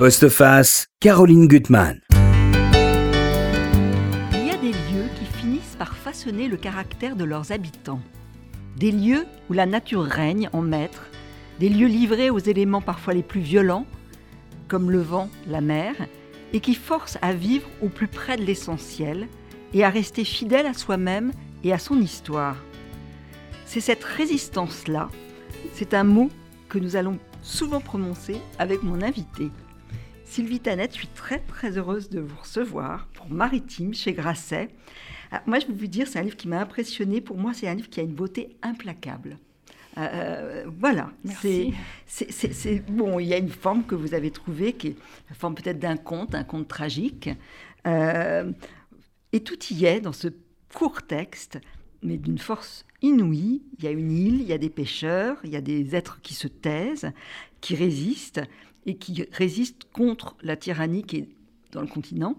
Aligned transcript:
Postface, 0.00 0.86
Caroline 1.00 1.48
Gutmann. 1.48 2.00
Il 4.32 4.46
y 4.46 4.50
a 4.52 4.56
des 4.56 4.70
lieux 4.70 5.08
qui 5.18 5.24
finissent 5.24 5.74
par 5.76 5.96
façonner 5.96 6.46
le 6.46 6.56
caractère 6.56 7.16
de 7.16 7.24
leurs 7.24 7.50
habitants. 7.50 8.00
Des 8.76 8.92
lieux 8.92 9.26
où 9.50 9.54
la 9.54 9.66
nature 9.66 10.04
règne 10.04 10.50
en 10.52 10.62
maître, 10.62 11.02
des 11.58 11.68
lieux 11.68 11.88
livrés 11.88 12.30
aux 12.30 12.38
éléments 12.38 12.80
parfois 12.80 13.12
les 13.12 13.24
plus 13.24 13.40
violents, 13.40 13.86
comme 14.68 14.92
le 14.92 15.00
vent, 15.00 15.28
la 15.48 15.60
mer, 15.60 15.96
et 16.52 16.60
qui 16.60 16.76
forcent 16.76 17.18
à 17.20 17.32
vivre 17.32 17.68
au 17.82 17.88
plus 17.88 18.06
près 18.06 18.36
de 18.36 18.44
l'essentiel 18.44 19.26
et 19.74 19.82
à 19.82 19.90
rester 19.90 20.22
fidèle 20.22 20.66
à 20.66 20.74
soi-même 20.74 21.32
et 21.64 21.72
à 21.72 21.78
son 21.80 22.00
histoire. 22.00 22.54
C'est 23.66 23.80
cette 23.80 24.04
résistance-là, 24.04 25.08
c'est 25.72 25.92
un 25.92 26.04
mot 26.04 26.30
que 26.68 26.78
nous 26.78 26.94
allons 26.94 27.18
souvent 27.42 27.80
prononcer 27.80 28.36
avec 28.60 28.84
mon 28.84 29.02
invité. 29.02 29.50
Sylvie 30.28 30.60
Tanette, 30.60 30.92
je 30.92 30.98
suis 30.98 31.08
très 31.08 31.38
très 31.38 31.78
heureuse 31.78 32.10
de 32.10 32.20
vous 32.20 32.36
recevoir 32.36 33.08
pour 33.14 33.30
Maritime 33.30 33.94
chez 33.94 34.12
Grasset. 34.12 34.68
Ah, 35.32 35.42
moi, 35.46 35.58
je 35.58 35.66
vais 35.66 35.72
vous 35.72 35.86
dire, 35.86 36.06
c'est 36.06 36.18
un 36.18 36.22
livre 36.22 36.36
qui 36.36 36.48
m'a 36.48 36.60
impressionné. 36.60 37.22
Pour 37.22 37.38
moi, 37.38 37.54
c'est 37.54 37.66
un 37.66 37.74
livre 37.74 37.88
qui 37.88 37.98
a 37.98 38.02
une 38.02 38.14
beauté 38.14 38.56
implacable. 38.62 39.38
Euh, 39.96 40.66
voilà. 40.78 41.10
Merci. 41.24 41.72
C'est 42.06 42.84
bon. 42.90 43.18
Il 43.18 43.26
y 43.26 43.32
a 43.32 43.38
une 43.38 43.48
forme 43.48 43.84
que 43.84 43.94
vous 43.94 44.12
avez 44.12 44.30
trouvée 44.30 44.74
qui 44.74 44.88
est 44.88 44.96
la 45.30 45.34
forme 45.34 45.54
peut-être 45.54 45.78
d'un 45.78 45.96
conte, 45.96 46.34
un 46.34 46.44
conte 46.44 46.68
tragique. 46.68 47.30
Euh, 47.86 48.52
et 49.32 49.40
tout 49.40 49.58
y 49.70 49.86
est 49.86 50.00
dans 50.00 50.12
ce 50.12 50.28
court 50.74 51.02
texte, 51.02 51.58
mais 52.02 52.18
d'une 52.18 52.38
force 52.38 52.84
inouïe. 53.00 53.62
Il 53.78 53.84
y 53.84 53.88
a 53.88 53.92
une 53.92 54.12
île, 54.12 54.42
il 54.42 54.46
y 54.46 54.52
a 54.52 54.58
des 54.58 54.70
pêcheurs, 54.70 55.38
il 55.42 55.50
y 55.50 55.56
a 55.56 55.62
des 55.62 55.96
êtres 55.96 56.20
qui 56.20 56.34
se 56.34 56.48
taisent, 56.48 57.10
qui 57.62 57.74
résistent 57.74 58.42
et 58.88 58.96
qui 58.96 59.26
résiste 59.32 59.84
contre 59.92 60.34
la 60.42 60.56
tyrannie 60.56 61.04
qui 61.04 61.18
est 61.18 61.28
dans 61.72 61.82
le 61.82 61.86
continent. 61.86 62.36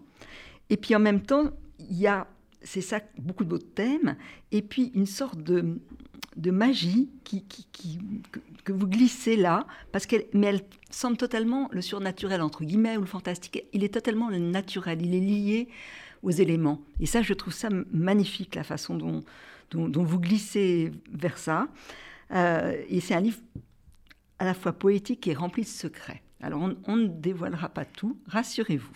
Et 0.71 0.77
puis 0.77 0.95
en 0.95 0.99
même 0.99 1.21
temps, 1.21 1.51
il 1.79 1.95
y 1.95 2.07
a, 2.07 2.27
c'est 2.63 2.81
ça, 2.81 3.01
beaucoup 3.19 3.43
de 3.43 3.49
beaux 3.49 3.59
thèmes, 3.59 4.17
et 4.51 4.63
puis 4.63 4.91
une 4.95 5.05
sorte 5.05 5.41
de, 5.41 5.79
magie 6.51 7.09
qui, 7.23 7.45
que, 8.63 8.71
vous 8.71 8.87
glissez 8.87 9.35
là, 9.35 9.67
parce 9.91 10.07
qu'elle, 10.07 10.25
mais 10.33 10.47
elle 10.47 10.61
semble 10.89 11.17
totalement 11.17 11.69
le 11.71 11.81
surnaturel, 11.81 12.41
entre 12.41 12.63
guillemets, 12.63 12.97
ou 12.97 13.01
le 13.01 13.05
fantastique. 13.05 13.63
Il 13.71 13.83
est 13.83 13.93
totalement 13.93 14.29
le 14.29 14.39
naturel, 14.39 15.03
il 15.03 15.13
est 15.13 15.19
lié 15.19 15.67
aux 16.23 16.31
éléments. 16.31 16.81
Et 16.99 17.05
ça, 17.05 17.21
je 17.21 17.33
trouve 17.35 17.53
ça 17.53 17.69
magnifique, 17.91 18.55
la 18.55 18.63
façon 18.63 18.95
dont, 18.95 19.23
dont, 19.69 20.03
vous 20.03 20.19
glissez 20.19 20.91
vers 21.11 21.37
ça. 21.37 21.67
Euh, 22.31 22.75
et 22.89 23.01
c'est 23.01 23.13
un 23.13 23.21
livre 23.21 23.39
à 24.39 24.45
la 24.45 24.55
fois 24.55 24.73
poétique 24.73 25.27
et 25.27 25.35
rempli 25.35 25.61
de 25.61 25.67
secrets. 25.67 26.23
Alors 26.41 26.69
on, 26.87 26.95
ne 26.95 27.07
dévoilera 27.07 27.69
pas 27.69 27.85
tout, 27.85 28.17
rassurez-vous. 28.27 28.95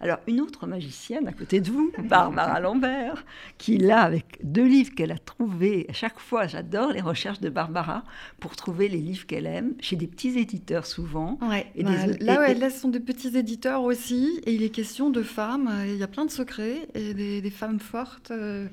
Alors 0.00 0.18
une 0.26 0.40
autre 0.40 0.66
magicienne 0.66 1.28
à 1.28 1.32
côté 1.32 1.60
de 1.60 1.70
vous, 1.70 1.92
Barbara 2.08 2.58
Lambert, 2.58 3.24
qui 3.58 3.78
là 3.78 4.00
avec 4.00 4.38
deux 4.42 4.66
livres 4.66 4.94
qu'elle 4.94 5.12
a 5.12 5.18
trouvés, 5.18 5.86
à 5.88 5.92
chaque 5.92 6.18
fois 6.18 6.46
j'adore 6.46 6.92
les 6.92 7.00
recherches 7.00 7.40
de 7.40 7.48
Barbara 7.48 8.02
pour 8.40 8.56
trouver 8.56 8.88
les 8.88 8.98
livres 8.98 9.26
qu'elle 9.26 9.46
aime, 9.46 9.74
chez 9.80 9.96
des 9.96 10.08
petits 10.08 10.36
éditeurs 10.38 10.86
souvent. 10.86 11.38
Ouais, 11.42 11.66
et 11.76 11.84
bah, 11.84 11.90
là, 12.20 12.50
et, 12.50 12.54
là, 12.54 12.70
ce 12.70 12.80
sont 12.80 12.88
des 12.88 13.00
petits 13.00 13.36
éditeurs 13.36 13.82
aussi, 13.82 14.40
et 14.44 14.52
il 14.52 14.62
est 14.62 14.70
question 14.70 15.10
de 15.10 15.22
femmes, 15.22 15.70
il 15.86 15.96
y 15.96 16.02
a 16.02 16.08
plein 16.08 16.24
de 16.24 16.30
secrets, 16.30 16.88
et 16.94 17.14
des, 17.14 17.50
femmes 17.50 17.80
fortes, 17.80 18.32
euh, 18.32 18.66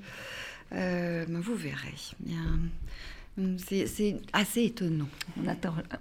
euh, 0.74 1.26
vous 1.30 1.56
verrez. 1.56 1.96
C'est 3.58 4.18
assez 4.34 4.66
étonnant. 4.66 5.08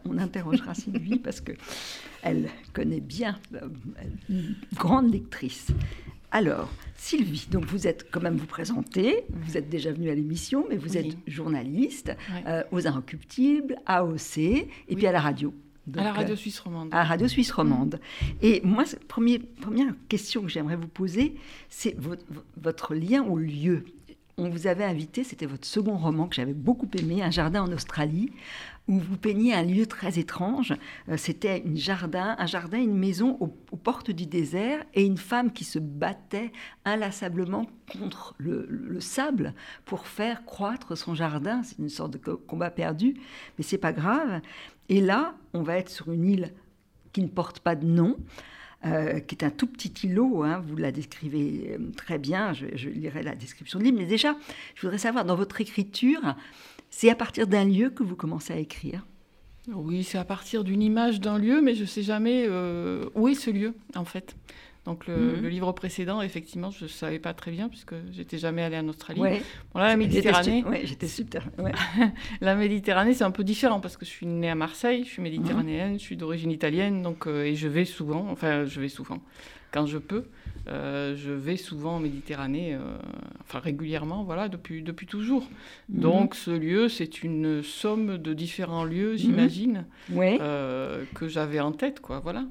On, 0.04 0.18
interrogera 0.18 0.74
Sylvie 0.74 1.18
parce 1.24 1.40
que 1.40 1.52
elle 2.22 2.48
connaît 2.72 3.00
bien, 3.00 3.38
euh, 3.54 3.68
une 4.28 4.56
grande 4.74 5.12
lectrice. 5.12 5.68
Alors, 6.32 6.70
Sylvie, 6.96 7.48
donc 7.50 7.64
vous 7.64 7.86
êtes 7.86 8.08
quand 8.10 8.20
même 8.20 8.36
vous 8.36 8.46
présenter, 8.46 9.24
vous 9.30 9.56
êtes 9.56 9.68
déjà 9.68 9.92
venue 9.92 10.10
à 10.10 10.14
l'émission, 10.14 10.64
mais 10.68 10.76
vous 10.76 10.96
êtes 10.96 11.16
journaliste 11.26 12.12
euh, 12.46 12.62
aux 12.70 12.86
Inrecuptibles, 12.86 13.76
AOC, 13.86 14.38
et 14.38 14.69
puis 14.96 15.06
à 15.06 15.12
la 15.12 15.20
radio. 15.20 15.52
à 15.96 16.04
la 16.04 16.12
radio 16.12 16.36
suisse 16.36 16.60
romande. 16.60 16.88
À 16.92 16.98
la 16.98 17.04
radio 17.04 17.26
suisse 17.26 17.50
romande. 17.50 18.00
Et 18.42 18.60
moi, 18.62 18.84
première 19.08 19.40
question 20.08 20.42
que 20.42 20.48
j'aimerais 20.48 20.76
vous 20.76 20.88
poser, 20.88 21.34
c'est 21.69 21.96
votre 22.56 22.94
lien 22.94 23.24
au 23.24 23.38
lieu 23.38 23.84
on 24.40 24.48
vous 24.48 24.66
avait 24.66 24.84
invité, 24.84 25.22
c'était 25.22 25.46
votre 25.46 25.66
second 25.66 25.96
roman 25.96 26.26
que 26.26 26.34
j'avais 26.34 26.54
beaucoup 26.54 26.88
aimé, 26.98 27.22
Un 27.22 27.30
jardin 27.30 27.62
en 27.62 27.72
Australie, 27.72 28.32
où 28.88 28.98
vous 28.98 29.18
peignez 29.18 29.54
un 29.54 29.62
lieu 29.62 29.86
très 29.86 30.18
étrange. 30.18 30.74
Euh, 31.08 31.16
c'était 31.16 31.62
un 31.66 31.76
jardin, 31.76 32.34
un 32.38 32.46
jardin, 32.46 32.78
une 32.78 32.96
maison 32.96 33.36
aux, 33.40 33.48
portes 33.76 34.10
du 34.10 34.26
désert 34.26 34.82
et 34.94 35.04
une 35.04 35.18
femme 35.18 35.52
qui 35.52 35.64
se 35.64 35.78
battait 35.78 36.52
inlassablement 36.84 37.66
contre 37.92 38.34
le, 38.38 38.98
sable 39.00 39.54
pour 39.84 40.06
faire 40.06 40.44
croître 40.44 40.96
son 40.96 41.14
jardin. 41.14 41.62
C'est 41.62 41.78
une 41.78 41.88
sorte 41.88 42.12
de 42.12 42.18
combat 42.18 42.70
perdu, 42.70 43.14
mais 43.58 43.64
c'est 43.64 43.78
pas 43.78 43.92
grave. 43.92 44.40
Et 44.88 45.00
là, 45.00 45.34
on 45.52 45.62
va 45.62 45.76
être 45.76 45.90
sur 45.90 46.10
une 46.10 46.24
île 46.24 46.52
qui 47.12 47.22
ne 47.22 47.28
porte 47.28 47.60
pas 47.60 47.76
de 47.76 47.86
nom. 47.86 48.16
Euh, 48.86 49.20
qui 49.20 49.34
est 49.34 49.44
un 49.44 49.50
tout 49.50 49.66
petit 49.66 49.92
îlot, 50.06 50.42
hein, 50.42 50.64
vous 50.66 50.74
la 50.74 50.91
décrivez 50.91 51.76
euh, 51.78 51.91
très 51.98 52.18
bien, 52.18 52.54
je, 52.54 52.88
lirai 52.88 53.22
la 53.22 53.34
description 53.34 53.78
de 53.78 53.84
l'île, 53.84 53.94
mais 53.94 54.06
déjà, 54.06 54.34
je 54.74 54.80
voudrais 54.80 54.96
savoir, 54.96 55.26
dans 55.26 55.36
votre 55.36 55.60
écriture, 55.60 56.34
c'est 56.88 57.10
à 57.10 57.14
partir 57.14 57.46
d'un 57.46 57.66
lieu 57.66 57.90
que 57.90 58.02
vous 58.02 58.16
commencez 58.16 58.54
à 58.54 58.56
écrire? 58.56 59.04
Oui, 59.69 60.02
c'est 60.02 60.16
à 60.16 60.24
partir 60.24 60.64
d'une 60.64 60.80
image 60.80 61.20
d'un 61.20 61.36
lieu, 61.36 61.60
mais 61.60 61.74
je 61.74 61.82
ne 61.82 61.86
sais 61.86 62.02
jamais 62.02 62.46
euh, 62.48 63.10
où 63.14 63.28
est 63.28 63.34
ce 63.34 63.50
lieu, 63.50 63.74
en 63.94 64.06
fait. 64.06 64.34
Donc 64.86 65.08
mhm. 65.08 65.42
le, 65.42 65.48
livre 65.48 65.72
précédent, 65.72 66.22
effectivement, 66.22 66.70
je 66.70 66.84
ne 66.84 66.88
savais 66.88 67.18
pas 67.18 67.34
très 67.34 67.50
bien 67.50 67.68
puisque 67.68 67.94
j'étais 68.12 68.38
jamais 68.38 68.62
allée 68.62 68.78
en 68.78 68.88
Australie. 68.88 69.20
Ouais. 69.20 69.42
Bon, 69.74 69.80
là, 69.80 69.88
la 69.88 69.96
Méditerranée. 69.96 70.64
Oui, 70.66 70.78
j'étais 70.84 71.08
super. 71.08 71.48
la 72.41 72.54
Méditerranée, 72.54 73.12
c'est 73.12 73.24
un 73.24 73.30
peu 73.30 73.44
différent 73.44 73.80
parce 73.80 73.96
que 73.96 74.06
je 74.06 74.10
suis 74.10 74.26
née 74.26 74.50
à 74.50 74.54
Marseille, 74.54 75.04
je 75.04 75.10
suis 75.10 75.22
méditerranéenne, 75.22 75.98
je 75.98 76.02
suis 76.02 76.16
d'origine 76.16 76.50
italienne, 76.50 77.02
donc 77.02 77.26
euh, 77.26 77.44
et 77.44 77.54
je 77.56 77.69
vais 77.69 77.84
souvent, 77.84 78.26
enfin 78.30 78.64
je 78.64 78.80
vais 78.80 78.88
souvent, 78.88 79.20
quand 79.70 79.84
je 79.84 79.98
peux, 79.98 80.24
euh, 80.69 81.14
je 81.14 81.30
vais 81.30 81.56
souvent 81.56 81.96
en 81.96 82.00
Méditerranée, 82.00 82.74
euh, 82.74 82.96
enfin 83.42 83.58
régulièrement, 83.58 84.24
voilà, 84.24 84.48
depuis 84.48 84.82
depuis 84.82 85.06
toujours. 85.06 85.46
Mhm. 85.90 86.00
Donc 86.00 86.34
ce 86.34 86.50
lieu, 86.50 86.88
c'est 86.88 87.22
une 87.22 87.62
somme 87.62 88.16
de 88.16 88.32
différents 88.32 88.84
lieux, 88.84 89.12
mhm. 89.12 89.19
j'imagine, 89.19 89.84
que 90.08 91.28
j'avais 91.28 91.60
en 91.60 91.72
tête, 91.72 92.00
quoi, 92.00 92.20
voilà. 92.20 92.46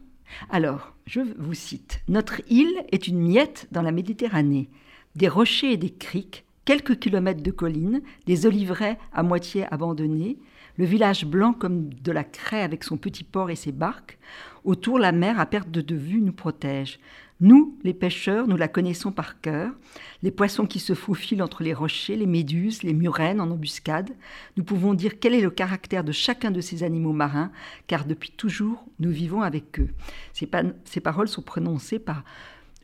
Alors, 0.49 0.93
je 1.05 1.21
vous 1.37 1.53
cite, 1.53 2.01
Notre 2.07 2.41
île 2.49 2.83
est 2.91 3.07
une 3.07 3.19
miette 3.19 3.67
dans 3.71 3.81
la 3.81 3.91
Méditerranée. 3.91 4.69
Des 5.15 5.27
rochers 5.27 5.73
et 5.73 5.77
des 5.77 5.89
criques, 5.89 6.45
quelques 6.65 6.99
kilomètres 6.99 7.43
de 7.43 7.51
collines, 7.51 8.01
des 8.25 8.45
oliveraies 8.45 8.97
à 9.11 9.23
moitié 9.23 9.65
abandonnés, 9.73 10.37
le 10.77 10.85
village 10.85 11.25
blanc 11.25 11.53
comme 11.53 11.93
de 11.93 12.11
la 12.11 12.23
craie 12.23 12.61
avec 12.61 12.83
son 12.83 12.97
petit 12.97 13.23
port 13.23 13.49
et 13.49 13.55
ses 13.55 13.71
barques. 13.71 14.17
Autour, 14.63 14.99
la 14.99 15.11
mer 15.11 15.39
à 15.39 15.45
perte 15.45 15.69
de 15.69 15.95
vue 15.95 16.21
nous 16.21 16.31
protège. 16.31 16.99
Nous, 17.41 17.77
les 17.83 17.93
pêcheurs, 17.93 18.47
nous 18.47 18.57
la 18.57 18.67
connaissons 18.67 19.13
par 19.13 19.39
cœur. 19.39 19.71
Les 20.23 20.31
poissons 20.31 20.65
qui 20.65 20.79
se 20.79 20.93
faufilent 20.93 21.41
entre 21.41 21.63
les 21.63 21.73
rochers, 21.73 22.17
les 22.17 22.25
méduses, 22.25 22.83
les 22.83 22.93
murènes 22.93 23.39
en 23.39 23.49
embuscade. 23.49 24.11
Nous 24.57 24.65
pouvons 24.65 24.93
dire 24.93 25.19
quel 25.19 25.33
est 25.33 25.41
le 25.41 25.49
caractère 25.49 26.03
de 26.03 26.11
chacun 26.11 26.51
de 26.51 26.59
ces 26.59 26.83
animaux 26.83 27.13
marins, 27.13 27.51
car 27.87 28.03
depuis 28.03 28.31
toujours, 28.31 28.83
nous 28.99 29.11
vivons 29.11 29.41
avec 29.41 29.79
eux. 29.79 29.89
Ces, 30.33 30.49
ces 30.83 30.99
paroles 30.99 31.29
sont 31.29 31.41
prononcées 31.41 31.99
par 31.99 32.25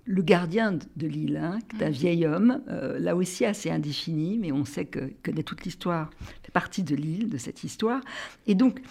le 0.06 0.22
gardien 0.22 0.78
de 0.96 1.08
l'île, 1.08 1.38
hein, 1.38 1.60
un 1.82 1.90
vieil 1.90 2.26
homme, 2.28 2.62
euh, 2.70 3.00
là 3.00 3.16
aussi 3.16 3.44
assez 3.44 3.72
indéfini, 3.72 4.38
mais 4.38 4.52
on 4.52 4.64
sait 4.64 4.86
que 4.86 5.12
connaît 5.24 5.44
toute 5.44 5.66
l'histoire, 5.66 6.12
fait 6.44 6.52
partie 6.52 6.84
de 6.84 6.96
l'île, 6.96 7.30
de 7.30 7.38
cette 7.38 7.64
histoire. 7.64 8.02
Et 8.46 8.54
donc, 8.54 8.82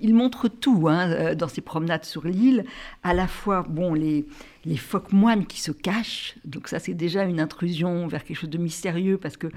il 0.00 0.14
montre 0.14 0.48
tout 0.48 0.88
hein, 0.88 1.10
euh, 1.10 1.34
dans 1.34 1.48
ses 1.48 1.60
promenades 1.60 2.04
sur 2.04 2.26
l'île, 2.26 2.64
à 3.02 3.12
la 3.12 3.28
fois 3.28 3.62
bon 3.68 3.94
les, 3.94 4.26
les 4.64 4.76
phoques 4.76 5.12
moines 5.12 5.46
qui 5.46 5.60
se 5.60 5.72
cachent, 5.72 6.36
donc 6.44 6.68
ça 6.68 6.78
c'est 6.78 6.94
déjà 6.94 7.24
une 7.24 7.38
intrusion 7.38 8.06
vers 8.06 8.24
quelque 8.24 8.36
chose 8.36 8.50
de 8.50 8.58
mystérieux 8.58 9.18
parce 9.18 9.36
que 9.36 9.48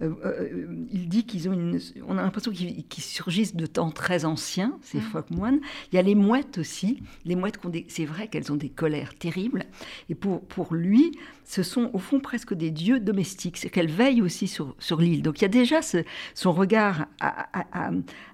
il 0.00 1.08
dit 1.08 1.24
qu'ils 1.24 1.48
ont 1.48 1.52
une, 1.52 1.80
on 2.06 2.18
a 2.18 2.22
l'impression 2.22 2.52
qu'ils 2.52 3.02
surgissent 3.02 3.56
de 3.56 3.66
temps 3.66 3.90
très 3.90 4.24
anciens, 4.24 4.78
ces 4.82 4.98
mmh. 4.98 5.02
phoques 5.02 5.30
moines. 5.30 5.60
Il 5.90 5.96
y 5.96 5.98
a 5.98 6.02
les 6.02 6.14
mouettes 6.14 6.58
aussi. 6.58 7.02
Les 7.24 7.34
mouettes, 7.34 7.58
c'est 7.88 8.04
vrai 8.04 8.28
qu'elles 8.28 8.52
ont 8.52 8.56
des 8.56 8.68
colères 8.68 9.14
terribles. 9.14 9.64
Et 10.10 10.14
pour, 10.14 10.42
pour 10.42 10.74
lui, 10.74 11.12
ce 11.44 11.62
sont 11.62 11.90
au 11.92 11.98
fond 11.98 12.20
presque 12.20 12.52
des 12.52 12.70
dieux 12.70 13.00
domestiques. 13.00 13.56
C'est 13.56 13.70
qu'elles 13.70 13.90
veillent 13.90 14.22
aussi 14.22 14.48
sur, 14.48 14.74
sur 14.78 15.00
l'île. 15.00 15.22
Donc 15.22 15.40
il 15.40 15.42
y 15.42 15.46
a 15.46 15.48
déjà 15.48 15.80
ce, 15.80 16.04
son 16.34 16.52
regard 16.52 17.06
à, 17.20 17.48
à, 17.58 17.90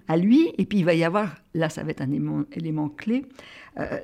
à, 0.09 0.17
lui, 0.17 0.53
et 0.59 0.67
puis 0.67 0.79
il 0.79 0.85
va 0.85 0.95
y 0.95 1.05
avoir 1.05 1.37
là 1.55 1.69
ça 1.69 1.83
va 1.83 1.91
être 1.91 2.01
un 2.01 2.11
élément, 2.53 2.89
clé, 2.89 3.25
euh, 3.79 3.99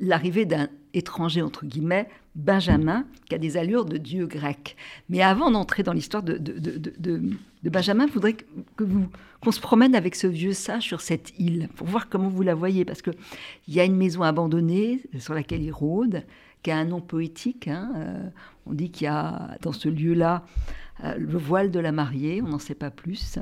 l'arrivée 0.00 0.44
d'un 0.44 0.68
étranger, 0.94 1.42
entre 1.42 1.66
guillemets, 1.66 2.08
Benjamin, 2.36 3.06
qui 3.28 3.34
a 3.34 3.38
des 3.38 3.56
allures 3.56 3.86
de 3.86 3.96
dieu 3.96 4.26
grec. 4.26 4.76
Mais 5.08 5.22
avant 5.22 5.50
d'entrer 5.50 5.82
dans 5.82 5.94
l'histoire 5.94 6.22
de, 6.22 6.36
de, 6.36 7.20
Benjamin, 7.64 8.04
il 8.04 8.12
faudrait 8.12 8.34
que, 8.34 8.84
vous, 8.84 9.08
qu'on 9.40 9.52
se 9.52 9.60
promène 9.60 9.94
avec 9.94 10.14
ce 10.14 10.26
vieux 10.26 10.52
sage 10.52 10.82
sur 10.82 11.00
cette 11.00 11.32
île, 11.38 11.68
pour 11.76 11.86
voir 11.86 12.10
comment 12.10 12.28
vous 12.28 12.42
la 12.42 12.54
voyez, 12.54 12.84
parce 12.84 13.00
qu'il 13.00 13.14
y 13.68 13.80
a 13.80 13.84
une 13.84 13.96
maison 13.96 14.22
abandonnée 14.22 15.00
sur 15.18 15.32
laquelle 15.32 15.62
il 15.62 15.72
rôde, 15.72 16.22
qui 16.62 16.70
a 16.70 16.76
un 16.76 16.84
nom 16.84 17.00
poétique. 17.00 17.68
Hein, 17.68 17.90
euh, 17.96 18.28
on 18.66 18.74
dit 18.74 18.90
qu'il 18.90 19.06
y 19.06 19.08
a 19.08 19.56
dans 19.62 19.72
ce 19.72 19.88
lieu-là 19.88 20.44
euh, 21.04 21.16
le 21.16 21.38
voile 21.38 21.70
de 21.70 21.80
la 21.80 21.90
mariée, 21.90 22.42
on 22.42 22.48
n'en 22.48 22.58
sait 22.58 22.74
pas 22.74 22.90
plus. 22.90 23.38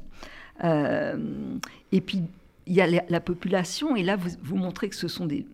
et 0.63 2.01
puis 2.01 2.23
il 2.67 2.73
y 2.73 2.81
a 2.81 2.87
la, 2.87 3.21
population, 3.21 3.97
et 3.97 4.05
là, 4.05 4.17
vous, 4.17 4.31
vous 4.43 4.57
montrez 4.57 4.89
que 4.89 4.97
ce 4.97 5.09
sont 5.09 5.27
des, 5.27 5.45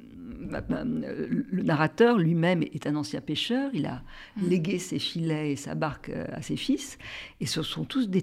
le 0.40 1.62
narrateur 1.62 2.19
lui-même 2.19 2.62
est 2.62 2.87
un 2.87 2.96
ancien 2.96 3.20
pêcheur, 3.20 3.70
il 3.75 3.87
a 3.87 4.02
mm. 4.37 4.48
légué 4.48 4.78
ses 4.78 4.98
filets 4.98 5.52
et 5.52 5.56
sa 5.56 5.75
barque 5.75 6.08
euh, 6.08 6.26
à 6.32 6.42
ses 6.42 6.56
fils, 6.56 6.98
et 7.40 7.46
ce 7.46 7.62
sont 7.62 7.84
tous 7.84 8.08
des, 8.08 8.22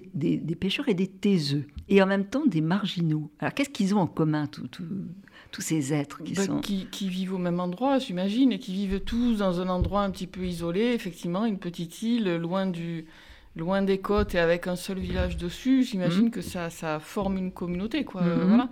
pêcheurs 0.58 0.88
et 0.88 0.94
des 0.94 1.06
taiseux, 1.06 1.66
et 1.88 2.02
en 2.02 2.06
même 2.06 2.24
temps 2.24 2.46
des 2.46 2.60
marginaux. 2.60 3.30
Alors 3.38 3.54
qu'est-ce 3.54 3.70
qu'ils 3.70 3.94
ont 3.94 4.00
en 4.00 4.06
commun, 4.06 4.46
tous 4.46 5.60
ces 5.60 5.92
êtres 5.92 6.22
qui, 6.22 6.34
bah, 6.34 6.44
sont... 6.44 6.60
qui, 6.60 7.08
vivent 7.08 7.34
au 7.34 7.38
même 7.38 7.60
endroit, 7.60 7.98
j'imagine, 7.98 8.52
et 8.52 8.58
qui 8.58 8.72
vivent 8.72 9.00
tous 9.00 9.38
dans 9.38 9.60
un 9.60 9.68
endroit 9.68 10.02
un 10.02 10.10
petit 10.10 10.26
peu 10.26 10.44
isolé, 10.44 10.92
effectivement, 10.94 11.44
une 11.44 11.58
petite 11.58 12.02
île, 12.02 12.36
loin 12.36 12.66
du 12.66 13.06
loin 13.56 13.82
des 13.82 13.98
côtes 13.98 14.34
et 14.34 14.38
avec 14.38 14.68
un 14.68 14.76
seul 14.76 14.98
village 14.98 15.36
dessus, 15.36 15.82
j'imagine 15.82 16.26
mhm. 16.26 16.30
que 16.30 16.42
ça, 16.42 16.70
ça 16.70 17.00
forme 17.00 17.36
une 17.36 17.50
communauté, 17.50 18.04
quoi. 18.04 18.22
Voilà. 18.22 18.68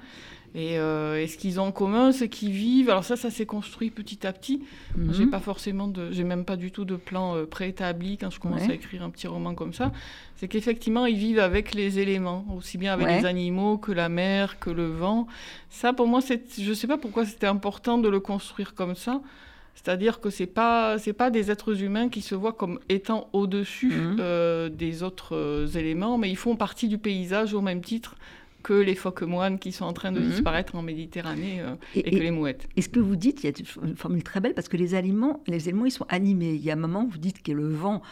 Euh, 0.56 1.16
et, 1.16 1.26
ce 1.26 1.36
qu'ils 1.36 1.60
ont 1.60 1.64
en 1.64 1.72
commun, 1.72 2.12
c'est 2.12 2.28
qu'ils 2.28 2.52
vivent. 2.52 2.88
Alors 2.88 3.04
ça, 3.04 3.16
ça 3.16 3.30
s'est 3.30 3.46
construit 3.46 3.90
petit 3.90 4.26
à 4.26 4.32
petit. 4.32 4.62
Mhm. 4.96 5.12
J'ai 5.12 5.26
pas 5.26 5.40
forcément 5.40 5.86
de, 5.86 6.10
j'ai 6.12 6.24
même 6.24 6.44
pas 6.44 6.56
du 6.56 6.70
tout 6.70 6.84
de 6.84 6.96
plan 6.96 7.36
euh, 7.36 7.44
préétabli 7.44 8.16
quand 8.16 8.30
je 8.30 8.40
commence 8.40 8.68
à 8.68 8.72
écrire 8.72 9.02
un 9.02 9.10
petit 9.10 9.26
roman 9.26 9.54
comme 9.54 9.72
ça. 9.72 9.92
C'est 10.36 10.48
qu'effectivement, 10.48 11.06
ils 11.06 11.18
vivent 11.18 11.38
avec 11.38 11.74
les 11.74 11.98
éléments, 11.98 12.46
aussi 12.56 12.78
bien 12.78 12.92
avec 12.94 13.06
les 13.06 13.26
animaux 13.26 13.78
que 13.78 13.92
la 13.92 14.08
mer, 14.08 14.58
que 14.58 14.70
le 14.70 14.86
vent. 14.86 15.26
Ça, 15.68 15.92
pour 15.92 16.06
moi, 16.06 16.20
c'est, 16.20 16.42
je 16.58 16.72
sais 16.72 16.86
pas 16.86 16.98
pourquoi 16.98 17.24
c'était 17.26 17.46
important 17.46 17.98
de 17.98 18.08
le 18.08 18.20
construire 18.20 18.74
comme 18.74 18.94
ça. 18.94 19.20
C'est-à-dire 19.74 20.20
que 20.20 20.30
c'est 20.30 20.46
pas 20.46 20.98
c'est 20.98 21.12
pas 21.12 21.28
des 21.30 21.50
êtres 21.50 21.82
humains 21.82 22.08
qui 22.08 22.22
se 22.22 22.34
voient 22.34 22.54
comme 22.54 22.80
étant 22.88 23.28
au-dessus 23.34 23.92
mhm. 23.92 24.16
euh, 24.20 24.68
des 24.70 25.02
autres 25.02 25.76
éléments, 25.76 26.16
mais 26.16 26.30
ils 26.30 26.36
font 26.36 26.56
partie 26.56 26.88
du 26.88 26.96
paysage 26.96 27.52
au 27.52 27.60
même 27.60 27.82
titre 27.82 28.16
que 28.66 28.72
les 28.72 28.96
phoques 28.96 29.22
moines 29.22 29.60
qui 29.60 29.70
sont 29.70 29.84
en 29.84 29.92
train 29.92 30.10
de 30.10 30.18
mhm. 30.18 30.28
disparaître 30.28 30.74
en 30.74 30.82
Méditerranée 30.82 31.60
euh, 31.60 31.76
et, 31.94 32.10
que 32.10 32.16
les 32.16 32.32
mouettes. 32.32 32.68
Et 32.74 32.82
ce 32.82 32.88
que 32.88 32.98
vous 32.98 33.14
dites, 33.14 33.44
il 33.44 33.46
y 33.46 33.48
a 33.48 33.86
une 33.86 33.94
formule 33.94 34.24
très 34.24 34.40
belle 34.40 34.54
parce 34.54 34.66
que 34.66 34.76
les 34.76 34.96
aliments, 34.96 35.40
les 35.46 35.68
éléments, 35.68 35.86
ils 35.86 35.92
sont 35.92 36.06
animés. 36.08 36.54
Il 36.54 36.64
y 36.64 36.70
a 36.70 36.72
un 36.72 36.76
moment, 36.76 37.06
vous 37.08 37.18
dites 37.18 37.44
que 37.44 37.52
le 37.52 37.68
vent 37.68 38.02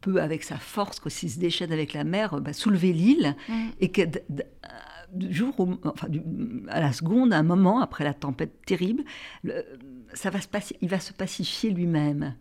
peut, 0.00 0.20
avec 0.20 0.42
sa 0.42 0.56
force, 0.56 1.00
s'il 1.06 1.30
se 1.30 1.38
déchaîne 1.38 1.70
avec 1.70 1.92
la 1.92 2.02
mer, 2.02 2.40
bah, 2.40 2.52
soulever 2.52 2.92
l'île 2.92 3.36
mhm. 3.48 3.68
et 3.78 3.90
que 3.90 4.02
du 5.12 5.32
jour 5.32 5.54
enfin, 5.84 6.08
à 6.66 6.80
la 6.80 6.92
seconde, 6.92 7.32
à 7.32 7.38
un 7.38 7.44
moment, 7.44 7.80
après 7.80 8.02
la 8.02 8.14
tempête 8.14 8.60
terrible, 8.66 9.04
ça 10.12 10.30
va 10.30 10.40
se 10.40 10.48
il 10.80 10.88
va 10.88 10.98
se 10.98 11.12
pacifier 11.12 11.70
lui-même. 11.70 12.34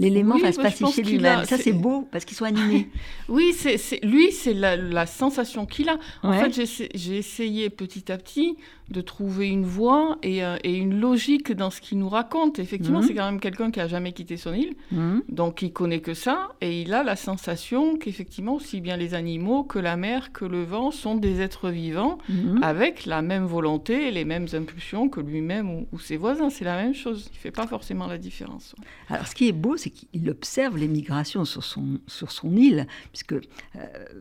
L'élément 0.00 0.38
va 0.38 0.52
se 0.52 0.60
pacifier 0.60 1.02
lui-même. 1.02 1.44
Ça, 1.44 1.58
c'est 1.58 1.72
beau 1.72 2.08
parce 2.10 2.24
qu'ils 2.24 2.36
sont 2.36 2.44
animés. 2.44 2.88
oui, 3.28 3.52
c'est 3.52 3.78
lui, 4.02 4.32
c'est 4.32 4.54
la, 4.54 5.06
sensation 5.06 5.66
qu'il 5.66 5.88
a. 5.88 5.98
En 6.22 6.32
fait, 6.32 6.88
j'ai 6.94 7.16
essayé 7.16 7.70
petit 7.70 8.10
à 8.10 8.16
petit 8.16 8.56
de 8.90 9.00
trouver 9.00 9.48
une 9.48 9.64
voie 9.64 10.18
et, 10.22 10.44
euh, 10.44 10.56
et, 10.64 10.76
une 10.76 10.98
logique 10.98 11.52
dans 11.52 11.70
ce 11.70 11.80
qu'il 11.80 11.98
nous 11.98 12.08
raconte. 12.08 12.58
Effectivement, 12.58 13.00
mhm. 13.00 13.06
c'est 13.06 13.14
quand 13.14 13.24
même 13.24 13.40
quelqu'un 13.40 13.70
qui 13.70 13.80
a 13.80 13.86
jamais 13.86 14.12
quitté 14.12 14.36
son 14.36 14.52
île, 14.52 14.74
mhm. 14.90 15.22
donc 15.28 15.62
il 15.62 15.72
connaît 15.72 16.00
que 16.00 16.14
ça, 16.14 16.48
et 16.60 16.82
il 16.82 16.92
a 16.92 17.04
la 17.04 17.16
sensation 17.16 17.96
qu'effectivement, 17.96 18.54
aussi 18.54 18.80
bien 18.80 18.96
les 18.96 19.14
animaux 19.14 19.62
que 19.62 19.78
la 19.78 19.96
mer, 19.96 20.32
que 20.32 20.44
le 20.44 20.64
vent 20.64 20.90
sont 20.90 21.14
des 21.14 21.40
êtres 21.40 21.70
vivants 21.70 22.18
mhm. 22.28 22.60
avec 22.62 23.06
la 23.06 23.22
même 23.22 23.44
volonté 23.44 24.08
et 24.08 24.10
les 24.10 24.24
mêmes 24.24 24.48
impulsions 24.52 25.08
que 25.08 25.20
lui-même 25.20 25.86
ou, 25.92 25.98
ses 26.00 26.16
voisins. 26.16 26.50
C'est 26.50 26.64
la 26.64 26.76
même 26.76 26.94
chose. 26.94 27.30
Il 27.32 27.38
fait 27.38 27.50
pas 27.50 27.66
forcément 27.66 28.06
la 28.06 28.18
différence. 28.18 28.74
Alors, 29.08 29.26
ce 29.26 29.34
qui 29.34 29.48
est 29.48 29.52
beau, 29.52 29.76
c'est 29.76 29.89
qu'il 29.90 30.28
observe 30.30 30.76
les 30.76 30.88
migrations 30.88 31.44
sur 31.44 31.64
son, 31.64 32.00
sur 32.06 32.30
son 32.30 32.56
île, 32.56 32.86
puisque 33.12 33.32
euh, 33.32 33.38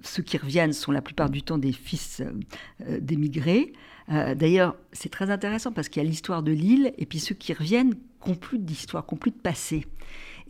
ceux 0.04 0.24
qui 0.24 0.38
reviennent 0.38 0.74
sont 0.74 0.92
la 0.92 1.02
plupart 1.02 1.30
du 1.30 1.42
temps 1.42 1.58
des 1.58 1.72
fils 1.72 2.22
euh, 2.22 3.00
d'émigrés. 3.00 3.74
Euh, 4.12 4.36
d'ailleurs, 4.36 4.76
c'est 4.92 5.10
très 5.10 5.30
intéressant 5.30 5.72
parce 5.72 5.90
qu'il 5.90 6.02
y 6.02 6.06
a 6.06 6.10
l'histoire 6.10 6.44
de 6.44 6.52
l'île 6.52 6.94
et 6.98 7.06
puis 7.06 7.20
ceux 7.20 7.36
qui 7.36 7.54
reviennent 7.54 7.96
n'ont 8.26 8.36
plus 8.36 8.60
d'histoire, 8.60 9.06
n'ont 9.12 9.18
plus 9.18 9.32
de 9.32 9.38
passé. 9.38 9.86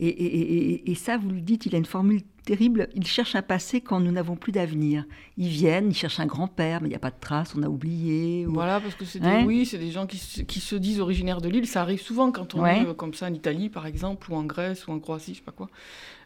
Et, 0.02 0.94
ça, 0.94 1.18
vous 1.18 1.28
le 1.28 1.40
dites, 1.40 1.66
il 1.66 1.74
a 1.74 1.78
une 1.78 1.84
formule 1.84 2.22
terrible. 2.46 2.88
Il 2.94 3.06
cherche 3.06 3.34
un 3.34 3.42
passé 3.42 3.82
quand 3.82 4.00
nous 4.00 4.10
n'avons 4.10 4.34
plus 4.34 4.50
d'avenir. 4.50 5.04
Ils 5.36 5.48
viennent, 5.48 5.90
ils 5.90 5.94
cherchent 5.94 6.20
un 6.20 6.26
grand-père, 6.26 6.80
mais 6.80 6.88
il 6.88 6.90
n'y 6.90 6.96
a 6.96 7.00
pas 7.00 7.10
de 7.10 7.20
trace, 7.20 7.54
on 7.54 7.62
a 7.62 7.68
oublié. 7.68 8.46
Voilà, 8.46 8.80
parce 8.80 8.94
que 8.94 9.04
c'est 9.04 9.20
des, 9.20 9.44
oui, 9.44 9.66
c'est 9.66 9.78
des 9.78 9.90
gens 9.90 10.06
qui, 10.06 10.16
se 10.18 10.76
disent 10.76 11.00
originaires 11.00 11.42
de 11.42 11.48
l'île. 11.48 11.66
Ça 11.66 11.82
arrive 11.82 12.00
souvent 12.00 12.32
quand 12.32 12.54
on 12.54 12.64
est 12.64 12.86
euh, 12.86 12.94
comme 12.94 13.12
ça 13.12 13.26
en 13.26 13.34
Italie, 13.34 13.68
par 13.68 13.86
exemple, 13.86 14.32
ou 14.32 14.36
en 14.36 14.44
Grèce, 14.44 14.86
ou 14.86 14.92
en 14.92 14.98
Croatie, 14.98 15.34
je 15.34 15.38
sais 15.38 15.44
pas 15.44 15.52
quoi. 15.52 15.68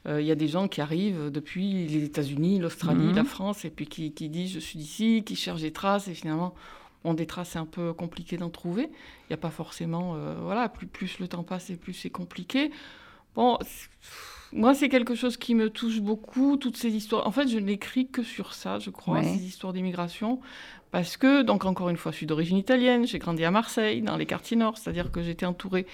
Euh, 0.07 0.21
il 0.21 0.27
y 0.27 0.31
a 0.31 0.37
des 0.37 0.49
gens 0.49 0.69
qui 0.69 0.81
arrivent 0.81 1.31
depuis 1.31 1.87
les 1.89 2.05
États-Unis, 2.05 2.61
l'Australie, 2.61 3.07
mhm. 3.07 3.17
la 3.17 3.25
France, 3.25 3.65
et 3.65 3.71
puis 3.71 3.87
qui, 3.87 4.13
qui 4.13 4.29
disent 4.29 4.53
je 4.53 4.61
suis 4.61 4.79
d'ici, 4.79 5.25
qui 5.27 5.35
cherchent 5.35 5.63
des 5.63 5.73
traces, 5.73 6.07
et 6.07 6.15
finalement 6.15 6.55
ont 7.05 7.15
des 7.15 7.27
traces, 7.27 7.51
c'est 7.51 7.59
un 7.59 7.67
peu 7.67 7.93
compliqué 7.93 8.37
d'en 8.37 8.51
trouver. 8.51 8.85
Il 8.85 9.31
n'y 9.31 9.35
a 9.35 9.39
pas 9.39 9.51
forcément, 9.51 10.15
euh, 10.17 10.37
voilà, 10.41 10.69
plus, 10.69 10.87
plus 10.87 11.19
le 11.19 11.29
temps 11.29 11.43
passe 11.43 11.71
et 11.71 11.77
plus 11.77 11.93
c'est 11.93 12.11
compliqué. 12.11 12.71
Bon, 13.35 13.59
moi, 14.53 14.75
c'est 14.75 14.89
quelque 14.89 15.15
chose 15.15 15.37
qui 15.37 15.55
me 15.55 15.69
touche 15.69 16.01
beaucoup, 16.01 16.57
toutes 16.57 16.77
ces 16.77 16.91
histoires. 16.91 17.27
En 17.27 17.33
fait, 17.33 17.49
je 17.49 17.59
n'écris 17.59 18.07
que 18.07 18.23
sur 18.23 18.55
ça, 18.55 18.79
je 18.79 18.91
crois, 18.91 19.23
ces 19.23 19.45
histoires 19.45 19.73
d'immigration. 19.73 20.41
Parce 20.93 21.17
que, 21.17 21.43
donc, 21.43 21.65
encore 21.65 21.89
une 21.89 21.97
fois, 21.97 22.13
je 22.13 22.19
suis 22.19 22.27
d'origine 22.27 22.57
italienne, 22.57 23.05
j'ai 23.05 23.19
grandi 23.19 23.45
à 23.45 23.51
Marseille, 23.51 24.01
dans 24.01 24.17
les 24.17 24.27
quartiers 24.27 24.57
nord, 24.57 24.79
c'est-à-dire 24.79 25.11
que 25.11 25.25
j'étais 25.25 25.45
entourée 25.45 25.87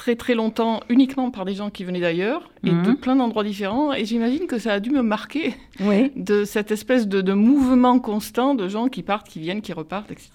très 0.00 0.16
très 0.16 0.34
longtemps 0.34 0.80
uniquement 0.88 1.30
par 1.30 1.44
des 1.44 1.54
gens 1.54 1.68
qui 1.68 1.84
venaient 1.84 2.00
d'ailleurs 2.00 2.50
et 2.64 2.70
de 2.70 2.74
mhm. 2.74 2.96
plein 2.96 3.16
d'endroits 3.16 3.44
différents. 3.44 3.92
Et 3.92 4.06
j'imagine 4.06 4.46
que 4.46 4.58
ça 4.58 4.72
a 4.72 4.80
dû 4.80 4.90
me 4.90 5.02
marquer 5.02 5.54
de 6.16 6.44
cette 6.44 6.70
espèce 6.70 7.06
de, 7.06 7.32
mouvement 7.34 7.98
constant 7.98 8.54
de 8.54 8.66
gens 8.66 8.88
qui 8.88 9.02
partent, 9.02 9.28
qui 9.28 9.40
viennent, 9.40 9.60
qui 9.60 9.74
repartent, 9.74 10.10
etc. 10.10 10.30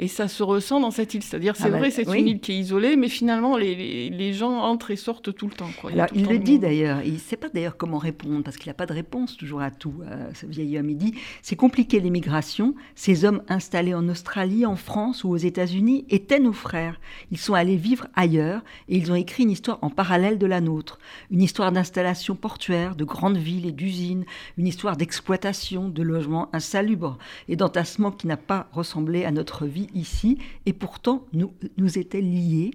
Et 0.00 0.08
ça 0.08 0.26
se 0.26 0.42
ressent 0.42 0.80
dans 0.80 0.90
cette 0.90 1.14
île. 1.14 1.22
C'est-à-dire, 1.22 1.54
c'est 1.54 1.66
ah 1.66 1.70
bah, 1.70 1.78
vrai, 1.78 1.90
c'est 1.90 2.02
une 2.02 2.26
île 2.26 2.40
qui 2.40 2.52
est 2.52 2.58
isolée, 2.58 2.96
mais 2.96 3.08
finalement, 3.08 3.56
les, 3.56 4.10
les, 4.10 4.32
gens 4.32 4.58
entrent 4.62 4.90
et 4.90 4.96
sortent 4.96 5.32
tout 5.32 5.46
le 5.46 5.52
temps. 5.52 5.70
Quoi. 5.80 5.92
Alors, 5.92 6.06
il, 6.14 6.26
le, 6.26 6.38
dit 6.38 6.58
d'ailleurs. 6.58 7.00
Il 7.04 7.14
ne 7.14 7.18
sait 7.18 7.36
pas 7.36 7.48
d'ailleurs 7.48 7.76
comment 7.76 7.98
répondre, 7.98 8.42
parce 8.42 8.56
qu'il 8.56 8.68
n'a 8.68 8.74
pas 8.74 8.86
de 8.86 8.94
réponse 8.94 9.36
toujours 9.36 9.60
à 9.60 9.70
tout. 9.70 9.94
Euh, 10.02 10.28
ce 10.34 10.46
vieil 10.46 10.76
homme, 10.76 10.90
il 10.90 10.96
dit 10.96 11.14
c'est 11.42 11.56
compliqué 11.56 12.00
l'immigration. 12.00 12.74
Ces 12.96 13.24
hommes 13.24 13.42
installés 13.48 13.94
en 13.94 14.08
Australie, 14.08 14.66
en 14.66 14.76
France 14.76 15.22
ou 15.22 15.30
aux 15.30 15.36
États-Unis 15.36 16.04
étaient 16.10 16.40
nos 16.40 16.52
frères. 16.52 17.00
Ils 17.30 17.38
sont 17.38 17.54
allés 17.54 17.76
vivre 17.76 18.08
ailleurs 18.14 18.62
et 18.88 18.96
ils 18.96 19.12
ont 19.12 19.14
écrit 19.14 19.42
une 19.42 19.50
histoire 19.50 19.78
en 19.82 19.90
parallèle 19.90 20.38
de 20.38 20.46
la 20.46 20.60
nôtre, 20.60 20.98
une 21.30 21.42
histoire 21.42 21.72
d'installation 21.72 22.34
portuaire, 22.34 22.96
de 22.96 23.04
grandes 23.04 23.36
villes 23.36 23.66
et 23.66 23.72
d'usines, 23.72 24.24
une 24.56 24.66
histoire 24.66 24.96
d'exploitation, 24.96 25.88
de 25.88 26.02
logements 26.02 26.48
insalubres 26.52 27.18
et 27.48 27.56
d'entassement 27.56 28.10
qui 28.10 28.26
n'a 28.26 28.36
pas 28.36 28.68
ressemblé 28.72 29.24
à 29.24 29.30
notre 29.30 29.66
vie 29.66 29.88
ici, 29.94 30.38
et 30.66 30.72
pourtant 30.72 31.26
nous, 31.32 31.52
nous 31.76 31.98
était 31.98 32.20
liés. 32.20 32.72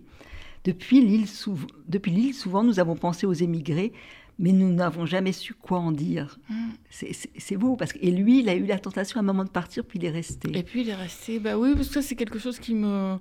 Depuis 0.63 1.01
l'île, 1.01 1.27
souvent, 2.33 2.63
nous 2.63 2.79
avons 2.79 2.95
pensé 2.95 3.25
aux 3.25 3.33
émigrés, 3.33 3.91
mais 4.39 4.51
nous 4.51 4.71
n'avons 4.71 5.05
jamais 5.05 5.31
su 5.31 5.53
quoi 5.53 5.79
en 5.79 5.91
dire. 5.91 6.39
Mm. 6.49 6.69
C'est 7.37 7.57
beau, 7.57 7.75
parce 7.75 7.93
que, 7.93 7.99
et 8.01 8.11
lui, 8.11 8.39
il 8.39 8.49
a 8.49 8.55
eu 8.55 8.65
la 8.65 8.79
tentation 8.79 9.17
à 9.17 9.19
un 9.19 9.25
moment 9.25 9.43
de 9.43 9.49
partir, 9.49 9.83
puis 9.83 9.99
il 9.99 10.05
est 10.05 10.11
resté. 10.11 10.57
Et 10.57 10.63
puis 10.63 10.81
il 10.81 10.89
est 10.89 10.95
resté, 10.95 11.39
bah 11.39 11.57
oui, 11.57 11.73
parce 11.75 11.89
que 11.89 12.01
c'est 12.01 12.15
quelque 12.15 12.39
chose 12.39 12.59
qui 12.59 12.73
me 12.73 13.17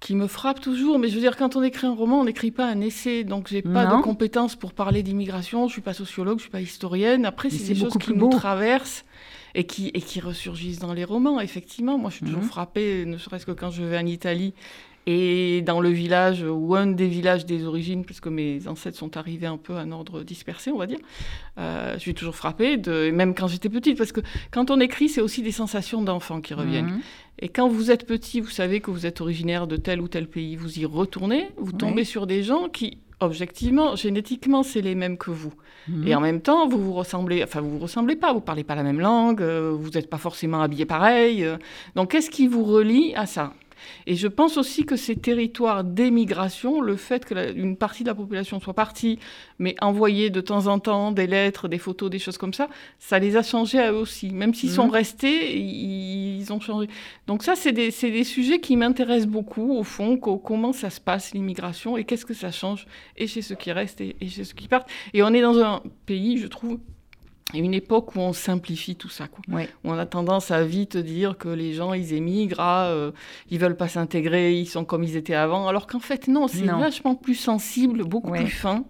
qui 0.00 0.14
me 0.14 0.26
frappe 0.26 0.60
toujours. 0.60 0.98
Mais 0.98 1.08
je 1.08 1.14
veux 1.14 1.20
dire, 1.20 1.36
quand 1.36 1.56
on 1.56 1.62
écrit 1.62 1.86
un 1.86 1.94
roman, 1.94 2.20
on 2.20 2.24
n'écrit 2.24 2.50
pas 2.50 2.66
un 2.66 2.80
essai. 2.80 3.24
Donc, 3.24 3.48
j'ai 3.48 3.62
pas 3.62 3.86
de 3.86 4.02
compétences 4.02 4.56
pour 4.56 4.72
parler 4.72 5.02
d'immigration. 5.02 5.68
Je 5.68 5.72
suis 5.72 5.82
pas 5.82 5.94
sociologue, 5.94 6.38
je 6.38 6.42
suis 6.42 6.50
pas 6.50 6.60
historienne. 6.60 7.24
Après, 7.24 7.50
c'est 7.50 7.72
des 7.72 7.78
choses 7.78 7.96
qui 7.98 8.12
nous 8.12 8.30
traversent 8.30 9.04
et 9.54 9.64
qui, 9.64 9.90
et 9.94 10.00
qui 10.00 10.20
ressurgissent 10.20 10.78
dans 10.78 10.92
les 10.92 11.04
romans. 11.04 11.40
Effectivement, 11.40 11.98
moi, 11.98 12.10
je 12.10 12.16
suis 12.16 12.26
toujours 12.26 12.42
mhm. 12.42 12.48
frappée, 12.48 13.04
ne 13.06 13.18
serait-ce 13.18 13.46
que 13.46 13.52
quand 13.52 13.70
je 13.70 13.82
vais 13.82 13.98
en 13.98 14.06
Italie 14.06 14.54
et 15.10 15.62
dans 15.62 15.80
le 15.80 15.88
village, 15.88 16.44
ou 16.46 16.74
un 16.74 16.86
des 16.86 17.06
villages 17.06 17.46
des 17.46 17.64
origines, 17.64 18.04
puisque 18.04 18.26
mes 18.26 18.68
ancêtres 18.68 18.98
sont 18.98 19.16
arrivés 19.16 19.46
un 19.46 19.56
peu 19.56 19.74
à 19.74 19.78
un 19.78 19.90
ordre 19.90 20.22
dispersé, 20.22 20.70
on 20.70 20.76
va 20.76 20.86
dire, 20.86 20.98
euh, 21.56 21.94
je 21.94 22.00
suis 22.00 22.12
toujours 22.12 22.36
frappée, 22.36 22.76
de, 22.76 23.10
même 23.10 23.34
quand 23.34 23.48
j'étais 23.48 23.70
petite, 23.70 23.96
parce 23.96 24.12
que 24.12 24.20
quand 24.50 24.70
on 24.70 24.78
écrit, 24.80 25.08
c'est 25.08 25.22
aussi 25.22 25.40
des 25.40 25.50
sensations 25.50 26.02
d'enfant 26.02 26.42
qui 26.42 26.52
reviennent. 26.52 26.90
Mhm. 26.90 27.00
Et 27.38 27.48
quand 27.48 27.68
vous 27.68 27.90
êtes 27.90 28.06
petit, 28.06 28.42
vous 28.42 28.50
savez 28.50 28.80
que 28.80 28.90
vous 28.90 29.06
êtes 29.06 29.22
originaire 29.22 29.66
de 29.66 29.76
tel 29.76 30.02
ou 30.02 30.08
tel 30.08 30.26
pays, 30.26 30.56
vous 30.56 30.78
y 30.78 30.84
retournez, 30.84 31.48
vous 31.56 31.72
tombez 31.72 32.04
sur 32.04 32.26
des 32.26 32.42
gens 32.42 32.68
qui 32.68 32.98
objectivement, 33.20 33.96
génétiquement, 33.96 34.62
c'est 34.62 34.82
les 34.82 34.94
mêmes 34.94 35.16
que 35.16 35.30
vous. 35.30 35.52
Mhm. 35.88 36.06
Et 36.06 36.14
en 36.14 36.20
même 36.20 36.42
temps, 36.42 36.68
vous 36.68 36.78
vous 36.78 36.92
ressemblez, 36.92 37.42
enfin, 37.42 37.62
vous 37.62 37.70
vous 37.70 37.78
ressemblez 37.78 38.14
pas, 38.14 38.32
vous 38.34 38.40
parlez 38.40 38.62
pas 38.62 38.74
la 38.74 38.82
même 38.82 39.00
langue, 39.00 39.40
euh, 39.40 39.74
vous 39.74 39.90
n'êtes 39.90 40.10
pas 40.10 40.18
forcément 40.18 40.60
habillé 40.60 40.84
pareil. 40.84 41.44
euh. 41.44 41.56
donc, 41.96 42.10
qu'est-ce 42.10 42.30
qui 42.30 42.46
vous 42.46 42.62
relie 42.62 43.14
à 43.16 43.24
ça? 43.26 43.54
Et 44.06 44.14
je 44.16 44.28
pense 44.28 44.56
aussi 44.56 44.84
que 44.84 44.96
ces 44.96 45.16
territoires 45.16 45.84
d'émigration, 45.84 46.80
le 46.80 46.96
fait 46.96 47.24
que 47.24 47.34
la- 47.34 47.50
une 47.50 47.76
partie 47.76 48.02
de 48.02 48.08
la 48.08 48.14
population 48.14 48.60
soit 48.60 48.74
partie, 48.74 49.18
mais 49.58 49.74
envoyer 49.80 50.30
de 50.30 50.40
temps 50.40 50.66
en 50.66 50.78
temps 50.78 51.12
des 51.12 51.26
lettres, 51.26 51.68
des 51.68 51.78
photos, 51.78 52.10
des 52.10 52.18
choses 52.18 52.38
comme 52.38 52.54
ça, 52.54 52.68
ça 52.98 53.18
les 53.18 53.36
a 53.36 53.42
changés 53.42 53.78
à 53.78 53.92
eux 53.92 53.96
aussi. 53.96 54.30
Même 54.30 54.54
s'ils 54.54 54.70
sont 54.70 54.86
Mhm. 54.86 54.90
restés, 54.92 55.58
ils, 55.58 56.52
ont 56.52 56.60
changé. 56.60 56.88
Donc 57.26 57.42
ça, 57.42 57.54
c'est 57.56 57.72
des, 57.72 57.90
des 57.90 58.24
sujets 58.24 58.60
qui 58.60 58.76
m'intéressent 58.76 59.28
beaucoup, 59.28 59.72
au 59.76 59.82
fond, 59.84 60.16
co- 60.16 60.38
comment 60.38 60.72
ça 60.72 60.90
se 60.90 61.00
passe, 61.00 61.32
l'immigration, 61.34 61.96
et 61.96 62.04
qu'est-ce 62.04 62.24
que 62.24 62.34
ça 62.34 62.50
change, 62.50 62.86
et 63.16 63.26
chez 63.26 63.42
ceux 63.42 63.54
qui 63.54 63.70
restent, 63.72 64.00
et, 64.00 64.16
et 64.20 64.28
chez 64.28 64.44
ceux 64.44 64.54
qui 64.54 64.68
partent. 64.68 64.88
Et 65.12 65.22
on 65.22 65.32
est 65.34 65.42
dans 65.42 65.58
un 65.58 65.82
pays, 66.06 66.38
je 66.38 66.46
trouve, 66.46 66.78
une 67.54 67.72
époque 67.72 68.14
où 68.14 68.20
on 68.20 68.32
simplifie 68.34 68.94
tout 68.94 69.08
ça, 69.08 69.26
quoi. 69.26 69.42
Ouais. 69.48 69.68
Où 69.84 69.90
on 69.90 69.98
a 69.98 70.04
tendance 70.04 70.50
à 70.50 70.64
vite 70.64 70.96
dire 70.98 71.38
que 71.38 71.48
les 71.48 71.72
gens, 71.72 71.94
ils 71.94 72.12
émigrent, 72.12 72.60
ah, 72.60 72.88
euh, 72.88 73.12
ils 73.50 73.58
veulent 73.58 73.76
pas 73.76 73.88
s'intégrer, 73.88 74.58
ils 74.58 74.66
sont 74.66 74.84
comme 74.84 75.02
ils 75.02 75.16
étaient 75.16 75.34
avant, 75.34 75.66
alors 75.66 75.86
qu'en 75.86 75.98
fait, 76.00 76.28
non, 76.28 76.46
c'est 76.46 76.64
vachement 76.66 77.14
plus 77.14 77.34
sensible, 77.36 78.04
beaucoup 78.04 78.30
Ouais. 78.30 78.42
plus 78.44 78.50
fin. 78.52 78.84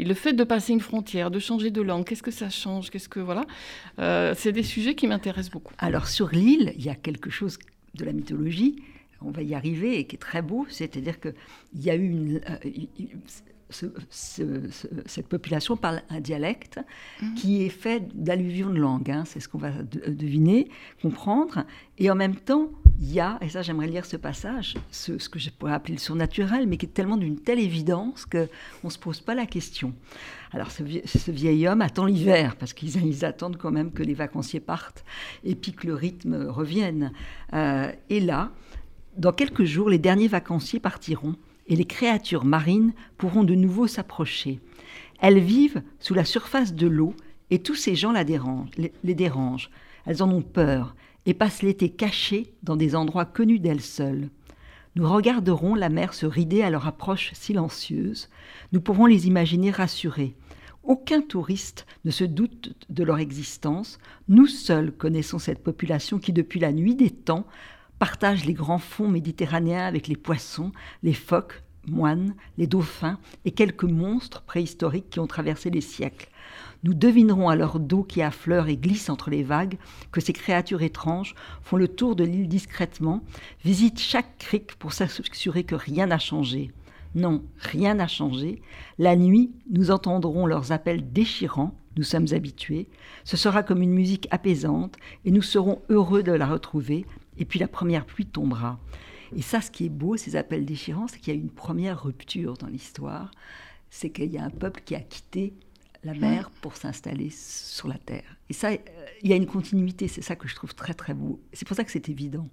Et 0.00 0.04
le 0.04 0.14
fait 0.14 0.32
de 0.32 0.42
passer 0.42 0.72
une 0.72 0.80
frontière, 0.80 1.30
de 1.30 1.38
changer 1.38 1.70
de 1.70 1.80
langue, 1.82 2.04
qu'est-ce 2.04 2.22
que 2.22 2.30
ça 2.32 2.50
change 2.50 2.90
Qu'est-ce 2.90 3.08
que, 3.08 3.20
voilà, 3.20 3.44
Euh, 4.00 4.34
c'est 4.36 4.52
des 4.52 4.62
sujets 4.62 4.94
qui 4.94 5.06
m'intéressent 5.06 5.50
beaucoup. 5.52 5.74
Alors 5.78 6.08
sur 6.08 6.30
l'île, 6.30 6.72
il 6.76 6.84
y 6.84 6.88
a 6.88 6.94
quelque 6.94 7.30
chose 7.30 7.58
de 7.94 8.04
la 8.04 8.12
mythologie, 8.12 8.76
on 9.22 9.30
va 9.30 9.42
y 9.42 9.54
arriver, 9.54 9.98
et 9.98 10.06
qui 10.06 10.16
est 10.16 10.18
très 10.18 10.42
beau, 10.42 10.66
c'est-à-dire 10.68 11.20
qu'il 11.20 11.34
y 11.76 11.90
a 11.90 11.94
eu 11.94 12.08
une... 12.08 12.40
euh, 13.70 13.76
il- 13.82 13.88
il- 13.88 13.90
ce- 14.10 14.70
ce- 14.70 14.70
ce- 14.70 14.86
cette 15.06 15.28
population 15.28 15.76
parle 15.76 16.02
un 16.10 16.20
dialecte 16.20 16.78
qui 17.36 17.62
est 17.64 17.68
fait 17.68 18.02
d'alluvions 18.14 18.70
de 18.70 18.78
langue, 18.78 19.10
hein, 19.10 19.24
c'est 19.26 19.40
ce 19.40 19.48
qu'on 19.48 19.58
va 19.58 19.70
de- 19.70 20.10
deviner, 20.10 20.68
comprendre, 21.02 21.64
et 21.98 22.10
en 22.10 22.14
même 22.14 22.36
temps, 22.36 22.70
il 23.00 23.12
y 23.12 23.20
a, 23.20 23.38
et 23.40 23.48
ça 23.48 23.62
j'aimerais 23.62 23.86
lire 23.86 24.04
ce 24.04 24.16
passage, 24.16 24.74
ce, 24.90 25.12
que 25.28 25.38
je 25.38 25.50
pourrais 25.50 25.72
appeler 25.72 25.94
le 25.94 26.00
surnaturel, 26.00 26.66
mais 26.66 26.76
qui 26.76 26.86
est 26.86 26.90
tellement 26.90 27.16
d'une 27.16 27.38
telle 27.38 27.58
évidence 27.60 28.26
qu'on 28.26 28.48
ne 28.84 28.90
se 28.90 28.98
pose 28.98 29.20
pas 29.20 29.34
la 29.34 29.46
question. 29.46 29.94
Alors 30.52 30.70
ce, 30.70 30.82
vie- 30.82 31.02
ce 31.06 31.30
vieil 31.30 31.66
homme 31.68 31.80
attend 31.82 32.06
l'hiver, 32.06 32.56
parce 32.56 32.72
qu'ils 32.72 32.96
ils 33.06 33.24
attendent 33.24 33.56
quand 33.56 33.70
même 33.70 33.92
que 33.92 34.02
les 34.02 34.14
vacanciers 34.14 34.60
partent, 34.60 35.04
et 35.44 35.54
puis 35.54 35.72
que 35.72 35.86
le 35.86 35.94
rythme 35.94 36.46
revienne. 36.48 37.12
Euh, 37.52 37.90
et 38.10 38.20
là, 38.20 38.50
dans 39.16 39.32
quelques 39.32 39.64
jours, 39.64 39.90
les 39.90 39.98
derniers 39.98 40.28
vacanciers 40.28 40.80
partiront, 40.80 41.36
et 41.70 41.76
les 41.76 41.86
créatures 41.86 42.44
marines 42.44 42.92
pourront 43.16 43.44
de 43.44 43.54
nouveau 43.54 43.86
s'approcher. 43.86 44.60
Elles 45.20 45.38
vivent 45.38 45.82
sous 46.00 46.14
la 46.14 46.24
surface 46.24 46.74
de 46.74 46.88
l'eau, 46.88 47.14
et 47.50 47.60
tous 47.60 47.76
ces 47.76 47.94
gens 47.94 48.12
les, 48.12 49.14
dérangent. 49.14 49.70
Elles 50.04 50.22
en 50.22 50.30
ont 50.30 50.42
peur, 50.42 50.94
et 51.26 51.34
passent 51.34 51.62
l'été 51.62 51.88
cachées 51.88 52.52
dans 52.62 52.76
des 52.76 52.94
endroits 52.94 53.24
connus 53.24 53.60
d'elles 53.60 53.80
seules. 53.80 54.28
Nous 54.96 55.08
regarderons 55.08 55.76
la 55.76 55.88
mer 55.88 56.12
se 56.12 56.26
rider 56.26 56.62
à 56.62 56.70
leur 56.70 56.88
approche 56.88 57.32
silencieuse. 57.34 58.28
Nous 58.72 58.80
pourrons 58.80 59.06
les 59.06 59.28
imaginer 59.28 59.70
rassurées. 59.70 60.34
Aucun 60.82 61.20
touriste 61.20 61.86
ne 62.04 62.10
se 62.10 62.24
doute 62.24 62.74
de 62.88 63.04
leur 63.04 63.18
existence. 63.18 63.98
Nous 64.28 64.46
seuls 64.46 64.90
connaissons 64.90 65.38
cette 65.38 65.62
population 65.62 66.18
qui, 66.18 66.32
depuis 66.32 66.58
la 66.58 66.72
nuit 66.72 66.96
des 66.96 67.10
temps, 67.10 67.46
partage 68.00 68.46
les 68.46 68.54
grands 68.54 68.78
fonds 68.78 69.08
méditerranéens 69.08 69.86
avec 69.86 70.08
les 70.08 70.16
poissons, 70.16 70.72
les 71.02 71.12
phoques, 71.12 71.62
moines, 71.86 72.34
les 72.56 72.66
dauphins 72.66 73.18
et 73.44 73.50
quelques 73.50 73.84
monstres 73.84 74.40
préhistoriques 74.40 75.10
qui 75.10 75.20
ont 75.20 75.26
traversé 75.26 75.68
les 75.68 75.82
siècles. 75.82 76.30
Nous 76.82 76.94
devinerons 76.94 77.50
à 77.50 77.56
leur 77.56 77.78
dos 77.78 78.02
qui 78.02 78.22
affleure 78.22 78.68
et 78.68 78.78
glisse 78.78 79.10
entre 79.10 79.28
les 79.28 79.42
vagues 79.42 79.76
que 80.12 80.22
ces 80.22 80.32
créatures 80.32 80.80
étranges 80.80 81.34
font 81.62 81.76
le 81.76 81.88
tour 81.88 82.16
de 82.16 82.24
l'île 82.24 82.48
discrètement, 82.48 83.22
visitent 83.66 84.00
chaque 84.00 84.38
crique 84.38 84.76
pour 84.76 84.94
s'assurer 84.94 85.64
que 85.64 85.74
rien 85.74 86.06
n'a 86.06 86.18
changé. 86.18 86.70
Non, 87.14 87.42
rien 87.58 87.94
n'a 87.94 88.08
changé. 88.08 88.62
La 88.98 89.14
nuit, 89.14 89.50
nous 89.70 89.90
entendrons 89.90 90.46
leurs 90.46 90.72
appels 90.72 91.12
déchirants, 91.12 91.74
nous 91.98 92.04
sommes 92.04 92.28
habitués. 92.32 92.88
Ce 93.24 93.36
sera 93.36 93.62
comme 93.62 93.82
une 93.82 93.92
musique 93.92 94.26
apaisante 94.30 94.96
et 95.26 95.30
nous 95.30 95.42
serons 95.42 95.82
heureux 95.90 96.22
de 96.22 96.32
la 96.32 96.46
retrouver. 96.46 97.04
Et 97.40 97.44
puis 97.44 97.58
la 97.58 97.66
première 97.68 98.04
pluie 98.06 98.26
tombera. 98.26 98.78
Et 99.34 99.42
ça, 99.42 99.60
ce 99.60 99.70
qui 99.70 99.86
est 99.86 99.90
beau, 99.90 100.16
ces 100.16 100.36
appels 100.36 100.64
déchirants, 100.64 101.08
c'est 101.08 101.18
qu'il 101.18 101.34
y 101.34 101.36
a 101.36 101.40
une 101.40 101.50
première 101.50 102.02
rupture 102.02 102.54
dans 102.54 102.66
l'histoire. 102.68 103.30
C'est 103.90 104.10
qu'il 104.10 104.30
y 104.30 104.38
a 104.38 104.44
un 104.44 104.50
peuple 104.50 104.82
qui 104.84 104.94
a 104.94 105.00
quitté 105.00 105.54
la 106.02 106.14
mer 106.14 106.50
pour 106.62 106.76
s'installer 106.76 107.28
sur 107.30 107.86
la 107.86 107.98
terre. 107.98 108.36
Et 108.48 108.52
ça, 108.52 108.70
il 108.72 109.28
y 109.28 109.32
a 109.32 109.36
une 109.36 109.46
continuité, 109.46 110.08
c'est 110.08 110.22
ça 110.22 110.34
que 110.34 110.48
je 110.48 110.54
trouve 110.54 110.74
très 110.74 110.94
très 110.94 111.12
beau. 111.12 111.40
C'est 111.52 111.68
pour 111.68 111.76
ça 111.76 111.84
que 111.84 111.90
c'est 111.90 112.08
évident. 112.08 112.48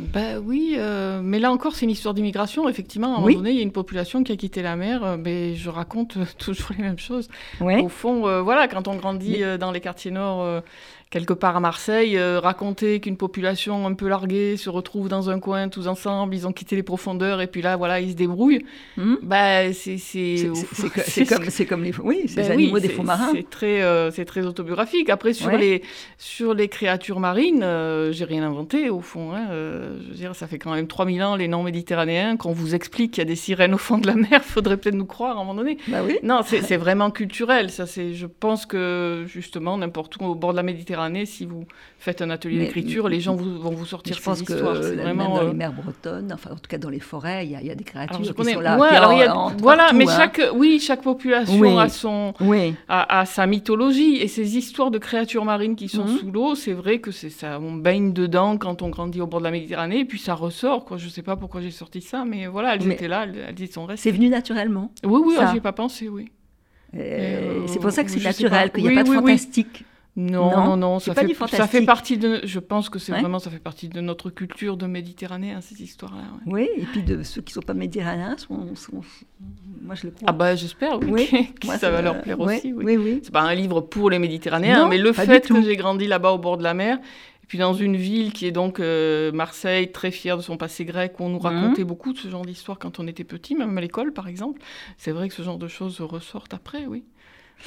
Ben 0.00 0.38
oui, 0.44 0.74
euh, 0.76 1.20
mais 1.22 1.38
là 1.38 1.52
encore, 1.52 1.74
c'est 1.74 1.84
une 1.84 1.90
histoire 1.90 2.12
d'immigration. 2.12 2.68
Effectivement, 2.68 3.14
à 3.14 3.18
un 3.18 3.20
moment 3.20 3.34
donné, 3.36 3.50
il 3.50 3.56
y 3.56 3.60
a 3.60 3.62
une 3.62 3.72
population 3.72 4.24
qui 4.24 4.32
a 4.32 4.36
quitté 4.36 4.62
la 4.62 4.74
mer, 4.76 5.04
euh, 5.04 5.16
mais 5.16 5.54
je 5.54 5.70
raconte 5.70 6.18
toujours 6.38 6.70
les 6.76 6.82
mêmes 6.82 6.98
choses. 6.98 7.28
Ouais. 7.60 7.80
Au 7.80 7.88
fond, 7.88 8.26
euh, 8.26 8.42
voilà, 8.42 8.66
quand 8.68 8.88
on 8.88 8.96
grandit 8.96 9.38
Mais- 9.40 9.58
dans 9.58 9.70
les 9.70 9.80
quartiers 9.80 10.10
nord, 10.10 10.62
quelque 11.10 11.32
part 11.32 11.56
à 11.56 11.60
Marseille, 11.60 12.18
euh, 12.18 12.38
raconter 12.38 13.00
qu'une 13.00 13.16
population 13.16 13.86
un 13.86 13.94
peu 13.94 14.08
larguée 14.08 14.56
se 14.58 14.68
retrouve 14.68 15.08
dans 15.08 15.30
un 15.30 15.40
coin 15.40 15.68
tous 15.70 15.86
ensemble, 15.88 16.34
ils 16.34 16.46
ont 16.46 16.52
quitté 16.52 16.76
les 16.76 16.82
profondeurs, 16.82 17.40
et 17.40 17.46
puis 17.46 17.62
là, 17.62 17.76
voilà, 17.76 18.00
ils 18.00 18.10
se 18.10 18.16
débrouillent. 18.16 18.64
Hmm 18.98 19.14
Bah, 19.22 19.72
c'est 19.72 19.96
que- 19.96 21.28
comme, 21.34 21.66
comme 21.66 21.82
les, 21.84 21.92
oui, 22.02 22.24
ces 22.28 22.42
ben 22.42 22.52
animaux 22.52 22.74
oui, 22.74 22.80
des 22.82 22.88
fonds 22.90 23.04
marins. 23.04 23.30
C'est 23.34 23.48
très, 23.48 23.80
euh, 23.82 24.10
c'est 24.10 24.26
très 24.26 24.44
autobiographique. 24.44 25.08
Après, 25.08 25.32
sur, 25.32 25.48
Ouais. 25.48 25.56
les, 25.58 25.82
sur 26.18 26.52
les 26.52 26.68
créatures 26.68 27.20
marines, 27.20 27.62
euh, 27.62 28.12
j'ai 28.12 28.24
rien 28.26 28.42
inventé, 28.42 28.90
au 28.90 29.00
fond. 29.00 29.32
hein. 29.32 29.46
Euh, 29.50 29.96
je 30.04 30.08
veux 30.08 30.14
dire, 30.14 30.34
ça 30.34 30.46
fait 30.46 30.58
quand 30.58 30.74
même 30.74 30.86
3000 30.88 31.22
ans, 31.22 31.36
les 31.36 31.48
non-méditerranéens, 31.48 32.36
qu'on 32.36 32.52
vous 32.52 32.74
explique 32.74 33.12
qu'il 33.12 33.22
y 33.22 33.26
a 33.26 33.28
des 33.28 33.34
sirènes 33.36 33.72
au 33.72 33.78
fond 33.78 33.96
de 33.96 34.06
la 34.06 34.14
mer, 34.14 34.42
faudrait 34.44 34.76
peut-être 34.76 34.94
nous 34.94 35.06
croire 35.06 35.38
à 35.38 35.40
un 35.40 35.44
moment 35.44 35.54
donné. 35.54 35.78
Bah 35.88 35.98
oui. 36.06 36.18
Non, 36.22 36.40
c'est 36.44 36.76
vraiment 36.76 37.10
culturel. 37.10 37.70
Ça. 37.70 37.84
Je 37.86 38.26
pense 38.26 38.66
que 38.66 39.24
justement, 39.26 39.78
n'importe 39.78 40.16
où 40.20 40.24
au 40.26 40.34
bord 40.34 40.50
de 40.52 40.56
la 40.56 40.62
Méditerranée, 40.62 40.97
si 41.24 41.46
vous 41.46 41.64
faites 41.98 42.22
un 42.22 42.30
atelier 42.30 42.58
d'écriture, 42.58 43.08
les 43.08 43.20
gens 43.20 43.34
vous- 43.34 43.58
vont 43.60 43.70
vous 43.70 43.86
sortir 43.86 44.16
je 44.16 44.22
pense 44.22 44.38
ces 44.38 44.44
que 44.44 44.52
histoires. 44.54 44.74
Vraiment. 44.74 45.04
même 45.04 45.16
dans 45.18 45.38
euh, 45.42 45.48
les 45.48 45.54
mers 45.54 45.72
bretonnes, 45.72 46.30
enfin 46.32 46.50
en 46.52 46.56
tout 46.56 46.68
cas 46.68 46.78
dans 46.78 46.88
les 46.90 47.00
forêts, 47.00 47.44
il 47.46 47.52
y 47.52 47.56
a, 47.56 47.62
y 47.62 47.70
a 47.70 47.74
des 47.74 47.84
créatures 47.84 48.16
alors, 48.16 48.24
je 48.24 48.30
qui 48.30 48.36
connais. 48.36 48.54
sont 48.54 48.60
là. 48.60 48.76
Ouais, 48.78 48.88
qui 48.88 48.94
alors, 48.94 49.12
il 49.12 49.18
y 49.18 49.22
a- 49.22 49.36
en- 49.36 49.46
en- 49.48 49.56
voilà, 49.56 49.84
partout, 49.84 49.96
mais 49.96 50.08
hein. 50.08 50.14
chaque, 50.16 50.40
oui, 50.54 50.80
chaque 50.80 51.02
population 51.02 51.58
Oui. 51.58 51.78
a 51.78 51.88
son, 51.88 52.34
Oui. 52.40 52.74
à 52.88 53.24
sa 53.26 53.46
mythologie 53.46 54.16
et 54.16 54.28
ces 54.28 54.56
histoires 54.56 54.90
de 54.90 54.98
créatures 54.98 55.44
marines 55.44 55.76
qui 55.76 55.88
sont 55.88 56.04
Mhm. 56.04 56.18
sous 56.18 56.30
l'eau, 56.30 56.54
c'est 56.54 56.72
vrai 56.72 56.98
que 57.00 57.10
c'est 57.10 57.30
ça, 57.30 57.58
on 57.60 57.72
baigne 57.74 58.12
dedans 58.12 58.56
quand 58.58 58.82
on 58.82 58.88
grandit 58.88 59.20
au 59.20 59.26
bord 59.26 59.40
de 59.40 59.44
la 59.44 59.50
Méditerranée 59.50 60.00
et 60.00 60.04
puis 60.04 60.18
ça 60.18 60.34
ressort 60.34 60.84
quoi. 60.84 60.96
Je 60.98 61.08
sais 61.08 61.22
pas 61.22 61.36
pourquoi 61.36 61.60
j'ai 61.60 61.70
sorti 61.70 62.00
ça, 62.00 62.24
mais 62.24 62.46
voilà, 62.46 62.74
elles 62.74 62.82
Mais- 62.86 62.94
étaient 62.94 63.08
là, 63.08 63.24
elles, 63.24 63.44
elles 63.48 63.60
y 63.60 63.68
sont 63.70 63.86
restées. 63.86 64.10
C'est 64.10 64.16
venu 64.16 64.28
naturellement. 64.28 64.92
Oui, 65.04 65.20
oui, 65.24 65.34
ça. 65.36 65.50
j'y 65.50 65.58
ai 65.58 65.60
pas 65.60 65.72
pensé, 65.72 66.08
oui. 66.08 66.30
Euh, 66.94 66.98
Euh, 66.98 67.66
c'est 67.66 67.80
pour 67.80 67.90
ça 67.90 68.02
que 68.02 68.10
c'est 68.10 68.20
naturel, 68.24 68.70
qu'il 68.72 68.82
n'y 68.82 68.88
a 68.88 68.90
Oui, 68.92 68.96
pas 68.96 69.02
de 69.02 69.10
oui, 69.10 69.16
oui. 69.22 69.66
Non, 70.20 70.50
Non, 70.50 70.76
non, 70.76 70.98
ça 70.98 71.14
fait, 71.14 71.32
ça 71.32 71.68
partie 71.86 72.18
de. 72.18 72.40
Je 72.42 72.58
pense 72.58 72.88
que 72.90 72.98
c'est 72.98 73.12
Ouais. 73.12 73.20
vraiment, 73.20 73.38
ça 73.38 73.50
fait 73.50 73.60
partie 73.60 73.88
de 73.88 74.00
notre 74.00 74.30
culture 74.30 74.76
de 74.76 74.86
Méditerranée, 74.86 75.52
hein, 75.52 75.60
ces 75.60 75.80
histoires-là. 75.80 76.22
ouais. 76.44 76.52
Oui, 76.52 76.68
et 76.76 76.86
puis 76.86 77.02
de 77.04 77.22
ceux 77.22 77.40
qui 77.40 77.52
ne 77.52 77.54
sont 77.54 77.66
pas 77.66 77.72
méditerranéens, 77.74 78.36
sont, 78.36 78.74
sont- 78.74 79.00
moi 79.80 79.94
je 79.94 80.06
le 80.08 80.10
crois. 80.10 80.28
Ah 80.28 80.32
bah 80.32 80.56
j'espère, 80.56 80.98
oui, 81.00 81.12
Oui, 81.12 81.52
que 81.60 81.66
Moi, 81.66 81.78
ça 81.78 81.92
va 81.92 82.02
leur 82.02 82.20
plaire 82.20 82.40
ouais, 82.40 82.56
aussi. 82.56 82.72
Oui. 82.72 82.84
Oui, 82.84 82.96
oui. 82.96 83.20
C'est 83.22 83.30
pas 83.32 83.42
un 83.42 83.54
livre 83.54 83.80
pour 83.80 84.10
les 84.10 84.18
Méditerranéens, 84.18 84.82
Non, 84.82 84.88
mais 84.88 84.98
le 84.98 85.12
fait 85.12 85.46
que 85.46 85.62
j'ai 85.62 85.76
grandi 85.76 86.08
là-bas 86.08 86.32
au 86.32 86.38
bord 86.38 86.56
de 86.58 86.64
la 86.64 86.74
mer, 86.74 86.98
et 86.98 87.46
puis 87.46 87.58
dans 87.58 87.72
une 87.74 87.94
ville 87.96 88.32
qui 88.32 88.46
est 88.46 88.50
donc 88.50 88.80
euh, 88.80 89.30
Marseille, 89.30 89.92
très 89.92 90.10
fière 90.10 90.36
de 90.36 90.42
son 90.42 90.56
passé 90.56 90.84
grec, 90.84 91.20
où 91.20 91.22
on 91.24 91.28
nous 91.28 91.36
Mhm. 91.38 91.42
racontait 91.46 91.84
beaucoup 91.84 92.12
de 92.12 92.18
ce 92.18 92.28
genre 92.28 92.44
d'histoire 92.44 92.80
quand 92.80 92.98
on 92.98 93.06
était 93.06 93.22
petit, 93.22 93.54
même 93.54 93.78
à 93.78 93.80
l'école 93.80 94.12
par 94.12 94.26
exemple. 94.26 94.60
C'est 94.96 95.12
vrai 95.12 95.28
que 95.28 95.34
ce 95.34 95.42
genre 95.44 95.58
de 95.58 95.68
choses 95.68 96.00
ressortent 96.00 96.54
après, 96.54 96.86
oui, 96.86 97.04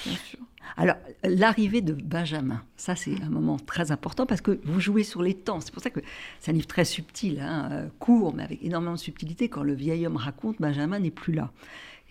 bien 0.06 0.18
sûr. 0.30 0.40
Alors, 0.78 0.96
l'arrivée 1.24 1.82
de 1.82 1.94
Benjamin, 1.94 2.64
ça 2.78 2.96
c'est 2.96 3.22
un 3.22 3.30
moment 3.30 3.58
très 3.58 3.92
important 3.92 4.26
parce 4.26 4.42
que 4.42 4.60
vous 4.64 4.80
jouez 4.80 5.04
sur 5.04 5.22
les 5.22 5.34
temps. 5.34 5.60
C'est 5.60 5.74
pour 5.74 5.84
ça 5.84 5.90
que 5.90 6.00
c'est 6.40 6.52
un 6.52 6.54
livre 6.54 6.68
très 6.68 6.86
subtil, 6.86 7.40
hein, 7.40 7.70
euh, 7.72 7.88
court, 8.00 8.34
mais 8.34 8.44
avec 8.44 8.64
énormément 8.64 8.94
de 8.94 9.00
subtilité. 9.00 9.50
Quand 9.50 9.64
le 9.64 9.74
vieil 9.74 10.06
homme 10.08 10.18
raconte, 10.18 10.58
Benjamin 10.60 11.00
n'est 11.00 11.12
plus 11.12 11.34
là. 11.34 11.52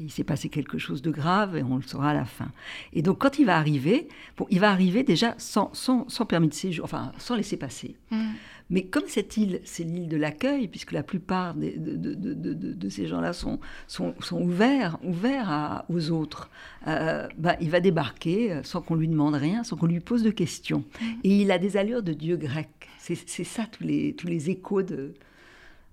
Il 0.03 0.11
s'est 0.11 0.25
passé 0.25 0.49
quelque 0.49 0.79
chose 0.79 1.03
de 1.03 1.11
grave 1.11 1.57
et 1.57 1.63
on 1.63 1.77
le 1.77 1.83
saura 1.83 2.11
à 2.11 2.15
la 2.15 2.25
fin. 2.25 2.51
Et 2.95 3.03
donc, 3.03 3.19
quand 3.19 3.39
il 3.39 3.45
va 3.45 3.57
arriver, 3.59 4.09
bon, 4.39 4.47
il 4.51 4.59
va 4.59 4.71
arriver 4.71 5.03
déjà 5.03 5.35
sans, 5.37 5.71
sans, 5.75 6.09
sans 6.09 6.25
permis 6.25 6.49
de 6.49 6.55
séjour, 6.55 6.85
enfin, 6.87 7.13
sans 7.19 7.37
laisser 7.37 7.57
passer. 7.59 7.97
Mais 8.71 8.85
comme 8.85 9.03
cette 9.09 9.37
île, 9.37 9.61
c'est 9.65 9.83
l'île 9.85 10.09
de 10.09 10.17
l'accueil, 10.17 10.69
puisque 10.69 10.93
la 10.93 11.03
plupart 11.03 11.55
des- 11.55 11.77
de, 11.77 11.97
de- 11.97 12.15
de- 12.55 12.89
ces 12.89 13.07
gens-là 13.09 13.33
sont, 13.33 13.59
sont, 13.89 14.15
sont 14.21 14.41
ouverts, 14.41 14.97
ouverts 15.05 15.51
à- 15.51 15.85
aux 15.89 16.11
autres, 16.13 16.49
euh, 16.87 17.27
bah, 17.37 17.57
il 17.61 17.69
va 17.71 17.81
débarquer 17.81 18.53
euh, 18.53 18.63
sans 18.63 18.81
qu'on 18.81 18.95
lui 18.95 19.09
demande 19.09 19.35
rien, 19.35 19.65
sans 19.65 19.77
qu'on 19.77 19.87
lui 19.87 20.01
pose 20.01 20.23
de 20.23 20.31
questions. 20.31 20.85
Et 21.25 21.41
il 21.43 21.51
a 21.51 21.59
des 21.59 21.77
allures 21.77 22.03
de 22.03 22.13
dieu 22.13 22.37
grec. 22.37 22.69
C'est 22.99 23.17
c'est 23.29 23.45
ça 23.45 23.67
tous 23.71 23.83
les, 23.83 24.15
tous 24.15 24.29
les 24.29 24.51
échos 24.51 24.83
de, 24.83 25.15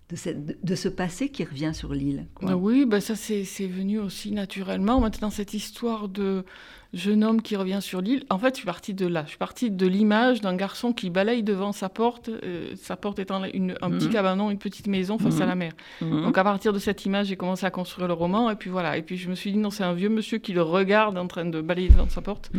de, 0.10 0.76
ce 0.76 0.88
passé 0.88 1.28
qui 1.30 1.44
revient 1.44 1.72
sur 1.74 1.94
l'île. 1.94 2.28
Oui, 2.42 2.86
bah 2.86 3.02
ça 3.02 3.16
c'est 3.16 3.44
venu 3.68 4.00
aussi 4.00 4.32
naturellement. 4.32 5.02
Maintenant, 5.02 5.30
cette 5.30 5.54
histoire 5.54 6.08
de 6.08 6.46
jeune 6.94 7.26
homme 7.26 7.42
qui 7.42 7.58
revient 7.58 7.80
sur 7.82 8.00
l'île, 8.00 8.24
en 8.30 8.40
fait, 8.40 8.52
je 8.52 8.60
suis 8.60 8.66
partie 8.66 8.94
de 8.94 9.06
là. 9.06 9.24
Je 9.26 9.30
suis 9.30 9.38
partie 9.38 9.70
de 9.70 9.86
l'image 9.86 10.40
d'un 10.40 10.56
garçon 10.56 10.94
qui 10.94 11.10
balaye 11.10 11.44
devant 11.44 11.74
sa 11.74 11.90
porte, 11.90 12.30
euh, 12.30 12.74
sa 12.78 12.96
porte 12.96 13.20
étant 13.20 13.44
une, 13.44 13.76
un 13.82 13.90
petit 13.90 14.08
mhm. 14.08 14.14
cabanon, 14.14 14.50
une 14.50 14.58
petite 14.58 14.88
maison 14.88 15.18
face 15.18 15.42
à 15.42 15.44
mhm. 15.44 15.50
la 15.50 15.56
mer. 15.56 15.74
Mhm. 16.02 16.24
Donc 16.24 16.38
à 16.38 16.44
partir 16.46 16.72
de 16.72 16.80
cette 16.80 17.06
image, 17.06 17.28
j'ai 17.28 17.36
commencé 17.36 17.66
à 17.66 17.72
construire 17.72 18.08
le 18.08 18.14
roman, 18.14 18.50
et 18.50 18.56
puis 18.56 18.70
voilà. 18.70 18.96
Et 18.96 19.02
puis 19.02 19.18
je 19.18 19.30
me 19.30 19.36
suis 19.36 19.52
dit, 19.52 19.58
non, 19.58 19.72
c'est 19.72 19.84
un 19.84 19.94
vieux 19.94 20.10
monsieur 20.10 20.38
qui 20.38 20.54
le 20.54 20.62
regarde 20.62 21.18
en 21.18 21.28
train 21.28 21.44
de 21.44 21.60
balayer 21.60 21.90
devant 21.90 22.08
sa 22.08 22.22
porte. 22.22 22.50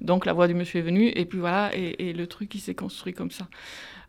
Donc 0.00 0.24
la 0.24 0.32
voix 0.32 0.48
du 0.48 0.54
monsieur 0.54 0.80
est 0.80 0.84
venue, 0.84 1.08
et 1.14 1.26
puis 1.26 1.38
voilà, 1.38 1.70
et, 1.76 2.08
et 2.08 2.12
le 2.14 2.26
truc, 2.26 2.54
il 2.54 2.60
s'est 2.60 2.74
construit 2.74 3.12
comme 3.12 3.30
ça. 3.30 3.46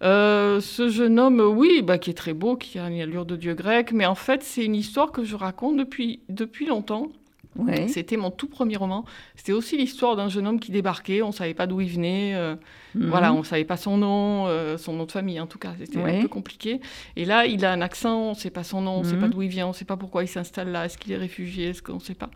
Euh, 0.04 0.60
ce 0.60 0.90
jeune 0.90 1.20
homme, 1.20 1.40
oui, 1.40 1.82
bah, 1.82 1.98
qui 1.98 2.10
est 2.10 2.16
très 2.16 2.34
beau, 2.34 2.56
qui 2.56 2.80
a 2.80 2.88
une 2.88 3.02
allure 3.02 3.26
de 3.26 3.36
dieu 3.36 3.54
grec, 3.54 3.92
mais 3.92 4.06
en 4.06 4.16
fait, 4.16 4.44
c'est 4.44 4.66
une 4.66 4.76
histoire 4.76 5.12
que 5.12 5.24
je 5.24 5.36
raconte 5.36 5.78
depuis, 5.78 6.22
depuis 6.30 6.66
longtemps. 6.66 7.10
C'était 7.88 8.18
mon 8.18 8.32
tout 8.32 8.48
premier 8.48 8.76
roman. 8.76 9.06
C'était 9.36 9.54
aussi 9.54 9.78
l'histoire 9.78 10.18
d'un 10.18 10.28
jeune 10.28 10.46
homme 10.46 10.60
qui 10.60 10.72
débarquait, 10.72 11.22
on 11.22 11.28
ne 11.28 11.34
savait 11.34 11.54
pas 11.54 11.68
d'où 11.68 11.80
il 11.80 11.90
venait, 11.90 12.36
euh, 12.36 12.56
mhm. 12.96 13.08
voilà, 13.08 13.34
on 13.34 13.40
ne 13.40 13.44
savait 13.44 13.64
pas 13.64 13.78
son 13.78 13.98
nom, 13.98 14.48
euh, 14.48 14.78
son 14.78 14.92
nom 14.92 15.06
de 15.06 15.12
famille 15.12 15.40
en 15.40 15.48
tout 15.48 15.58
cas, 15.58 15.74
c'était 15.80 16.02
un 16.02 16.22
peu 16.22 16.28
compliqué. 16.28 16.82
Et 17.16 17.24
là, 17.24 17.46
il 17.46 17.64
a 17.64 17.72
un 17.72 17.80
accent, 17.80 18.18
on 18.18 18.30
ne 18.32 18.36
sait 18.36 18.50
pas 18.50 18.64
son 18.64 18.82
nom, 18.82 18.98
on 18.98 19.00
ne 19.04 19.06
sait 19.06 19.16
pas 19.16 19.28
mhm. 19.28 19.32
d'où 19.32 19.42
il 19.44 19.48
vient, 19.48 19.68
on 19.68 19.70
ne 19.70 19.74
sait 19.74 19.86
pas 19.86 19.96
pourquoi 19.96 20.24
il 20.24 20.28
s'installe 20.28 20.70
là, 20.70 20.86
est-ce 20.86 20.98
qu'il 20.98 21.14
est 21.14 21.18
réfugié, 21.18 21.70
est-ce 21.70 21.82
qu'on 21.82 21.96
ne 21.96 22.00
sait 22.00 22.14
pas. 22.14 22.30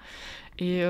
Et, 0.57 0.83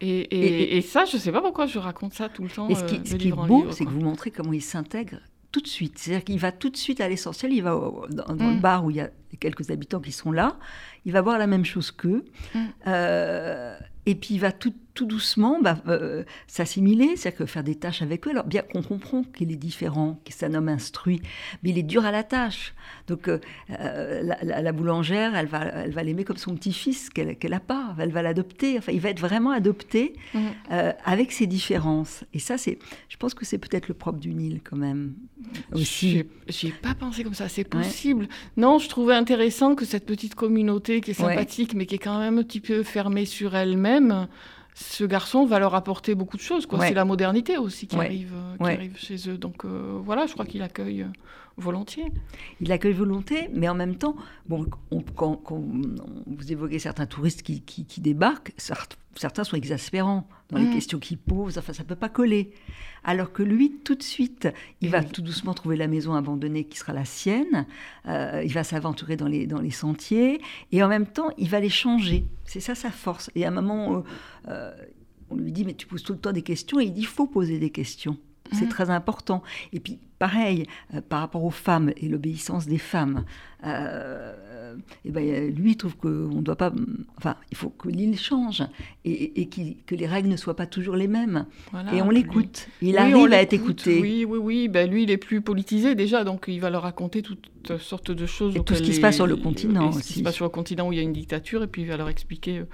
et, 0.00 0.76
et, 0.76 0.80
ça, 0.80 1.04
je 1.04 1.16
ne 1.16 1.20
sais 1.20 1.30
pas 1.30 1.40
pourquoi 1.40 1.66
je 1.66 1.78
raconte 1.78 2.14
ça 2.14 2.28
tout 2.28 2.42
le 2.42 2.48
temps. 2.48 2.68
Et 2.68 2.74
ce 2.74 2.84
qui, 2.84 3.00
ce 3.08 3.14
qui 3.14 3.28
est 3.28 3.32
beau, 3.32 3.70
c'est 3.70 3.84
que 3.84 3.90
vous 3.90 4.00
montrez 4.00 4.30
comment 4.30 4.52
il 4.52 4.62
s'intègre 4.62 5.18
tout 5.52 5.60
de 5.60 5.66
suite. 5.66 5.98
C'est-à-dire 5.98 6.24
qu'il 6.24 6.38
va 6.38 6.52
tout 6.52 6.70
de 6.70 6.76
suite 6.76 7.00
à 7.00 7.08
l'essentiel. 7.08 7.52
Il 7.52 7.62
va 7.62 7.70
dans, 8.10 8.32
le 8.32 8.56
mm. 8.56 8.60
bar 8.60 8.84
où 8.84 8.90
il 8.90 8.96
y 8.96 9.00
a 9.00 9.10
quelques 9.38 9.70
habitants 9.70 10.00
qui 10.00 10.12
sont 10.12 10.32
là. 10.32 10.56
Il 11.04 11.12
va 11.12 11.20
voir 11.20 11.38
la 11.38 11.46
même 11.46 11.64
chose 11.64 11.90
qu'eux. 11.90 12.24
Mm. 12.54 12.66
Euh, 12.86 13.78
et 14.06 14.14
puis 14.14 14.34
il 14.34 14.40
va 14.40 14.52
tout, 14.52 14.74
tout 15.00 15.06
doucement 15.06 15.58
bah, 15.62 15.78
euh, 15.88 16.24
s'assimiler, 16.46 17.16
c'est-à-dire 17.16 17.38
que 17.38 17.46
faire 17.46 17.64
des 17.64 17.74
tâches 17.74 18.02
avec 18.02 18.26
eux. 18.26 18.30
Alors 18.30 18.44
bien 18.44 18.60
qu'on 18.60 18.82
comprend 18.82 19.22
qu'il 19.22 19.50
est 19.50 19.56
différent, 19.56 20.20
que 20.26 20.32
c'est 20.34 20.44
un 20.44 20.52
homme 20.52 20.68
instruit, 20.68 21.22
mais 21.62 21.70
il 21.70 21.78
est 21.78 21.82
dur 21.82 22.04
à 22.04 22.10
la 22.10 22.22
tâche. 22.22 22.74
Donc 23.06 23.28
euh, 23.28 23.38
la, 24.42 24.72
boulangère, 24.72 25.34
elle 25.34 25.46
va, 25.46 25.64
elle 25.64 25.92
va 25.92 26.02
l'aimer 26.02 26.24
comme 26.24 26.36
son 26.36 26.54
petit-fils 26.54 27.08
qu'elle 27.08 27.38
n'a 27.42 27.60
pas, 27.60 27.96
elle 27.98 28.12
va 28.12 28.20
l'adopter. 28.20 28.76
Enfin, 28.76 28.92
il 28.92 29.00
va 29.00 29.08
être 29.08 29.20
vraiment 29.20 29.52
adopté 29.52 30.12
mm. 30.34 30.40
avec 31.02 31.32
ses 31.32 31.46
différences. 31.46 32.24
Et 32.34 32.38
ça, 32.38 32.58
c'est, 32.58 32.78
je 33.08 33.16
pense 33.16 33.32
que 33.32 33.46
c'est 33.46 33.58
peut-être 33.58 33.88
le 33.88 33.94
propre 33.94 34.18
du 34.18 34.34
Nil 34.34 34.60
quand 34.62 34.76
même. 34.76 35.14
Aussi. 35.72 36.24
J'y 36.48 36.72
pas 36.72 36.94
pensé 36.94 37.24
comme 37.24 37.34
ça, 37.34 37.48
c'est 37.48 37.64
possible. 37.64 38.28
Non, 38.58 38.78
je 38.78 38.88
trouvais 38.88 39.14
intéressant 39.14 39.74
que 39.74 39.86
cette 39.86 40.04
petite 40.04 40.34
communauté 40.34 41.00
qui 41.00 41.12
est 41.12 41.14
sympathique, 41.14 41.72
mais 41.74 41.86
qui 41.86 41.94
est 41.94 41.98
quand 41.98 42.18
même 42.18 42.38
un 42.38 42.42
petit 42.42 42.60
peu 42.60 42.82
fermée 42.82 43.24
sur 43.24 43.54
elle-même, 43.54 44.28
ce 44.80 45.04
garçon 45.04 45.44
va 45.44 45.58
leur 45.58 45.74
apporter 45.74 46.14
beaucoup 46.14 46.36
de 46.36 46.42
choses. 46.42 46.66
C'est 46.80 46.94
la 46.94 47.04
modernité 47.04 47.58
aussi 47.58 47.86
qui, 47.86 47.96
arrive, 47.96 48.32
qui 48.58 48.70
arrive 48.70 48.96
chez 48.96 49.28
eux. 49.28 49.36
Donc 49.36 49.64
euh, 49.64 49.98
voilà, 50.02 50.26
je 50.26 50.32
crois 50.32 50.46
qu'il 50.46 50.62
accueille 50.62 51.02
euh, 51.02 51.06
volontiers. 51.56 52.12
Il 52.60 52.72
accueille 52.72 52.92
volontiers, 52.92 53.48
mais 53.52 53.68
en 53.68 53.74
même 53.74 53.96
temps, 53.96 54.16
bon, 54.48 54.66
quand, 55.14 55.40
vous 55.50 56.52
évoquez 56.52 56.78
certains 56.78 57.06
touristes 57.06 57.42
qui, 57.42 57.62
qui, 57.62 58.00
débarquent, 58.00 58.52
certains 58.56 59.44
sont 59.44 59.56
exaspérants 59.56 60.28
dans 60.50 60.58
les 60.58 60.66
mmh. 60.66 60.74
questions 60.74 60.98
qu'ils 60.98 61.18
posent. 61.18 61.58
Enfin, 61.58 61.72
ça 61.72 61.84
peut 61.84 61.96
pas 61.96 62.08
coller. 62.08 62.52
Alors 63.04 63.32
que 63.32 63.42
lui, 63.42 63.72
tout 63.84 63.94
de 63.94 64.02
suite, 64.02 64.48
il 64.80 64.90
va 64.90 65.02
tout 65.02 65.22
doucement 65.22 65.54
trouver 65.54 65.76
la 65.76 65.86
maison 65.86 66.14
abandonnée 66.14 66.64
qui 66.64 66.78
sera 66.78 66.92
la 66.92 67.04
sienne. 67.04 67.66
Euh, 68.06 68.42
il 68.44 68.52
va 68.52 68.64
s'aventurer 68.64 69.16
dans 69.16 69.28
les, 69.28 69.46
dans 69.46 69.60
les 69.60 69.70
sentiers 69.70 70.40
et 70.72 70.82
en 70.82 70.88
même 70.88 71.06
temps, 71.06 71.30
il 71.38 71.48
va 71.48 71.60
les 71.60 71.70
changer. 71.70 72.26
C'est 72.44 72.60
ça 72.60 72.74
sa 72.74 72.90
force. 72.90 73.30
Et 73.34 73.44
à 73.44 73.48
un 73.48 73.52
moment, 73.52 73.96
euh, 73.96 74.00
euh, 74.48 74.72
on 75.30 75.36
lui 75.36 75.52
dit 75.52 75.64
mais 75.64 75.74
tu 75.74 75.86
poses 75.86 76.02
tout 76.02 76.12
le 76.12 76.18
temps 76.18 76.32
des 76.32 76.42
questions 76.42 76.80
et 76.80 76.84
il 76.84 76.92
dit 76.92 77.00
il 77.00 77.06
faut 77.06 77.26
poser 77.26 77.58
des 77.58 77.70
questions. 77.70 78.18
C'est 78.52 78.66
mmh. 78.66 78.68
très 78.68 78.90
important. 78.90 79.42
Et 79.72 79.80
puis, 79.80 79.98
pareil, 80.18 80.66
par 81.08 81.20
rapport 81.20 81.44
aux 81.44 81.50
femmes 81.50 81.92
et 81.96 82.08
l'obéissance 82.08 82.66
des 82.66 82.78
femmes, 82.78 83.24
euh, 83.64 84.34
et 85.04 85.10
ben, 85.10 85.54
lui, 85.54 85.72
il 85.72 85.76
trouve 85.76 85.96
qu'on 85.96 86.08
ne 86.08 86.42
doit 86.42 86.56
pas. 86.56 86.72
Enfin, 87.16 87.36
il 87.50 87.56
faut 87.56 87.70
que 87.70 87.88
l'île 87.88 88.18
change 88.18 88.62
et, 89.04 89.48
que 89.48 89.94
les 89.94 90.06
règles 90.06 90.28
ne 90.28 90.36
soient 90.36 90.56
pas 90.56 90.66
toujours 90.66 90.96
les 90.96 91.08
mêmes. 91.08 91.46
et 91.92 92.02
on 92.02 92.10
l'écoute. 92.10 92.68
Il 92.82 92.98
arrive 92.98 93.32
à 93.32 93.42
être 93.42 93.52
écouté. 93.52 94.00
Oui, 94.00 94.24
oui, 94.24 94.38
oui. 94.38 94.68
Ben, 94.68 94.88
lui, 94.88 95.04
il 95.04 95.10
est 95.10 95.16
plus 95.16 95.40
politisé 95.40 95.94
déjà, 95.94 96.24
donc 96.24 96.44
il 96.48 96.60
va 96.60 96.70
leur 96.70 96.82
raconter 96.82 97.22
toutes 97.22 97.78
sortes 97.78 98.10
de 98.10 98.26
choses. 98.26 98.56
Et 98.56 98.62
tout 98.62 98.74
ce 98.74 98.82
qui 98.82 98.94
se 98.94 99.00
passe 99.00 99.16
sur 99.16 99.26
le 99.26 99.36
continent 99.36 99.88
aussi. 99.88 100.02
Ce 100.02 100.06
qui 100.06 100.18
se 100.20 100.24
passe 100.24 100.34
sur 100.34 100.44
le 100.44 100.50
continent 100.50 100.88
où 100.88 100.92
il 100.92 100.96
y 100.96 101.00
a 101.00 101.04
une 101.04 101.12
dictature, 101.12 101.62
et 101.62 101.66
puis 101.66 101.82
il 101.82 101.88
va 101.88 101.96
leur 101.96 102.08
expliquer. 102.08 102.58
Euh, 102.58 102.64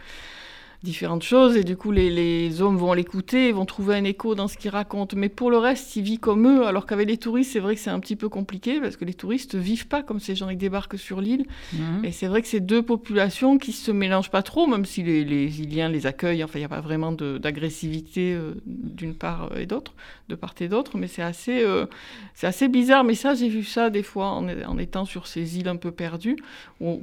différentes 0.82 1.22
choses 1.22 1.56
et 1.56 1.64
du 1.64 1.76
coup 1.76 1.90
les, 1.90 2.62
hommes 2.62 2.76
vont 2.76 2.92
l'écouter, 2.92 3.52
vont 3.52 3.66
trouver 3.66 3.96
un 3.96 4.04
écho 4.04 4.34
dans 4.34 4.48
ce 4.48 4.56
qu'il 4.56 4.70
raconte. 4.70 5.14
Mais 5.14 5.28
pour 5.28 5.50
le 5.50 5.58
reste, 5.58 5.96
il 5.96 6.02
vit 6.02 6.18
comme 6.18 6.46
eux, 6.46 6.66
alors 6.66 6.86
qu'avec 6.86 7.08
les 7.08 7.18
touristes, 7.18 7.52
c'est 7.52 7.60
vrai 7.60 7.74
que 7.74 7.80
c'est 7.80 7.90
un 7.90 8.00
petit 8.00 8.16
peu 8.16 8.28
compliqué 8.28 8.80
parce 8.80 8.96
que 8.96 9.04
les 9.04 9.14
touristes 9.14 9.54
vivent 9.54 9.88
pas 9.88 10.02
comme 10.02 10.20
ces 10.20 10.34
gens 10.34 10.48
qui 10.48 10.56
débarquent 10.56 10.98
sur 10.98 11.20
l'île. 11.20 11.46
Mhm. 11.72 12.04
Et 12.04 12.12
c'est 12.12 12.26
vrai 12.26 12.42
que 12.42 12.48
c'est 12.48 12.60
deux 12.60 12.82
populations 12.82 13.58
qui 13.58 13.72
se 13.72 13.90
mélangent 13.90 14.30
pas 14.30 14.42
trop, 14.42 14.66
même 14.66 14.84
si 14.84 15.02
les, 15.02 15.24
les 15.24 15.60
Iliens 15.60 15.88
les 15.88 16.06
accueillent. 16.06 16.44
Enfin, 16.44 16.58
il 16.58 16.62
n'y 16.62 16.66
a 16.66 16.70
pas 16.70 16.80
vraiment 16.80 17.12
d'agressivité 17.12 18.34
euh, 18.34 18.54
d'une 18.64 19.14
part 19.14 19.56
et 19.56 19.66
d'autre, 19.66 19.94
de 20.28 20.34
part 20.34 20.54
et 20.60 20.68
d'autre, 20.68 20.96
mais 20.96 21.08
c'est 21.08 21.22
assez, 21.22 21.62
euh, 21.62 21.86
c'est 22.34 22.46
assez 22.46 22.68
bizarre. 22.68 23.04
Mais 23.04 23.14
ça, 23.14 23.34
j'ai 23.34 23.48
vu 23.48 23.64
ça 23.64 23.90
des 23.90 24.02
fois 24.02 24.28
en, 24.28 24.48
en, 24.48 24.78
étant 24.78 25.04
sur 25.04 25.26
ces 25.26 25.58
îles 25.58 25.68
un 25.68 25.76
peu 25.76 25.90
perdues, 25.90 26.36
où 26.80 27.02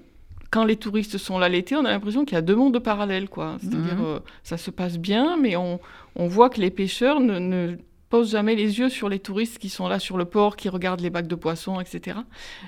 quand 0.54 0.66
les 0.66 0.76
touristes 0.76 1.18
sont 1.18 1.40
là 1.40 1.50
l'été, 1.50 1.76
on 1.76 1.84
a 1.84 1.90
l'impression 1.90 2.26
qu'il 2.26 2.36
y 2.36 2.38
a 2.38 2.44
deux 2.44 2.56
mondes 2.56 2.78
parallèles, 2.78 3.28
quoi. 3.28 3.58
C'est-à-dire, 3.60 3.96
mhm. 3.96 4.06
euh, 4.06 4.20
ça 4.44 4.58
se 4.58 4.70
passe 4.70 5.00
bien, 5.00 5.36
mais 5.36 5.56
on, 5.56 5.80
on 6.16 6.28
voit 6.28 6.52
que 6.52 6.62
les 6.62 6.70
pêcheurs 6.70 7.20
ne, 7.20 7.40
ne, 7.40 7.76
posent 8.14 8.30
jamais 8.30 8.54
les 8.54 8.78
yeux 8.78 8.90
sur 8.90 9.10
les 9.10 9.18
touristes 9.18 9.58
qui 9.58 9.70
sont 9.70 9.88
là 9.88 9.98
sur 9.98 10.16
le 10.16 10.26
port, 10.26 10.56
qui 10.56 10.70
regardent 10.70 11.02
les 11.02 11.10
bacs 11.10 11.26
de 11.26 11.34
poissons, 11.34 11.80
etc. 11.80 12.20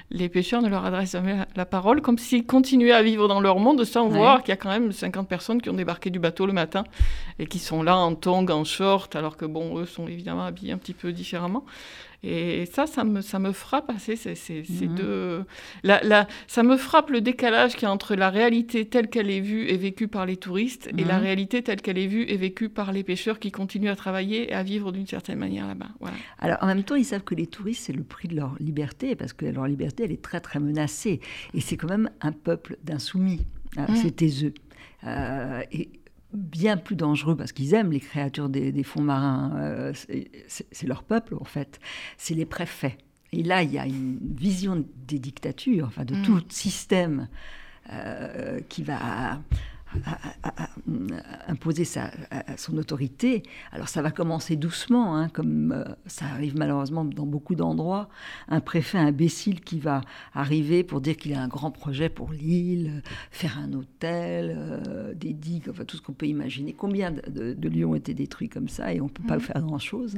Les 0.10 0.30
pêcheurs 0.30 0.64
ne 0.64 0.68
leur 0.68 0.84
adressent 0.84 1.12
jamais 1.12 1.38
la, 1.56 1.66
parole, 1.68 2.02
comme 2.02 2.18
s'ils 2.18 2.48
continuaient 2.48 2.92
à 2.92 3.04
vivre 3.04 3.28
dans 3.28 3.40
leur 3.40 3.60
monde 3.60 3.84
sans 3.84 4.08
voir 4.08 4.42
qu'il 4.42 4.50
y 4.50 4.54
a 4.54 4.58
quand 4.58 4.72
même 4.72 4.92
50 4.92 5.30
personnes 5.30 5.62
qui 5.62 5.70
ont 5.70 5.76
débarqué 5.76 6.10
du 6.10 6.18
bateau 6.18 6.48
le 6.48 6.54
matin 6.54 6.84
et 7.38 7.46
qui 7.46 7.60
sont 7.60 7.84
là 7.84 7.96
en 7.96 8.16
tongs, 8.16 8.50
en 8.50 8.64
short, 8.64 9.16
alors 9.16 9.38
que, 9.38 9.46
bon, 9.46 9.78
eux 9.78 9.86
sont 9.86 10.08
évidemment 10.08 10.46
habillés 10.46 10.72
un 10.72 10.80
petit 10.80 10.96
peu 10.96 11.12
différemment. 11.12 11.64
Et 12.24 12.66
ça, 12.66 12.88
ça 12.88 13.04
me, 13.04 13.22
ça 13.22 13.40
me 13.40 13.52
frappe 13.52 13.90
assez, 13.90 14.16
c'est, 14.16 14.36
mhm. 14.70 14.96
deux... 14.96 15.44
La, 15.84 16.28
ça 16.48 16.64
me 16.64 16.78
frappe 16.78 17.10
le 17.10 17.22
décalage 17.22 17.74
qu'il 17.74 17.84
y 17.84 17.86
a 17.86 17.92
entre 17.92 18.16
la 18.16 18.30
réalité 18.30 18.86
telle 18.86 19.10
qu'elle 19.10 19.30
est 19.30 19.42
vue 19.42 19.68
et 19.68 19.78
vécue 19.78 20.08
par 20.08 20.26
les 20.26 20.38
touristes 20.38 20.90
et 20.98 21.04
la 21.04 21.18
mhm. 21.18 21.24
réalité 21.24 21.62
telle 21.62 21.82
qu'elle 21.82 21.98
est 21.98 22.08
vue 22.08 22.24
et 22.24 22.38
vécue 22.38 22.70
par 22.70 22.92
les 22.92 23.04
pêcheurs 23.04 23.40
qui 23.40 23.52
continuent 23.52 23.90
à 23.90 23.96
travailler 23.96 24.52
et 24.52 24.54
à 24.54 24.64
vivre 24.64 24.92
d'une 24.92 25.08
certaine 25.08 25.40
manière 25.40 25.68
là-bas. 25.68 25.90
Voilà. 26.00 26.16
Alors, 26.40 26.58
en 26.62 26.68
même 26.68 26.84
temps, 26.84 26.96
ils 26.96 27.06
savent 27.06 27.24
que 27.24 27.36
les 27.36 27.48
touristes, 27.48 27.86
c'est 27.86 27.94
le 27.94 28.04
prix 28.04 28.28
de 28.28 28.36
leur 28.36 28.56
liberté, 28.60 29.16
parce 29.16 29.34
que 29.34 29.46
leur 29.46 29.68
liberté, 29.68 30.04
elle 30.04 30.12
est 30.12 30.22
très, 30.22 30.40
très 30.40 30.60
menacée. 30.60 31.20
Et 31.54 31.62
c'est 31.62 31.78
quand 31.78 31.90
même 31.90 32.10
un 32.22 32.32
peuple 32.32 32.78
d'insoumis. 32.84 33.46
Ah, 33.78 33.90
mhm. 33.90 33.96
C'était 33.98 34.32
eux. 34.44 34.54
Euh, 35.06 35.62
et 35.72 35.90
bien 36.36 36.78
plus 36.78 36.96
dangereux 36.96 37.36
parce 37.36 37.52
qu'ils 37.52 37.74
aiment 37.74 37.92
les 37.92 38.00
créatures 38.00 38.50
des, 38.50 38.84
fonds 38.84 39.02
marins. 39.02 39.54
Euh, 39.58 39.94
c'est 40.48 40.88
leur 40.88 41.04
peuple, 41.04 41.36
en 41.40 41.46
fait. 41.46 41.80
C'est 42.18 42.34
les 42.34 42.46
préfets. 42.46 42.98
Et 43.32 43.44
là, 43.44 43.64
il 43.64 43.72
y 43.72 43.80
a 43.80 43.86
une 43.86 44.18
vision 44.22 44.86
des 45.08 45.20
dictatures, 45.20 45.88
enfin 45.88 46.06
de 46.06 46.16
mm. 46.16 46.22
tout 46.22 46.42
système 46.50 47.28
euh, 47.92 48.60
qui 48.70 48.84
va 48.84 49.40
à, 50.06 50.70
imposer 51.48 51.86
sa, 51.86 52.12
son 52.58 52.78
autorité. 52.78 53.44
Alors 53.72 53.90
ça 53.90 54.02
va 54.02 54.12
commencer 54.12 54.56
doucement, 54.56 55.16
hein, 55.18 55.30
comme 55.30 55.72
euh, 55.72 55.84
ça 56.06 56.26
arrive 56.26 56.58
malheureusement 56.58 57.06
dans 57.06 57.26
beaucoup 57.26 57.56
d'endroits. 57.56 58.10
Un 58.48 58.60
préfet 58.60 58.98
imbécile 58.98 59.62
qui 59.62 59.80
va 59.80 60.02
arriver 60.34 60.84
pour 60.84 61.02
dire 61.02 61.18
qu'il 61.18 61.34
a 61.34 61.42
un 61.42 61.48
grand 61.48 61.72
projet 61.72 62.10
pour 62.10 62.32
l'île, 62.32 63.02
faire 63.32 63.58
un 63.60 63.74
hôtel, 63.74 64.56
euh, 64.58 65.14
des 65.14 65.34
digues, 65.34 65.70
enfin 65.70 65.86
tout 65.86 65.98
ce 65.98 66.02
qu'on 66.02 66.14
peut 66.14 66.28
imaginer. 66.28 66.74
Combien 66.74 67.12
de, 67.12 67.54
de, 67.54 67.70
lieux 67.70 67.86
ont 67.86 67.96
été 67.96 68.14
détruits 68.14 68.50
comme 68.50 68.70
ça 68.70 68.94
et 68.94 69.02
on 69.02 69.06
ne 69.06 69.10
peut 69.10 69.24
pas 69.28 69.38
mmh. 69.38 69.42
faire 69.42 69.62
grand-chose 69.62 70.18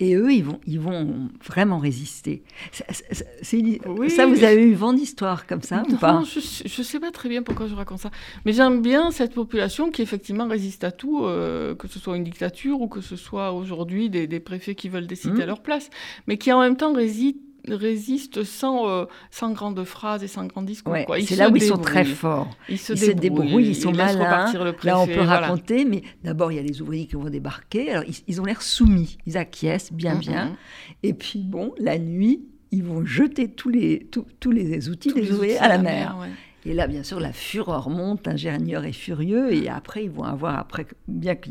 et 0.00 0.16
eux, 0.16 0.32
ils 0.32 0.42
vont, 0.42 0.60
ils 0.66 0.80
vont 0.80 1.28
vraiment 1.44 1.78
résister. 1.78 2.42
Ça, 2.72 4.26
vous 4.26 4.44
avez 4.44 4.62
eu 4.62 4.74
vent 4.74 4.92
d'histoire 4.92 5.46
comme 5.46 5.62
ça 5.62 5.84
ou 5.88 5.96
pas? 5.96 6.22
Je 6.24 6.38
ne 6.40 6.84
sais 6.84 6.98
pas 6.98 7.12
très 7.12 7.28
bien 7.28 7.42
pourquoi 7.42 7.68
je 7.68 7.74
raconte 7.74 8.00
ça. 8.00 8.10
Mais 8.44 8.52
j'aime 8.52 8.82
bien 8.82 9.12
cette 9.12 9.34
population 9.34 9.90
qui 9.90 10.02
effectivement 10.02 10.48
résiste 10.48 10.82
à 10.82 10.90
tout, 10.90 11.24
euh, 11.24 11.76
que 11.76 11.86
ce 11.86 12.00
soit 12.00 12.16
une 12.16 12.24
dictature 12.24 12.80
ou 12.80 12.88
que 12.88 13.00
ce 13.00 13.14
soit 13.14 13.52
aujourd'hui 13.52 14.10
des, 14.10 14.40
préfets 14.40 14.74
qui 14.74 14.88
veulent 14.88 15.06
décider 15.06 15.42
à 15.42 15.44
mmh. 15.44 15.48
leur 15.48 15.62
place, 15.62 15.90
mais 16.26 16.38
qui 16.38 16.52
en 16.52 16.60
même 16.60 16.76
temps 16.76 16.92
résistent 16.92 17.38
résistent 17.68 18.44
sans, 18.44 18.88
euh, 18.88 19.04
sans 19.30 19.52
grandes 19.52 19.84
phrases 19.84 20.22
et 20.22 20.28
sans 20.28 20.46
grands 20.46 20.62
discours. 20.62 20.94
c'est 21.26 21.36
là 21.36 21.48
où 21.48 21.56
ils 21.56 21.62
sont 21.62 21.78
très 21.78 22.04
forts. 22.04 22.50
Ils 22.68 22.78
se, 22.78 22.92
débrouillent, 23.12 23.68
ils, 23.68 23.74
sont 23.74 23.92
malins. 23.92 24.52
là, 24.82 25.00
on 25.00 25.06
peut 25.06 25.20
raconter, 25.20 25.84
mais 25.84 26.02
d'abord, 26.22 26.52
il 26.52 26.56
y 26.56 26.58
a 26.58 26.62
les 26.62 26.82
ouvriers 26.82 27.06
qui 27.06 27.16
vont 27.16 27.30
débarquer. 27.30 27.90
Alors, 27.90 28.04
ils, 28.26 28.40
ont 28.40 28.44
l'air 28.44 28.62
soumis, 28.62 29.18
ils 29.26 29.36
acquiescent 29.36 29.92
bien, 29.92 30.16
bien. 30.16 30.56
Et 31.02 31.14
puis, 31.14 31.40
bon, 31.40 31.74
la 31.78 31.98
nuit, 31.98 32.44
ils 32.70 32.82
vont 32.82 33.04
jeter 33.04 33.48
tous 33.48 33.68
les, 33.68 34.06
tous, 34.10 34.26
tous 34.40 34.50
les 34.50 34.88
outils 34.88 35.10
Tous 35.10 35.14
des 35.14 35.22
les 35.22 35.32
ouvriers 35.32 35.54
outils 35.54 35.64
à 35.64 35.68
la 35.68 35.78
mer. 35.78 36.16
ouais. 36.20 36.28
Et 36.66 36.72
là, 36.72 36.86
bien 36.86 37.02
sûr, 37.02 37.20
la 37.20 37.32
fureur 37.32 37.90
monte, 37.90 38.26
l'ingénieur 38.26 38.84
est 38.84 38.92
furieux, 38.92 39.52
et 39.52 39.68
après, 39.68 40.04
ils 40.04 40.10
vont 40.10 40.24
avoir, 40.24 40.58
après, 40.58 40.86
bien 41.08 41.34
que 41.34 41.50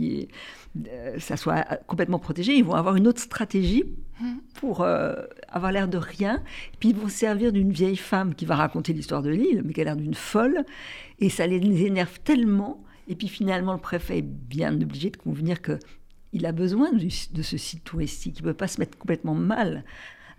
ça 1.20 1.38
soit 1.38 1.64
complètement 1.86 2.18
protégé, 2.18 2.54
ils 2.56 2.64
vont 2.64 2.74
avoir 2.74 2.96
une 2.96 3.08
autre 3.08 3.22
stratégie 3.22 3.84
pour 4.56 4.82
euh, 4.82 5.14
avoir 5.50 5.72
l'air 5.72 5.88
de 5.88 5.98
rien. 5.98 6.42
Puis 6.80 6.90
ils 6.90 6.96
vont 6.96 7.10
se 7.10 7.18
servir 7.18 7.52
d'une 7.52 7.72
vieille 7.72 7.98
femme 7.98 8.34
qui 8.34 8.46
va 8.46 8.56
raconter 8.56 8.94
l'histoire 8.94 9.22
de 9.22 9.30
l'île, 9.30 9.62
mais 9.64 9.74
qui 9.74 9.82
a 9.82 9.84
l'air 9.84 9.98
d'une 9.98 10.16
folle, 10.16 10.66
et 11.20 11.30
ça 11.30 11.46
les 11.46 11.86
énerve 11.86 12.20
tellement. 12.22 12.84
Et 13.08 13.16
puis 13.16 13.28
finalement, 13.28 13.74
le 13.74 13.80
préfet 13.80 14.20
est 14.20 14.22
bien 14.22 14.74
obligé 14.82 15.10
de 15.12 15.18
convenir 15.18 15.62
que 15.62 15.78
il 16.32 16.48
a 16.48 16.52
besoin 16.52 16.92
de 16.92 17.42
ce 17.44 17.58
site 17.58 17.84
touristique. 17.84 18.40
Il 18.40 18.44
ne 18.44 18.48
peut 18.48 18.58
pas 18.58 18.68
se 18.68 18.80
mettre 18.80 18.98
complètement 18.98 19.36
mal 19.36 19.84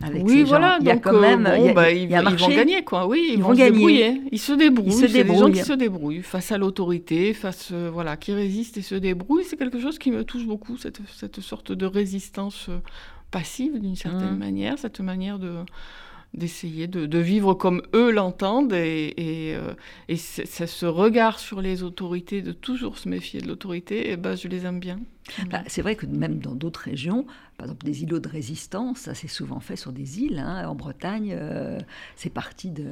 avec 0.02 0.24
Oui, 0.24 0.42
voilà. 0.42 0.78
Il 0.80 0.86
y 0.86 0.90
a 0.90 0.94
donc, 0.94 1.04
quand 1.04 1.14
euh, 1.14 1.20
même, 1.20 1.44
bon, 1.44 1.54
il 1.56 1.64
y 1.66 1.68
a- 1.68 1.72
bah, 1.72 1.90
il 1.90 2.02
ils, 2.02 2.10
y 2.10 2.14
a 2.14 2.20
un 2.20 2.30
ils 2.30 2.36
vont 2.36 2.48
gagner, 2.48 2.84
quoi. 2.84 3.06
Oui, 3.06 3.24
ils, 3.28 3.34
Ils 3.34 3.42
vont, 3.42 3.48
vont 3.48 3.54
se 3.54 3.58
gagner. 3.58 3.70
débrouiller. 3.72 4.22
Ils 4.32 4.38
se 4.38 4.52
débrouillent. 4.52 4.88
Ils 4.88 4.92
se 4.92 5.06
C'est 5.06 5.12
des 5.12 5.18
gens 5.28 5.34
débrouillent. 5.34 5.52
qui 5.52 5.58
se 5.64 5.72
débrouillent 5.72 6.22
face 6.22 6.52
à 6.52 6.58
l'autorité, 6.58 7.32
face, 7.32 7.70
euh, 7.72 7.90
voilà, 7.92 8.16
qui 8.16 8.32
résistent 8.32 8.76
et 8.78 8.82
se 8.82 8.94
débrouillent. 8.94 9.44
C'est 9.44 9.56
quelque 9.56 9.80
chose 9.80 9.98
qui 9.98 10.10
me 10.10 10.24
touche 10.24 10.46
beaucoup, 10.46 10.76
cette, 10.76 10.98
cette 11.16 11.40
sorte 11.40 11.72
de 11.72 11.86
résistance 11.86 12.66
euh, 12.68 12.78
passive, 13.30 13.80
d'une 13.80 13.96
certaine 13.96 14.32
Mhm. 14.32 14.38
manière, 14.38 14.78
cette 14.78 15.00
manière 15.00 15.38
de 15.38 15.54
d'essayer 16.34 16.86
de, 16.88 17.06
de 17.06 17.18
vivre 17.18 17.54
comme 17.54 17.82
eux 17.94 18.10
l'entendent 18.10 18.72
et, 18.72 19.14
et, 19.16 19.54
euh, 19.54 19.72
et 20.08 20.16
ce 20.16 20.86
regard 20.86 21.38
sur 21.38 21.60
les 21.60 21.82
autorités, 21.82 22.42
de 22.42 22.52
toujours 22.52 22.98
se 22.98 23.08
méfier 23.08 23.40
de 23.40 23.46
l'autorité, 23.48 24.10
et 24.10 24.16
ben, 24.16 24.36
je 24.36 24.48
les 24.48 24.66
aime 24.66 24.80
bien. 24.80 24.98
Bah, 25.50 25.62
c'est 25.68 25.80
vrai 25.80 25.96
que 25.96 26.04
même 26.06 26.38
dans 26.40 26.54
d'autres 26.54 26.80
régions, 26.80 27.24
par 27.56 27.66
exemple 27.66 27.84
des 27.86 28.02
îlots 28.02 28.18
de 28.20 28.28
résistance, 28.28 28.98
ça 28.98 29.14
c'est 29.14 29.28
souvent 29.28 29.60
fait 29.60 29.76
sur 29.76 29.92
des 29.92 30.20
îles. 30.20 30.38
hein. 30.38 30.68
En 30.68 30.74
Bretagne, 30.74 31.34
euh, 31.38 31.78
c'est 32.16 32.30
parti 32.32 32.70
de. 32.70 32.84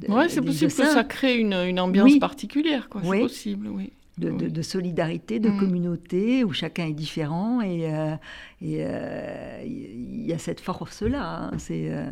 de- 0.00 0.12
Ouais, 0.12 0.28
c'est 0.28 0.40
possible 0.40 0.70
que 0.72 0.84
ça 0.86 1.02
crée 1.04 1.36
une, 1.38 1.54
une 1.54 1.80
ambiance 1.80 2.12
Oui. 2.12 2.18
particulière, 2.20 2.88
quoi. 2.88 3.00
Oui. 3.04 3.16
C'est 3.18 3.22
possible, 3.22 3.68
oui. 3.68 3.92
De, 4.20 4.30
de- 4.30 4.44
oui. 4.46 4.52
de 4.52 4.62
solidarité, 4.62 5.38
de 5.40 5.48
Mm. 5.50 5.58
communauté, 5.58 6.44
où 6.44 6.52
chacun 6.52 6.86
est 6.86 6.92
différent 6.92 7.60
et 7.60 7.92
euh, 7.92 8.14
euh, 8.62 9.62
il 9.64 10.26
y 10.26 10.32
a 10.32 10.38
cette 10.38 10.60
force-là. 10.60 11.44
hein. 11.44 11.50
C'est 11.58 11.86
euh, 11.90 12.06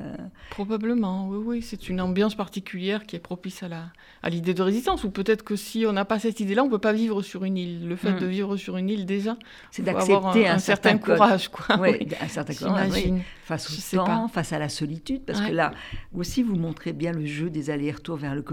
Probablement, 0.50 1.28
oui, 1.28 1.38
oui. 1.46 1.62
C'est 1.62 1.88
une 1.88 2.00
ambiance 2.00 2.34
particulière 2.34 3.04
qui 3.06 3.16
est 3.16 3.20
propice 3.20 3.62
à 3.62 3.68
la 3.68 3.84
à 4.22 4.30
l'idée 4.30 4.54
de 4.54 4.62
résistance. 4.62 5.04
Ou 5.04 5.10
peut-être 5.10 5.44
que 5.44 5.54
si 5.56 5.84
on 5.86 5.92
n'a 5.92 6.04
pas 6.04 6.18
cette 6.18 6.40
idée-là, 6.40 6.62
on 6.62 6.66
ne 6.66 6.70
peut 6.70 6.78
pas 6.78 6.92
vivre 6.92 7.22
sur 7.22 7.44
une 7.44 7.56
île. 7.56 7.86
Le 7.88 7.96
fait 7.96 8.12
Mm. 8.12 8.18
de 8.20 8.26
vivre 8.26 8.56
sur 8.56 8.76
une 8.76 8.88
île, 8.88 9.06
déjà, 9.06 9.36
c'est 9.70 9.86
avoir 9.86 10.04
d'accepter 10.06 10.48
un, 10.48 10.54
un 10.54 10.58
certain, 10.58 10.98
courage, 10.98 11.48
quoi. 11.48 11.78
Ouais, 11.78 11.98
oui. 12.00 12.08
un 12.20 12.28
certain 12.28 12.54
courage, 12.54 12.90
oui. 12.94 13.12
Face 13.44 13.94
au 13.94 13.96
temps, 13.96 14.04
pas. 14.04 14.28
face 14.28 14.52
à 14.52 14.58
la 14.58 14.68
solitude, 14.68 15.22
parce 15.26 15.40
que 15.40 15.52
là 15.52 15.72
aussi 16.14 16.42
vous 16.42 16.56
montrez 16.56 16.92
bien 16.92 17.12
le 17.12 17.24
jeu 17.24 17.48
des 17.48 17.70
allers-retours 17.70 18.16
vers 18.16 18.34
le- 18.34 18.44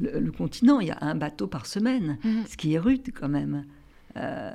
le- 0.00 0.18
le 0.20 0.32
continent. 0.32 0.80
Il 0.80 0.88
y 0.88 0.90
a 0.90 0.98
un 1.00 1.14
bateau 1.14 1.46
par 1.46 1.66
semaine, 1.72 2.18
Mhm. 2.24 2.44
ce 2.48 2.56
qui 2.56 2.74
est 2.74 2.78
rude 2.78 3.12
quand 3.18 3.28
même. 3.28 3.64
Euh, 4.16 4.52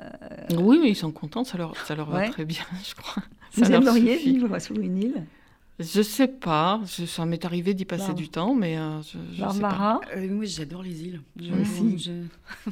Oui, 0.58 0.80
mais 0.82 0.90
ils 0.92 0.96
sont 0.96 1.12
contents, 1.12 1.44
ça 1.44 1.58
leur, 1.58 1.76
ça 1.86 1.96
leur 1.96 2.10
va 2.10 2.20
Ouais. 2.20 2.30
très 2.30 2.46
bien, 2.46 2.62
je 2.88 2.94
crois. 2.96 3.24
vous 3.54 3.66
Ça 3.66 3.74
aimeriez 3.76 4.16
vivre 4.18 4.60
sur 4.60 4.80
une 4.80 4.98
île 4.98 5.26
Je 5.80 6.02
sais 6.02 6.28
pas, 6.28 6.80
je- 6.86 7.06
ça 7.06 7.26
m'est 7.26 7.44
arrivé 7.46 7.74
d'y 7.74 7.86
passer 7.86 8.08
Bar- 8.08 8.16
du 8.16 8.30
temps, 8.30 8.54
mais 8.56 8.78
euh, 8.78 9.02
je, 9.02 9.18
je 9.32 9.36
sais 9.36 9.42
pas. 9.42 9.46
Barbara? 9.54 10.02
Euh, 10.16 10.30
moi, 10.32 10.46
j'adore 10.46 10.84
les 10.84 11.04
îles. 11.04 11.22
Je- 11.40 11.98
je- 11.98 12.12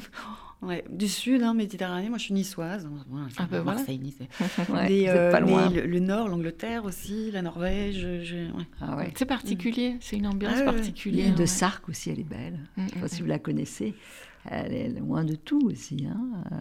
Ouais, 0.62 0.82
du 0.90 1.06
sud, 1.06 1.42
hein, 1.42 1.52
Méditerranée. 1.52 2.08
Moi, 2.08 2.16
je 2.16 2.24
suis 2.24 2.34
niçoise. 2.34 2.88
Voilà, 3.10 3.26
Ah 3.36 3.46
ben 3.50 3.60
voilà. 3.60 3.76
Marseille, 3.78 3.98
Nice. 3.98 4.16
Ouais, 4.70 5.04
euh, 5.06 5.30
pas 5.30 5.40
mais 5.42 5.50
loin. 5.50 5.68
le, 5.70 5.82
le 5.86 6.00
nord, 6.00 6.28
l'Angleterre 6.28 6.84
aussi, 6.86 7.30
la 7.30 7.42
Norvège. 7.42 8.00
je- 8.22 8.50
ouais. 8.56 8.64
Ah 8.80 8.96
ouais. 8.96 9.12
C'est 9.16 9.26
particulier, 9.26 9.98
c'est 10.00 10.16
une 10.16 10.26
ambiance 10.26 10.54
Ah 10.56 10.60
ouais, 10.60 10.66
ouais. 10.68 10.72
particulière. 10.72 11.26
L'île 11.26 11.34
de 11.34 11.40
ouais. 11.40 11.46
Sark 11.46 11.86
aussi, 11.90 12.08
elle 12.10 12.20
est 12.20 12.24
belle. 12.24 12.58
Mm, 12.78 12.82
Je 12.88 12.94
sais 12.94 13.00
pas 13.00 13.04
mm, 13.04 13.08
si 13.08 13.20
vous 13.20 13.28
la 13.28 13.38
connaissez. 13.38 13.94
Elle 14.50 14.72
est 14.74 14.88
loin 15.00 15.24
de 15.24 15.34
tout 15.34 15.60
aussi. 15.66 16.06
hein. 16.08 16.20
Euh, 16.52 16.56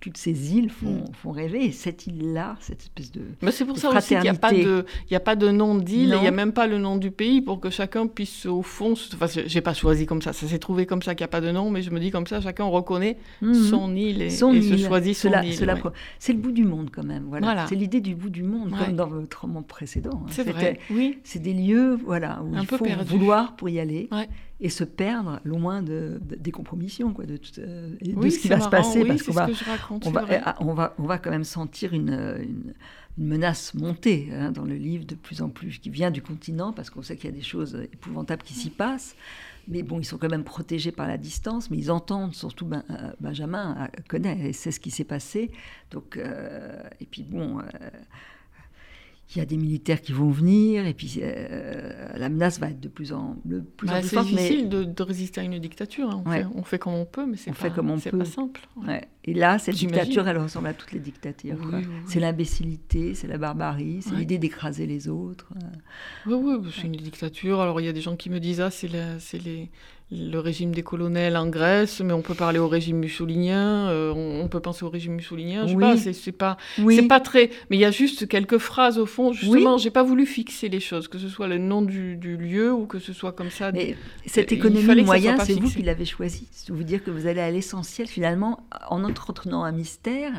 toutes 0.00 0.16
ces 0.16 0.54
îles 0.54 0.70
font, 0.70 0.92
Mm. 0.92 1.12
font 1.14 1.30
rêver. 1.30 1.64
Et 1.66 1.72
cette 1.72 2.06
île-là, 2.06 2.56
cette 2.60 2.82
espèce 2.82 3.12
de... 3.12 3.22
Mais 3.42 3.50
c'est 3.52 3.64
pour 3.64 3.78
ça 3.78 3.90
aussi 3.90 4.08
qu'il 4.08 4.20
n'y 4.20 4.28
a, 4.28 4.34
pas 4.34 4.52
de- 4.52 4.84
il 5.08 5.12
y 5.12 5.16
a 5.16 5.20
pas 5.20 5.36
de 5.36 5.50
nom 5.50 5.74
d'île, 5.76 6.14
il 6.16 6.20
n'y 6.20 6.26
a 6.26 6.30
même 6.32 6.52
pas 6.52 6.66
le 6.66 6.78
nom 6.78 6.96
du 6.96 7.10
pays 7.10 7.40
pour 7.40 7.60
que 7.60 7.70
chacun 7.70 8.06
puisse, 8.06 8.46
au 8.46 8.62
fond, 8.62 8.92
enfin, 9.14 9.26
j'ai- 9.46 9.60
pas 9.60 9.74
choisi 9.74 10.06
comme 10.06 10.20
ça, 10.22 10.32
ça 10.32 10.46
s'est 10.46 10.58
trouvé 10.58 10.86
comme 10.86 11.02
ça 11.02 11.14
qu'il 11.14 11.22
n'y 11.22 11.26
a 11.26 11.28
pas 11.28 11.40
de 11.40 11.50
nom, 11.52 11.70
mais 11.70 11.82
je 11.82 11.90
me 11.90 12.00
dis 12.00 12.10
comme 12.10 12.26
ça, 12.26 12.40
chacun 12.40 12.64
reconnaît 12.64 13.16
Mhm. 13.40 13.54
son 13.54 13.94
île 13.94 14.22
et, 14.22 14.30
Son 14.30 14.52
et 14.52 14.58
île. 14.58 14.78
se 14.78 14.86
choisit 14.86 15.14
son 15.14 15.28
Cela- 15.28 15.44
île. 15.44 15.54
cela 15.54 15.74
ouais. 15.74 15.80
pro- 15.80 15.90
C'est 16.18 16.32
le 16.32 16.38
bout 16.40 16.52
du 16.52 16.64
monde 16.64 16.90
quand 16.92 17.04
même. 17.04 17.24
Voilà. 17.28 17.46
Voilà. 17.46 17.66
C'est 17.68 17.76
l'idée 17.76 18.00
du 18.00 18.14
bout 18.14 18.30
du 18.30 18.42
monde, 18.42 18.72
Ouais. 18.72 18.78
comme 18.86 18.96
dans 18.96 19.06
votre 19.06 19.40
roman 19.42 19.62
précédent. 19.62 20.22
hein. 20.24 20.26
C'est 20.30 20.48
vrai, 20.48 20.78
oui. 20.90 21.18
C'est 21.24 21.40
des 21.40 21.54
lieux 21.54 21.94
voilà, 22.04 22.42
où 22.42 22.54
Un 22.56 22.60
il 22.62 22.66
faut 22.66 22.84
vouloir 23.06 23.54
pour 23.56 23.68
y 23.68 23.78
aller 23.78 24.08
Ouais. 24.10 24.28
Et 24.64 24.70
se 24.70 24.84
perdre 24.84 25.40
loin 25.44 25.82
de, 25.82 26.20
de- 26.22 26.36
des 26.36 26.52
compromissions, 26.52 27.12
quoi, 27.12 27.26
de, 27.26 27.36
tout, 27.36 27.50
euh, 27.58 27.90
de 28.00 28.12
Oui, 28.14 28.30
ce 28.30 28.38
qui 28.38 28.48
va 28.48 28.60
se 28.60 28.68
passer. 28.70 29.02
oui, 29.02 29.08
parce 29.08 29.22
qu'on 29.24 29.32
va, 29.32 29.46
raconte, 29.66 30.06
on 30.06 30.10
va, 30.10 30.56
on, 30.60 30.72
va, 30.72 30.94
on 30.98 31.02
va 31.02 31.18
quand 31.18 31.30
même 31.30 31.44
sentir 31.44 31.92
une, 31.92 32.10
une, 32.10 32.72
une 33.18 33.26
menace 33.26 33.74
monter 33.74 34.28
hein, 34.32 34.52
dans 34.52 34.64
le 34.64 34.76
livre 34.76 35.04
de 35.04 35.16
plus 35.16 35.42
en 35.42 35.48
plus, 35.50 35.78
qui 35.78 35.90
vient 35.90 36.10
du 36.12 36.22
continent, 36.22 36.72
parce 36.72 36.88
qu'on 36.90 37.02
sait 37.02 37.16
qu'il 37.16 37.28
y 37.28 37.32
a 37.32 37.36
des 37.36 37.42
choses 37.42 37.76
épouvantables 37.92 38.42
qui 38.42 38.54
s'y 38.54 38.70
passent. 38.70 39.16
Mais 39.68 39.82
bon, 39.84 40.00
ils 40.00 40.04
sont 40.04 40.18
quand 40.18 40.28
même 40.30 40.42
protégés 40.44 40.90
par 40.92 41.06
la 41.06 41.18
distance, 41.18 41.70
mais 41.70 41.76
ils 41.78 41.90
entendent, 41.90 42.34
surtout 42.34 42.66
Ben- 42.66 42.82
euh, 42.90 43.10
Benjamin 43.20 43.76
euh, 43.80 44.00
connaît 44.08 44.48
et 44.48 44.52
sait 44.52 44.70
ce 44.72 44.80
qui 44.80 44.90
s'est 44.90 45.04
passé. 45.04 45.50
Donc, 45.92 46.16
euh, 46.16 46.82
et 47.00 47.06
puis 47.06 47.22
bon, 47.22 47.58
euh, 47.60 47.62
il 49.34 49.38
y 49.38 49.42
a 49.42 49.46
des 49.46 49.56
militaires 49.56 50.00
qui 50.00 50.12
vont 50.12 50.30
venir, 50.30 50.86
et 50.86 50.94
puis 50.94 51.20
euh, 51.22 52.08
la 52.16 52.28
menace 52.28 52.58
va 52.60 52.68
être 52.70 52.80
de 52.80 52.88
plus 52.88 53.12
en, 53.12 53.36
de 53.44 53.60
plus, 53.60 53.88
en 53.88 53.92
Bah, 53.92 54.02
c'est 54.02 54.14
forte. 54.16 54.26
mais- 54.32 54.36
difficile 54.42 54.68
de, 54.68 54.84
de 54.84 55.02
résister 55.02 55.40
à 55.40 55.44
une 55.44 55.58
dictature. 55.58 56.10
hein. 56.10 56.22
On, 56.24 56.30
Ouais. 56.30 56.42
fait, 56.42 56.48
on 56.54 56.62
fait 56.62 56.78
comme 56.78 56.94
on 56.94 57.04
peut, 57.04 57.26
mais 57.26 57.36
c'est 57.36 57.50
pas, 57.50 57.56
fait 57.56 57.70
comme 57.72 57.90
on 57.90 57.98
c'est 57.98 58.10
peut. 58.10 58.18
pas 58.18 58.24
simple. 58.24 58.60
ouais. 58.86 59.02
Et 59.24 59.34
là, 59.34 59.58
cette 59.58 59.76
dictature, 59.76 60.26
elle 60.26 60.38
ressemble 60.38 60.66
à 60.68 60.74
toutes 60.74 60.92
les 60.92 60.98
dictatures. 60.98 61.56
Oui, 61.60 61.68
quoi. 61.70 61.78
oui, 61.78 61.84
oui. 61.88 61.94
C'est 62.06 62.18
l'imbécilité, 62.20 63.14
c'est 63.14 63.28
la 63.28 63.38
barbarie, 63.38 64.00
c'est 64.02 64.10
Ouais. 64.12 64.18
l'idée 64.18 64.38
d'écraser 64.38 64.86
les 64.86 65.08
autres. 65.08 65.48
Oui, 66.26 66.34
oui, 66.34 66.70
c'est 66.74 66.86
une 66.86 66.92
dictature. 66.92 67.60
Alors, 67.60 67.80
il 67.80 67.84
y 67.84 67.88
a 67.88 67.92
des 67.92 68.00
gens 68.00 68.16
qui 68.16 68.30
me 68.30 68.40
disent, 68.40 68.60
ah, 68.60 68.70
c'est 68.70 68.88
c'est 69.20 69.38
les- 69.42 69.70
le 70.14 70.38
régime 70.38 70.74
des 70.74 70.82
colonels 70.82 71.36
en 71.38 71.46
Grèce, 71.48 72.00
mais 72.00 72.12
on 72.12 72.20
peut 72.20 72.34
parler 72.34 72.58
au 72.58 72.68
régime 72.68 72.98
mussolinien, 72.98 73.88
euh, 73.88 74.12
on, 74.14 74.42
on 74.44 74.48
peut 74.48 74.60
penser 74.60 74.84
au 74.84 74.90
régime 74.90 75.14
mussolinien. 75.14 75.62
Je 75.66 75.70
sais 75.70 75.74
Oui. 75.76 75.80
pas, 75.82 75.96
c'est- 75.96 76.32
pas, 76.32 76.56
Oui, 76.78 76.96
c'est 76.96 77.08
pas 77.08 77.18
très. 77.20 77.48
Mais 77.70 77.76
il 77.78 77.80
y 77.80 77.84
a 77.86 77.90
juste 77.90 78.28
quelques 78.28 78.58
phrases 78.58 78.98
au 78.98 79.06
fond. 79.06 79.32
Justement, 79.32 79.78
j'ai 79.78 79.90
pas 79.90 80.02
voulu 80.02 80.26
fixer 80.26 80.68
les 80.68 80.80
choses, 80.80 81.08
que 81.08 81.18
ce 81.18 81.28
soit 81.28 81.48
le 81.48 81.56
nom 81.58 81.80
du, 81.82 82.16
du 82.16 82.36
lieu 82.36 82.72
ou 82.72 82.84
que 82.86 82.98
ce 82.98 83.12
soit 83.14 83.32
comme 83.32 83.50
ça. 83.50 83.72
mais 83.72 83.96
cette 84.26 84.52
économie 84.52 85.04
pas 85.04 85.44
c'est 85.44 85.54
vous 85.54 85.70
qui 85.70 85.82
l'avez 85.82 86.04
choisie. 86.04 86.46
C'est 86.50 86.72
vous 86.72 86.84
dire 86.84 87.02
que 87.02 87.10
vous 87.10 87.26
allez 87.26 87.40
à 87.40 87.50
l'essentiel, 87.50 88.06
finalement, 88.06 88.66
en 88.90 89.04
entretenant 89.04 89.64
un 89.64 89.72
mystère. 89.72 90.32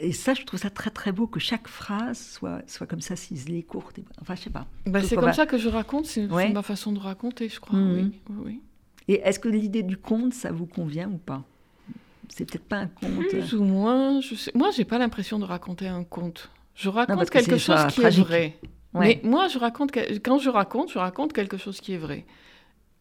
Et 0.00 0.12
ça, 0.12 0.34
je 0.34 0.42
trouve 0.44 0.60
ça 0.60 0.70
très 0.70 0.90
très 0.90 1.12
beau 1.12 1.26
que 1.26 1.40
chaque 1.40 1.68
phrase 1.68 2.18
soit, 2.18 2.62
soit 2.66 2.86
comme 2.86 3.00
ça 3.00 3.16
ciselée, 3.16 3.62
courte. 3.62 3.98
et- 3.98 4.04
Enfin, 4.20 4.34
je 4.34 4.42
sais 4.42 4.50
pas. 4.50 4.66
Bah, 4.86 5.02
c'est 5.02 5.14
comme 5.16 5.24
va- 5.26 5.32
ça 5.32 5.46
que 5.46 5.58
je 5.58 5.68
raconte, 5.68 6.06
c'est 6.06 6.26
Ouais. 6.26 6.50
ma 6.52 6.62
façon 6.62 6.92
de 6.92 6.98
raconter, 6.98 7.48
je 7.48 7.60
crois. 7.60 7.78
Mhm. 7.78 7.94
Oui, 7.94 8.20
oui, 8.30 8.36
oui. 8.44 8.60
Et 9.08 9.20
est-ce 9.24 9.38
que 9.38 9.48
l'idée 9.48 9.82
du 9.82 9.96
conte, 9.96 10.34
ça 10.34 10.50
vous 10.52 10.66
convient 10.66 11.08
ou 11.08 11.18
pas? 11.18 11.42
C'est 12.28 12.44
peut-être 12.44 12.64
pas 12.64 12.78
un 12.78 12.88
conte. 12.88 13.28
Plus 13.28 13.54
ou 13.54 13.62
moins, 13.62 14.20
je 14.20 14.34
sais. 14.34 14.50
Moi, 14.54 14.70
j'ai 14.72 14.84
pas 14.84 14.98
l'impression 14.98 15.38
de 15.38 15.44
raconter 15.44 15.86
un 15.86 16.02
conte. 16.04 16.50
Je 16.74 16.88
raconte 16.88 17.30
quelque 17.30 17.56
chose 17.56 17.86
qui 17.88 18.00
tragique. 18.00 18.20
est 18.24 18.28
vrai. 18.28 18.56
Ouais. 18.94 19.20
Mais 19.22 19.28
moi, 19.28 19.48
je 19.48 19.58
raconte 19.58 19.92
quand 19.94 20.38
je 20.38 20.50
raconte, 20.50 20.90
je 20.92 20.98
raconte 20.98 21.32
quelque 21.32 21.56
chose 21.56 21.80
qui 21.80 21.92
est 21.92 21.98
vrai. 21.98 22.24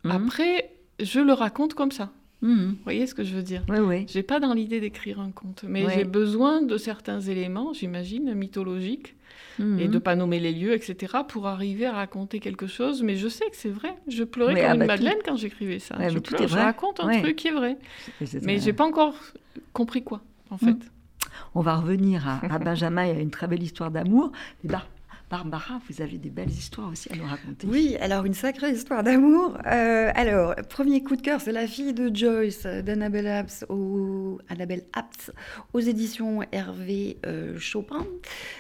Mhm. 0.04 0.12
Après, 0.12 0.72
je 1.00 1.20
le 1.20 1.34
raconte 1.34 1.74
comme 1.74 1.92
ça. 1.92 2.12
Mhm. 2.46 2.70
Vous 2.72 2.84
voyez 2.84 3.08
ce 3.08 3.16
que 3.16 3.24
je 3.24 3.34
veux 3.36 3.42
dire? 3.44 3.64
Oui, 3.70 3.80
oui. 3.80 4.06
J'ai 4.08 4.24
pas 4.24 4.40
dans 4.40 4.54
l'idée 4.54 4.80
d'écrire 4.80 5.20
un 5.20 5.32
conte, 5.32 5.64
mais 5.68 5.86
j'ai 5.94 6.04
besoin 6.04 6.62
de 6.62 6.78
certains 6.78 7.20
éléments, 7.20 7.74
j'imagine, 7.74 8.34
mythologiques, 8.34 9.16
et 9.60 9.64
Mhm. 9.64 9.88
de 9.88 9.98
pas 10.00 10.16
nommer 10.16 10.40
les 10.40 10.52
lieux, 10.52 10.74
etc., 10.74 11.14
pour 11.28 11.48
arriver 11.48 11.86
à 11.86 11.94
raconter 11.94 12.40
quelque 12.40 12.68
chose. 12.68 13.02
Mais 13.04 13.16
je 13.16 13.28
sais 13.30 13.46
que 13.50 13.56
c'est 13.56 13.70
vrai. 13.70 13.96
Je 14.08 14.24
pleurais 14.24 14.54
comme 14.56 14.64
ah 14.70 14.74
une 14.74 14.80
bah, 14.80 14.86
madeleine 14.88 15.18
quand 15.26 15.38
j'écrivais 15.38 15.80
ça. 15.80 15.98
Ouais, 15.98 16.10
je, 16.10 16.20
tout 16.20 16.36
est 16.36 16.48
je 16.48 16.56
raconte 16.56 17.00
un 17.00 17.08
Ouais. 17.08 17.22
truc 17.22 17.36
qui 17.38 17.48
est 17.48 17.52
vrai, 17.52 17.78
Et 18.22 18.26
c'est- 18.26 18.44
mais 18.46 18.60
j'ai 18.60 18.74
pas 18.74 18.86
encore 18.86 19.16
compris 19.74 20.04
quoi, 20.04 20.22
en 20.52 20.58
fait. 20.58 20.66
Mhm. 20.74 20.80
On 21.56 21.62
va 21.62 21.76
revenir 21.78 22.28
à, 22.28 22.40
à 22.54 22.60
Benjamin 22.60 23.06
et 23.06 23.12
à 23.12 23.20
une 23.20 23.30
très 23.32 23.48
belle 23.48 23.64
histoire 23.64 23.92
d'amour. 23.92 24.32
Barbara, 25.30 25.80
vous 25.90 26.04
avez 26.04 26.18
des 26.20 26.30
belles 26.30 26.52
histoires 26.52 26.90
aussi 26.92 27.12
à 27.12 27.16
nous 27.16 27.26
raconter. 27.26 27.66
Oui, 27.68 27.98
alors 28.00 28.26
une 28.26 28.36
sacrée 28.36 28.70
histoire 28.72 29.04
d'amour. 29.04 29.58
Euh, 29.66 30.12
alors, 30.14 30.54
premier 30.70 31.02
coup 31.02 31.16
de 31.16 31.22
cœur, 31.22 31.42
c'est 31.42 31.52
La 31.52 31.66
fille 31.66 31.94
de 31.94 32.16
Joyce 32.16 32.64
d'Annabelle 32.64 33.28
Apps, 33.28 33.66
au... 33.70 34.40
Annabelle 34.50 34.84
Apps 34.94 35.32
aux 35.74 35.80
éditions 35.80 36.42
Hervé 36.52 37.18
euh, 37.26 37.58
Chopin. 37.58 38.06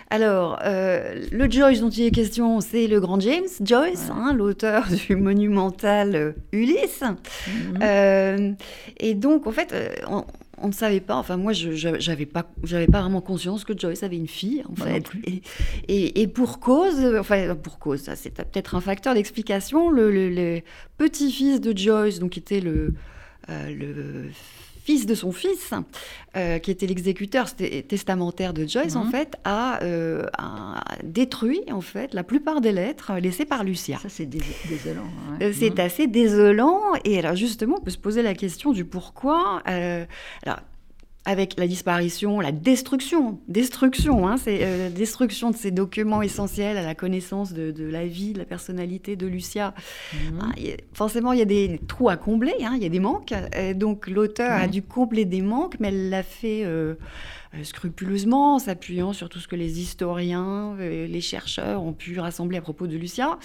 Alors, 0.09 0.57
euh, 0.63 1.25
le 1.31 1.49
Joyce 1.49 1.81
dont 1.81 1.89
il 1.89 2.05
est 2.05 2.11
question, 2.11 2.59
c'est 2.61 2.87
le 2.87 2.99
grand 2.99 3.19
James 3.19 3.45
Joyce, 3.61 4.09
hein, 4.09 4.33
l'auteur 4.33 4.87
du 5.07 5.15
monumental 5.15 6.35
Ulysse. 6.51 7.03
Mhm. 7.47 8.55
Et 8.97 9.13
donc, 9.13 9.45
en 9.45 9.51
fait, 9.51 9.73
on, 10.07 10.25
on 10.57 10.67
ne 10.67 10.73
savait 10.73 10.99
pas, 10.99 11.15
enfin 11.15 11.37
moi 11.37 11.53
je 11.53 11.71
j'avais 11.73 12.25
pas, 12.25 12.43
pas 12.43 13.01
vraiment 13.01 13.21
conscience 13.21 13.63
que 13.63 13.77
Joyce 13.77 14.03
avait 14.03 14.17
une 14.17 14.27
fille 14.27 14.63
en 14.69 14.75
fait. 14.75 15.09
Et, 15.87 16.21
et, 16.21 16.27
pour 16.27 16.59
cause, 16.59 17.03
enfin 17.19 17.55
pour 17.55 17.79
cause, 17.79 18.01
ça 18.01 18.15
c'est 18.15 18.31
peut-être 18.31 18.75
un 18.75 18.81
facteur 18.81 19.13
d'explication, 19.13 19.89
le, 19.89 20.11
le, 20.11 20.61
petit-fils 20.97 21.61
de 21.61 21.77
Joyce, 21.77 22.19
donc 22.19 22.31
qui 22.31 22.39
était 22.39 22.61
le, 22.61 22.93
euh, 23.49 23.75
le 23.75 24.29
fils 24.85 25.07
de 25.07 25.15
son 25.15 25.31
fils, 25.31 25.73
euh, 26.37 26.59
qui 26.59 26.69
était 26.69 26.85
l'exécuteur 26.85 27.47
testamentaire 27.55 28.53
de 28.53 28.67
Joyce, 28.67 28.95
en 28.95 29.05
mhm. 29.05 29.11
fait, 29.11 29.35
euh, 29.47 30.25
a, 30.37 30.83
détruit 31.03 31.61
en 31.71 31.81
fait 31.81 32.13
la 32.13 32.23
plupart 32.23 32.61
des 32.61 32.71
lettres 32.71 33.13
laissées 33.19 33.45
par 33.45 33.63
Lucia. 33.63 33.97
Ça, 33.97 34.09
c'est 34.09 34.27
désolant. 34.27 35.09
Hein. 35.31 35.51
c'est 35.53 35.71
mhm. 35.71 35.79
assez 35.79 36.07
désolant. 36.07 36.81
Et 37.03 37.17
alors, 37.17 37.35
justement, 37.35 37.77
on 37.79 37.83
peut 37.83 37.91
se 37.91 37.97
poser 37.97 38.21
la 38.21 38.35
question 38.35 38.73
du 38.73 38.85
pourquoi. 38.85 39.63
alors, 39.65 40.59
avec 41.25 41.55
la 41.57 41.67
disparition, 41.67 42.39
la 42.39 42.51
destruction, 42.51 43.39
destruction, 43.47 44.27
hein, 44.27 44.37
c'est 44.37 44.59
euh, 44.61 44.89
destruction 44.89 45.49
de 45.49 45.55
ces 45.55 45.71
documents 45.71 46.21
essentiels 46.21 46.77
à 46.77 46.83
la 46.83 46.93
connaissance 46.93 47.51
de, 47.51 47.73
la 47.83 48.05
vie, 48.05 48.33
de 48.33 48.39
la 48.39 48.45
personnalité 48.45 49.15
de 49.15 49.25
Lucia. 49.25 49.73
Mhm. 50.13 50.39
Ah, 50.41 50.59
forcément, 50.93 51.33
il 51.33 51.39
y 51.39 51.41
a 51.41 51.45
des 51.45 51.81
trous 51.87 52.09
à 52.09 52.17
combler, 52.17 52.53
hein, 52.61 52.73
il 52.75 52.83
y 52.83 52.85
a 52.85 52.89
des 52.89 52.99
manques. 52.99 53.33
donc 53.75 54.07
l'auteur 54.07 54.51
a 54.51 54.67
dû 54.67 54.83
combler 54.83 55.25
des 55.25 55.41
manques, 55.41 55.75
mais 55.79 55.87
elle 55.87 56.09
l'a 56.09 56.21
fait 56.21 56.63
euh, 56.63 56.93
euh, 57.55 57.63
scrupuleusement, 57.63 58.55
en 58.55 58.59
s'appuyant 58.59 59.13
sur 59.13 59.27
tout 59.29 59.39
ce 59.39 59.47
que 59.47 59.55
les 59.55 59.79
historiens, 59.79 60.75
les 60.77 61.21
chercheurs 61.21 61.81
ont 61.83 61.93
pu 61.93 62.19
rassembler 62.19 62.57
à 62.57 62.61
propos 62.61 62.85
de 62.85 62.97
Lucia. 62.97 63.39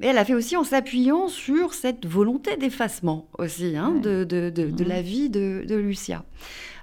Mais 0.00 0.08
elle 0.08 0.18
a 0.18 0.24
fait 0.24 0.34
aussi 0.34 0.56
en 0.56 0.64
s'appuyant 0.64 1.28
sur 1.28 1.74
cette 1.74 2.06
volonté 2.06 2.56
d'effacement 2.56 3.28
aussi 3.38 3.76
hein, 3.76 3.94
de, 4.02 4.24
de, 4.24 4.50
de, 4.50 4.84
la 4.84 5.02
mhm. 5.02 5.02
vie 5.02 5.28
de, 5.28 5.74
Lucia. 5.74 6.24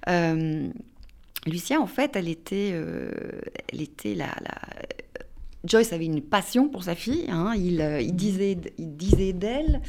Euh, 0.07 0.69
Lucia, 1.45 1.79
en 1.79 1.87
fait, 1.87 2.15
elle 2.15 2.27
était, 2.27 2.71
euh, 2.73 3.11
elle 3.71 3.81
était 3.81 4.15
la, 4.15 4.33
Joyce 5.63 5.93
avait 5.93 6.05
une 6.05 6.21
passion 6.21 6.69
pour 6.69 6.83
sa 6.83 6.95
fille. 6.95 7.25
Hein. 7.29 7.53
il, 7.55 7.81
euh, 7.81 8.01
il, 8.01 8.15
disait, 8.15 8.57
il 8.77 8.95
disait 8.95 9.33
d'elle. 9.33 9.81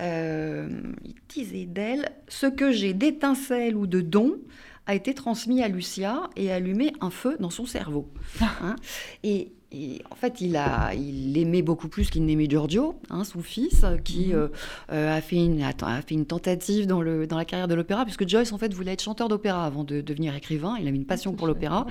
il 0.00 1.14
disait 1.28 1.66
d'elle 1.66 2.10
ce 2.28 2.46
que 2.46 2.72
j'ai 2.72 2.94
d'étincelles 2.94 3.76
ou 3.76 3.86
de 3.86 4.00
dons 4.00 4.38
a 4.86 4.94
été 4.94 5.14
transmis 5.14 5.62
à 5.62 5.68
Lucia 5.68 6.28
et 6.34 6.50
allumé 6.50 6.92
un 7.00 7.10
feu 7.10 7.36
dans 7.38 7.50
son 7.50 7.66
cerveau. 7.66 8.08
Hein. 8.40 8.74
et 9.22 9.52
et 9.74 10.02
en 10.10 10.14
fait, 10.14 10.40
il, 10.40 10.56
a, 10.56 10.92
il 10.94 11.36
aimait 11.38 11.62
beaucoup 11.62 11.88
plus 11.88 12.10
qu'il 12.10 12.24
n'aimait 12.26 12.46
Giorgio, 12.48 12.94
hein, 13.08 13.24
son 13.24 13.40
fils, 13.40 13.86
qui 14.04 14.28
mhm. 14.28 14.34
euh, 14.34 14.48
euh, 14.92 15.16
a, 15.16 15.20
fait 15.22 15.36
une, 15.36 15.62
a 15.62 16.02
fait 16.02 16.14
une 16.14 16.26
tentative 16.26 16.86
dans, 16.86 17.00
le, 17.00 17.26
dans 17.26 17.38
la 17.38 17.46
carrière 17.46 17.68
de 17.68 17.74
l'opéra, 17.74 18.04
puisque 18.04 18.28
Joyce, 18.28 18.52
en 18.52 18.58
fait, 18.58 18.74
voulait 18.74 18.92
être 18.92 19.02
chanteur 19.02 19.28
d'opéra 19.28 19.64
avant 19.64 19.84
de 19.84 20.02
devenir 20.02 20.34
écrivain. 20.36 20.76
Il 20.78 20.86
avait 20.86 20.96
une 20.96 21.06
passion 21.06 21.32
pour 21.32 21.46
l'opéra. 21.46 21.86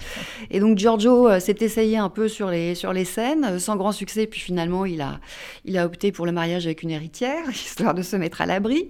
Et 0.52 0.60
donc, 0.60 0.78
Giorgio 0.78 1.28
euh, 1.28 1.40
s'est 1.40 1.56
essayé 1.62 1.98
un 1.98 2.10
peu 2.10 2.28
sur 2.28 2.52
les, 2.52 2.76
sur 2.76 2.94
les 2.94 3.06
scènes, 3.06 3.58
sans 3.58 3.76
grand 3.78 3.92
succès. 3.92 4.28
Puis 4.28 4.42
finalement, 4.42 4.86
il 4.86 5.02
a, 5.02 5.20
il 5.66 5.78
a 5.78 5.86
opté 5.86 6.12
pour 6.12 6.28
le 6.28 6.32
mariage 6.32 6.68
avec 6.68 6.84
une 6.84 6.92
héritière, 6.92 7.50
histoire 7.50 7.96
de 7.96 8.04
se 8.04 8.16
mettre 8.16 8.42
à 8.42 8.46
l'abri. 8.46 8.90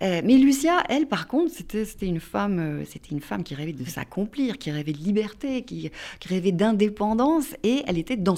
mais 0.00 0.36
Lucia, 0.36 0.82
elle, 0.88 1.06
par 1.06 1.28
contre, 1.28 1.52
c'était 1.52 2.06
une 2.06 2.20
femme, 2.20 2.82
c'était 2.90 3.10
une 3.10 3.20
femme 3.20 3.44
qui 3.44 3.54
rêvait 3.54 3.72
de 3.72 3.84
s'accomplir, 3.84 4.58
qui 4.58 4.70
rêvait 4.72 4.92
de 4.92 4.98
liberté, 4.98 5.62
qui, 5.62 5.90
qui 6.18 6.28
rêvait 6.28 6.52
d'indépendance, 6.52 7.54
et 7.62 7.82
elle 7.86 7.98
était 7.98 8.16
dans 8.16 8.31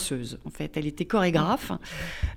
en 0.44 0.50
fait. 0.50 0.76
Elle 0.76 0.87
était 0.87 1.04
chorégraphe. 1.04 1.72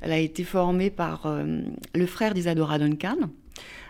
Elle 0.02 0.12
a 0.12 0.20
été 0.20 0.44
formée 0.44 0.90
par 0.90 1.26
euh, 1.26 1.62
le 1.94 2.06
frère 2.06 2.34
d'Isadora 2.34 2.80
Duncan. 2.80 3.18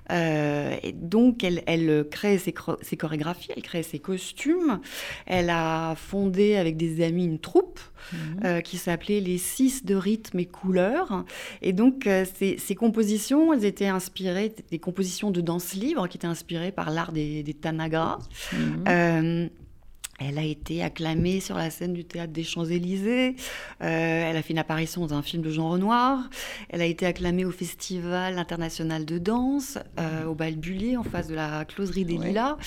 Euh, 0.10 0.78
et 0.84 0.94
donc, 0.94 1.44
elle, 1.44 1.64
elle 1.68 2.08
crée 2.10 2.38
ses, 2.38 2.54
chorégraphies, 2.54 3.52
elle 3.56 3.62
crée 3.62 3.84
ses 3.84 4.00
costumes. 4.00 4.80
Elle 5.26 5.50
a 5.50 5.96
fondé 5.96 6.56
avec 6.56 6.78
des 6.78 7.04
amis 7.04 7.26
une 7.26 7.40
troupe 7.40 7.82
mhm. 8.14 8.20
euh, 8.46 8.62
qui 8.62 8.78
s'appelait 8.78 9.20
Les 9.20 9.38
Six 9.38 9.84
de 9.84 9.96
rythme 9.96 10.40
et 10.40 10.46
couleurs. 10.46 11.26
Et 11.62 11.74
donc, 11.74 12.08
ces, 12.36 12.76
compositions, 12.76 13.52
elles 13.52 13.66
étaient 13.66 13.88
inspirées 13.88 14.56
des 14.72 14.80
compositions 14.80 15.30
de 15.30 15.42
danse 15.42 15.74
libre 15.74 16.08
qui 16.08 16.18
étaient 16.18 16.28
inspirées 16.28 16.72
par 16.72 16.90
l'art 16.90 17.12
des, 17.12 17.44
des 17.44 17.54
Tanagas. 17.54 18.20
Mhm. 18.54 19.50
Elle 20.20 20.40
a 20.40 20.44
été 20.44 20.82
acclamée 20.82 21.40
sur 21.40 21.58
la 21.58 21.70
scène 21.70 21.94
du 21.94 22.04
théâtre 22.04 22.34
des 22.34 22.44
Champs-Élysées. 22.44 23.36
Euh, 23.84 24.30
elle 24.30 24.36
a 24.36 24.42
fait 24.42 24.54
une 24.54 24.58
apparition 24.60 25.06
dans 25.06 25.14
un 25.14 25.22
film 25.22 25.44
de 25.44 25.52
Jean 25.52 25.70
Renoir. 25.70 26.28
Elle 26.70 26.82
a 26.82 26.86
été 26.86 27.06
acclamée 27.06 27.46
au 27.46 27.52
Festival 27.52 28.40
international 28.40 29.06
de 29.06 29.20
danse, 29.20 29.78
euh, 30.00 30.26
au 30.26 30.34
Balbulier, 30.34 30.98
en 30.98 31.04
face 31.04 31.28
de 31.28 31.36
la 31.36 31.66
closerie 31.66 32.04
des 32.04 32.18
Lilas. 32.18 32.58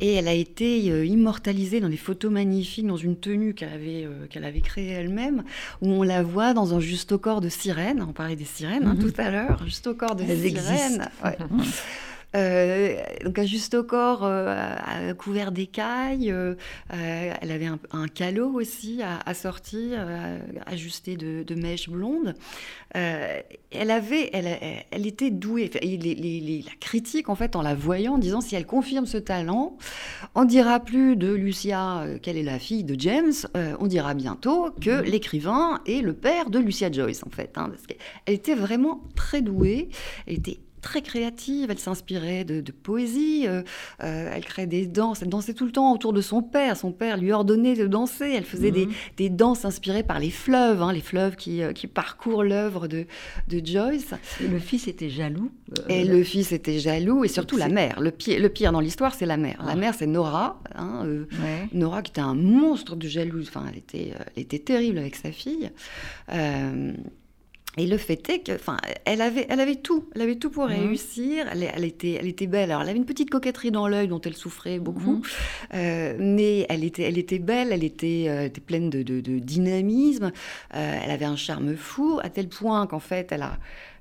Et 0.00 0.14
elle 0.14 0.28
a 0.28 0.34
été 0.34 0.88
euh, 0.92 1.04
immortalisée 1.04 1.80
dans 1.80 1.88
des 1.88 1.96
photos 1.96 2.30
magnifiques, 2.30 2.86
dans 2.86 2.96
une 2.96 3.16
tenue 3.16 3.54
qu'elle 3.54 3.72
avait, 3.72 4.08
qu'elle 4.30 4.44
avait 4.44 4.60
créée 4.60 4.90
elle-même, 4.90 5.42
où 5.82 5.88
on 5.88 6.04
la 6.04 6.22
voit 6.22 6.54
dans 6.54 6.74
un 6.74 6.80
juste 6.80 7.10
au 7.10 7.18
corps 7.18 7.40
de 7.40 7.48
sirène. 7.48 8.04
On 8.08 8.12
parlait 8.12 8.36
des 8.36 8.44
sirènes 8.44 8.86
hein, 8.86 8.94
mhm. 8.94 9.10
tout 9.10 9.20
à 9.20 9.30
l'heure. 9.30 9.64
Juste 9.64 9.88
au 9.88 9.94
corps 9.94 10.14
de 10.14 10.24
sirène. 10.24 11.08
Euh, 12.34 12.96
donc 13.24 13.38
un 13.38 13.44
juste 13.44 13.74
au 13.74 13.84
corps 13.84 14.22
euh, 14.24 15.14
couvert 15.14 15.52
d'écailles. 15.52 16.30
Euh, 16.30 16.54
elle 16.90 17.50
avait 17.50 17.68
un, 17.92 18.08
calot 18.08 18.52
aussi 18.52 19.00
à, 19.02 19.34
sortir, 19.34 20.06
ajusté 20.66 21.16
de, 21.16 21.54
mèches 21.54 21.88
blondes. 21.88 22.34
elle 22.92 23.90
avait, 23.90 24.30
elle, 24.32 24.58
elle 24.90 25.06
était 25.06 25.30
douée. 25.30 25.70
la 25.72 26.74
critique, 26.80 27.28
en 27.28 27.34
fait, 27.34 27.56
en 27.56 27.62
la 27.62 27.74
voyant, 27.74 28.14
en 28.14 28.18
disant 28.18 28.40
si 28.40 28.54
elle 28.54 28.66
confirme 28.66 29.06
ce 29.06 29.18
talent, 29.18 29.76
on 30.34 30.44
dira 30.44 30.80
plus 30.80 31.16
de 31.16 31.32
Lucia 31.32 32.06
qu'elle 32.22 32.36
est 32.36 32.42
la 32.42 32.58
fille 32.58 32.84
de 32.84 32.98
James. 32.98 33.32
on 33.54 33.86
dira 33.86 34.14
bientôt 34.14 34.70
que 34.80 35.02
mhm. 35.02 35.10
l'écrivain 35.10 35.80
est 35.86 36.02
le 36.02 36.12
père 36.12 36.50
de 36.50 36.58
Lucia 36.58 36.90
Joyce, 36.90 37.22
en 37.26 37.30
fait. 37.30 37.56
Hein, 37.56 37.72
elle 38.26 38.34
était 38.34 38.54
vraiment 38.54 39.02
très 39.14 39.42
douée. 39.42 39.88
Elle 40.26 40.34
était 40.34 40.58
très 40.84 41.00
créative, 41.00 41.70
elle 41.70 41.78
s'inspirait 41.78 42.44
de, 42.44 42.60
poésie, 42.70 43.46
euh, 43.46 43.62
euh, 44.02 44.30
elle 44.32 44.44
créait 44.44 44.66
des 44.66 44.86
danses, 44.86 45.22
elle 45.22 45.30
dansait 45.30 45.54
tout 45.54 45.64
le 45.64 45.72
temps 45.72 45.92
autour 45.92 46.12
de 46.12 46.20
son 46.20 46.42
père, 46.42 46.76
son 46.76 46.92
père 46.92 47.16
lui 47.16 47.32
ordonnait 47.32 47.74
de 47.74 47.86
danser, 47.86 48.34
elle 48.36 48.44
faisait 48.44 48.70
des, 48.70 48.86
mhm. 48.86 49.36
danses 49.36 49.64
inspirées 49.64 50.02
par 50.02 50.18
les 50.18 50.30
fleuves, 50.30 50.82
hein, 50.82 50.92
les 50.92 51.00
fleuves 51.00 51.36
qui, 51.36 51.62
euh, 51.62 51.72
qui 51.72 51.86
parcourent 51.86 52.44
l'œuvre 52.44 52.86
de, 52.86 53.06
de, 53.48 53.64
Joyce. 53.64 54.12
Et 54.42 54.46
le 54.46 54.58
fils 54.58 54.86
était 54.86 55.08
jaloux 55.08 55.50
Et 55.88 56.04
le 56.04 56.22
fils 56.22 56.52
était 56.52 56.78
jaloux, 56.78 57.24
et 57.24 57.28
surtout 57.28 57.56
la 57.56 57.68
mère. 57.68 57.98
Le 58.00 58.10
pire, 58.10 58.38
le 58.38 58.50
pire 58.50 58.70
dans 58.70 58.80
l'histoire, 58.80 59.14
c'est 59.14 59.26
la 59.26 59.38
mère. 59.38 59.62
La 59.64 59.72
ah. 59.72 59.76
mère, 59.76 59.94
c'est 59.94 60.06
Nora, 60.06 60.60
hein, 60.74 61.06
Nora 61.72 62.02
qui 62.02 62.10
était 62.10 62.20
un 62.20 62.34
monstre 62.34 62.94
de 62.94 63.08
jalouse, 63.08 63.46
enfin, 63.48 63.64
elle 63.70 63.78
était, 63.78 64.12
elle 64.36 64.42
était 64.42 64.58
terrible 64.58 64.98
avec 64.98 65.16
sa 65.16 65.32
fille. 65.32 65.70
Et 67.76 67.86
le 67.86 67.96
fait 67.96 68.28
est 68.30 68.40
que, 68.40 68.52
enfin, 68.52 68.76
elle 69.04 69.20
avait, 69.20 69.46
elle 69.48 69.60
avait 69.60 69.76
tout, 69.76 70.08
elle 70.14 70.22
avait 70.22 70.36
tout 70.36 70.50
pour 70.50 70.64
mhm. 70.64 70.70
réussir. 70.70 71.46
Elle, 71.50 71.84
était, 71.84 72.12
elle 72.12 72.26
était 72.26 72.46
belle. 72.46 72.70
Alors, 72.70 72.82
elle 72.82 72.90
avait 72.90 72.98
une 72.98 73.04
petite 73.04 73.30
coquetterie 73.30 73.70
dans 73.70 73.88
l'œil 73.88 74.08
dont 74.08 74.20
elle 74.20 74.36
souffrait 74.36 74.78
beaucoup, 74.78 75.16
mhm. 75.16 75.22
euh, 75.74 76.16
mais 76.18 76.66
elle 76.68 76.84
était, 76.84 77.02
elle 77.02 77.18
était 77.18 77.38
belle. 77.38 77.72
Elle 77.72 77.84
était, 77.84 78.26
euh, 78.28 78.46
était 78.46 78.60
pleine 78.60 78.90
de, 78.90 79.02
de, 79.02 79.38
dynamisme. 79.38 80.32
Euh, 80.74 80.98
elle 81.02 81.10
avait 81.10 81.24
un 81.24 81.36
charme 81.36 81.76
fou 81.76 82.20
à 82.22 82.30
tel 82.30 82.48
point 82.48 82.86
qu'en 82.86 83.00
fait, 83.00 83.32
elle 83.32 83.42
a 83.42 83.58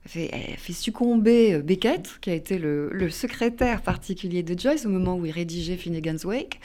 fait, 0.10 0.30
elle 0.32 0.58
fait 0.58 0.74
succomber 0.74 1.62
Beckett, 1.62 2.20
qui 2.22 2.30
a 2.30 2.34
été 2.34 2.58
le, 2.58 2.90
le, 2.92 3.10
secrétaire 3.10 3.82
particulier 3.82 4.44
de 4.44 4.58
Joyce 4.60 4.86
au 4.86 4.90
moment 4.90 5.16
où 5.16 5.26
il 5.26 5.32
rédigeait 5.32 5.78
Finnegan's 5.78 6.26
Wake. 6.26 6.60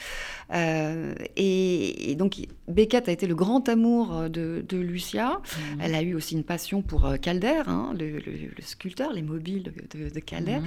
Euh, 0.54 1.14
et, 1.36 2.14
donc, 2.16 2.36
Beckett 2.68 3.08
a 3.08 3.12
été 3.12 3.26
le 3.26 3.34
grand 3.34 3.68
amour 3.68 4.16
euh, 4.16 4.28
de, 4.28 4.76
Lucia. 4.76 5.40
Mhm. 5.74 5.80
Elle 5.80 5.94
a 5.94 6.02
eu 6.02 6.14
aussi 6.14 6.34
une 6.34 6.44
passion 6.44 6.82
pour 6.82 7.06
euh, 7.06 7.16
Calder, 7.16 7.62
hein, 7.66 7.92
le, 7.98 8.20
sculpteur, 8.60 9.12
les 9.12 9.22
mobiles 9.22 9.72
de, 9.90 10.20
Calder. 10.20 10.60
Mhm. 10.60 10.66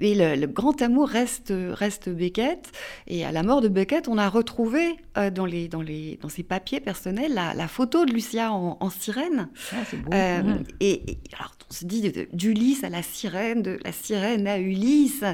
Et 0.00 0.14
le, 0.14 0.46
grand 0.46 0.80
amour 0.82 1.08
reste, 1.08 1.52
reste 1.72 2.08
Beckett. 2.08 2.72
Et 3.06 3.24
à 3.24 3.32
la 3.32 3.42
mort 3.42 3.60
de 3.60 3.68
Beckett, 3.68 4.08
on 4.08 4.18
a 4.18 4.28
retrouvé 4.28 4.96
dans, 5.34 5.46
les, 5.46 5.68
dans, 5.68 5.82
les, 5.82 6.18
dans 6.20 6.28
ses 6.28 6.42
papiers 6.42 6.80
personnels 6.80 7.34
la, 7.34 7.68
photo 7.68 8.04
de 8.04 8.12
Lucia 8.12 8.52
en, 8.52 8.90
sirène. 8.90 9.48
Ah, 9.72 10.42
et, 10.80 11.18
alors, 11.36 11.54
on 11.70 11.74
se 11.74 11.84
dit 11.84 12.11
d'Ulysse 12.32 12.84
à 12.84 12.88
la 12.88 13.02
sirène, 13.02 13.62
de 13.62 13.78
la 13.84 13.92
sirène 13.92 14.46
à 14.46 14.58
Ulysse. 14.58 15.24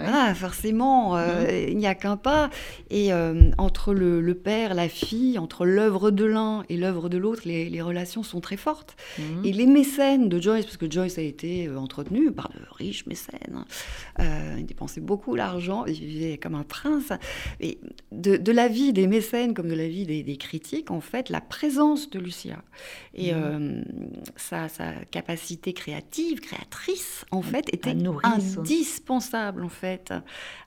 Ah, 0.00 0.34
forcément, 0.34 1.16
mhm. 1.16 1.46
il 1.68 1.76
n'y 1.76 1.86
a 1.86 1.94
qu'un 1.94 2.16
pas. 2.16 2.50
Et 2.90 3.12
euh, 3.12 3.50
entre 3.58 3.94
le, 3.94 4.34
père, 4.34 4.74
la 4.74 4.88
fille, 4.88 5.38
entre 5.38 5.64
l'œuvre 5.64 6.10
de 6.10 6.24
l'un 6.24 6.64
et 6.68 6.76
l'œuvre 6.76 7.08
de 7.08 7.18
l'autre, 7.18 7.42
les, 7.44 7.82
relations 7.82 8.22
sont 8.22 8.40
très 8.40 8.56
fortes. 8.56 8.96
Mhm. 9.18 9.44
Et 9.44 9.52
les 9.52 9.66
mécènes 9.66 10.28
de 10.28 10.40
Joyce, 10.40 10.64
parce 10.64 10.76
que 10.76 10.90
Joyce 10.90 11.18
a 11.18 11.22
été 11.22 11.66
euh, 11.66 11.76
entretenu 11.76 12.30
par 12.30 12.50
de 12.50 12.60
riches 12.76 13.06
mécènes, 13.06 13.54
hein, 13.54 13.64
euh, 14.20 14.56
il 14.58 14.66
dépensait 14.66 15.00
beaucoup 15.00 15.36
d'argent, 15.36 15.84
il 15.86 15.94
vivait 15.94 16.38
comme 16.38 16.54
un 16.54 16.62
prince. 16.62 17.12
Et 17.60 17.78
de, 18.12 18.52
la 18.52 18.68
vie 18.68 18.92
des 18.92 19.06
mécènes 19.06 19.54
comme 19.54 19.68
de 19.68 19.74
la 19.74 19.88
vie 19.88 20.06
des, 20.06 20.36
critiques, 20.36 20.90
en 20.90 21.00
fait, 21.00 21.30
la 21.30 21.40
présence 21.40 22.10
de 22.10 22.18
Lucia 22.18 22.62
et 23.14 23.32
mhm. 23.32 23.84
sa, 24.36 24.68
capacité 25.10 25.72
créative, 25.72 26.11
créative, 26.12 26.40
créatrice, 26.40 27.24
en 27.30 27.42
fait, 27.42 27.72
était 27.72 27.94
indispensable, 28.22 29.64
en 29.64 29.68
fait, 29.68 30.12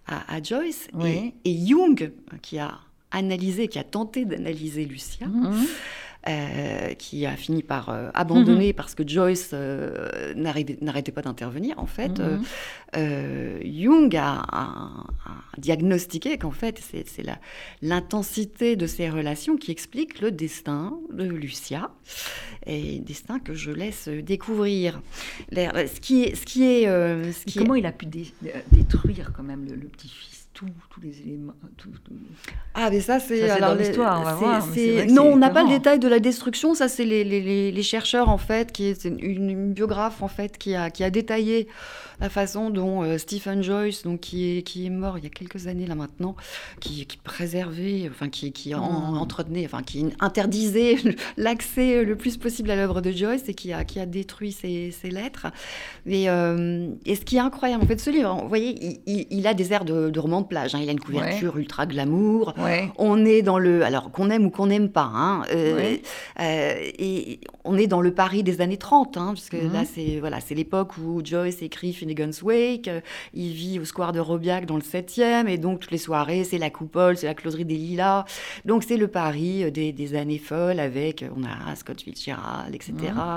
à, 0.08 0.34
à 0.36 0.42
Joyce. 0.42 0.88
Oui. 0.94 1.34
Et, 1.46 1.52
et 1.52 1.68
Jung, 1.68 2.12
qui 2.42 2.58
a 2.60 2.80
analysé, 3.12 3.68
qui 3.68 3.80
a 3.80 3.84
tenté 3.84 4.26
d'analyser 4.26 4.86
Lucia, 4.86 5.28
Mhm. 5.28 5.66
Euh, 6.28 6.94
qui 6.96 7.26
a 7.26 7.36
fini 7.36 7.62
par 7.64 7.90
euh, 7.90 8.10
abandonner 8.14 8.74
parce 8.74 8.96
que 8.96 9.08
Joyce 9.08 9.52
euh, 9.54 10.34
n'arrêtait 10.36 11.12
pas 11.12 11.22
d'intervenir, 11.22 11.78
en 11.80 11.86
fait. 11.86 12.20
Mhm. 12.20 12.44
Jung 13.64 14.16
a, 14.16 14.42
a- 14.52 15.06
a 15.26 15.60
diagnostiqué 15.60 16.38
qu'en 16.38 16.52
fait, 16.52 16.80
c'est 16.82 17.06
l'intensité 17.82 18.76
de 18.76 18.88
ces 18.88 19.10
relations 19.10 19.58
qui 19.58 19.72
explique 19.72 20.22
le 20.22 20.32
destin 20.32 20.98
de 21.12 21.26
Lucia, 21.26 21.92
et 22.66 23.00
destin 23.00 23.40
que 23.40 23.54
je 23.54 23.72
laisse 23.72 24.08
découvrir. 24.08 25.02
Ce 25.54 26.00
qui 26.00 26.24
est... 26.24 26.36
Ce 26.36 26.46
qui 26.46 26.64
est, 26.64 26.84
ce 26.86 27.58
comment 27.60 27.76
il 27.76 27.86
a 27.86 27.92
pu 27.92 28.06
dé- 28.06 28.34
détruire 28.72 29.32
quand 29.36 29.44
même 29.44 29.66
le, 29.70 29.76
le 29.76 29.88
petit-fils, 29.88 30.35
tous 30.90 31.02
les 31.02 31.20
éléments 31.22 31.54
tout- 31.78 31.90
tout- 32.04 32.14
Ah, 32.74 32.90
mais 32.90 33.02
ça, 33.02 33.20
c'est. 33.20 33.50
Alors, 33.50 33.76
l'histoire, 33.76 34.22
on 34.22 34.24
va 34.24 34.34
voir, 34.36 34.62
Non, 35.14 35.24
on 35.34 35.38
n'a 35.38 35.50
pas 35.50 35.64
le 35.64 35.70
détail 35.70 36.00
de 36.00 36.08
la 36.08 36.20
destruction. 36.20 36.74
Ça, 36.74 36.88
c'est 36.88 37.06
les, 37.06 37.24
les- 37.24 37.42
les- 37.42 37.72
les 37.72 37.84
chercheurs, 37.84 38.30
en 38.30 38.38
fait, 38.38 38.72
qui 38.72 38.86
est 38.86 39.04
une, 39.06 39.20
une 39.20 39.74
biographe, 39.74 40.22
en 40.24 40.28
fait, 40.28 40.58
qui 40.58 40.74
a, 40.76 40.90
qui 40.90 41.04
a 41.04 41.10
détaillé 41.10 41.68
la 42.22 42.30
façon 42.30 42.70
dont 42.70 43.04
euh, 43.04 43.18
Stephen 43.18 43.62
Joyce, 43.62 44.04
donc, 44.04 44.22
qui, 44.22 44.58
est, 44.58 44.62
qui 44.62 44.86
est 44.86 44.90
mort 44.90 45.18
il 45.18 45.26
y 45.26 45.28
a 45.28 45.30
quelques 45.30 45.68
années, 45.68 45.86
là, 45.86 45.96
maintenant, 45.96 46.38
qui, 46.80 47.06
qui 47.06 47.18
préservait, 47.18 48.08
enfin, 48.10 48.30
qui, 48.30 48.54
qui 48.54 48.74
en- 48.74 49.12
Mm. 49.12 49.18
entretenait, 49.18 49.66
enfin, 49.66 49.84
qui 49.84 50.06
interdisait 50.22 50.96
l'accès 51.38 52.04
le 52.06 52.16
plus 52.16 52.38
possible 52.38 52.72
à 52.72 52.78
l'œuvre 52.78 53.02
de 53.02 53.12
Joyce 53.12 53.44
et 53.50 53.54
qui 53.54 53.74
a, 53.74 53.84
qui 53.84 54.00
a 54.00 54.06
détruit 54.06 54.54
ses, 54.54 54.92
ses 54.92 55.10
lettres. 55.10 55.48
Et, 56.06 56.30
euh, 56.30 56.88
et 57.06 57.16
ce 57.16 57.22
qui 57.26 57.36
est 57.36 57.40
incroyable, 57.40 57.84
en 57.84 57.88
fait, 57.88 58.00
ce 58.00 58.10
livre, 58.10 58.40
vous 58.42 58.48
voyez, 58.48 58.78
il, 58.82 59.00
il- 59.06 59.28
il 59.32 59.48
a 59.48 59.54
des 59.54 59.74
airs 59.74 59.84
de, 59.86 60.10
de 60.10 60.20
roman 60.20 60.44
plage. 60.46 60.74
hein. 60.76 60.80
Il 60.82 60.90
a 60.90 60.92
une 60.92 61.00
couverture 61.00 61.58
ultra 61.58 61.86
glamour. 61.86 62.54
Ouais. 62.58 62.90
On 62.98 63.26
est 63.26 63.42
dans 63.42 63.60
le, 63.60 63.84
alors 63.84 64.12
qu'on 64.12 64.30
aime 64.30 64.46
ou 64.46 64.50
qu'on 64.50 64.68
n'aime 64.68 64.90
pas, 64.90 65.12
hein, 65.14 65.44
euh, 65.52 65.76
Ouais. 65.76 66.02
euh, 66.40 66.74
et 66.98 67.40
on 67.64 67.78
est 67.78 67.88
dans 67.88 68.02
le 68.02 68.14
Paris 68.14 68.44
des 68.44 68.62
années 68.62 68.78
30, 68.78 69.18
hein, 69.18 69.32
puisque 69.34 69.56
Mhm. 69.56 69.74
là 69.74 69.84
c'est 69.86 70.20
voilà, 70.20 70.40
l'époque 70.56 70.98
où 70.98 71.22
Joyce 71.24 71.62
écrit 71.62 71.92
Finnegan's 71.92 72.42
Wake, 72.42 72.88
euh, 72.88 73.02
il 73.34 73.52
vit 73.52 73.80
au 73.80 73.84
square 73.86 74.14
de 74.14 74.20
Robiac 74.22 74.66
dans 74.66 74.76
le 74.78 74.82
7e, 74.82 75.48
et 75.50 75.58
donc 75.58 75.82
toutes 75.82 75.92
les 75.92 75.98
soirées 75.98 76.44
c'est 76.46 76.58
la 76.58 76.70
coupole, 76.70 77.18
c'est 77.18 77.26
la 77.28 77.34
closerie 77.34 77.66
des 77.66 77.76
Lilas, 77.76 78.24
donc 78.64 78.84
c'est 78.84 78.96
le 78.98 79.08
Paris 79.10 79.70
des, 79.72 79.92
des 79.92 80.16
années 80.16 80.38
folles 80.38 80.80
avec, 80.80 81.26
on 81.36 81.44
a 81.44 81.76
Scott 81.76 82.02
Fitzgerald, 82.02 82.74
etc. 82.74 82.94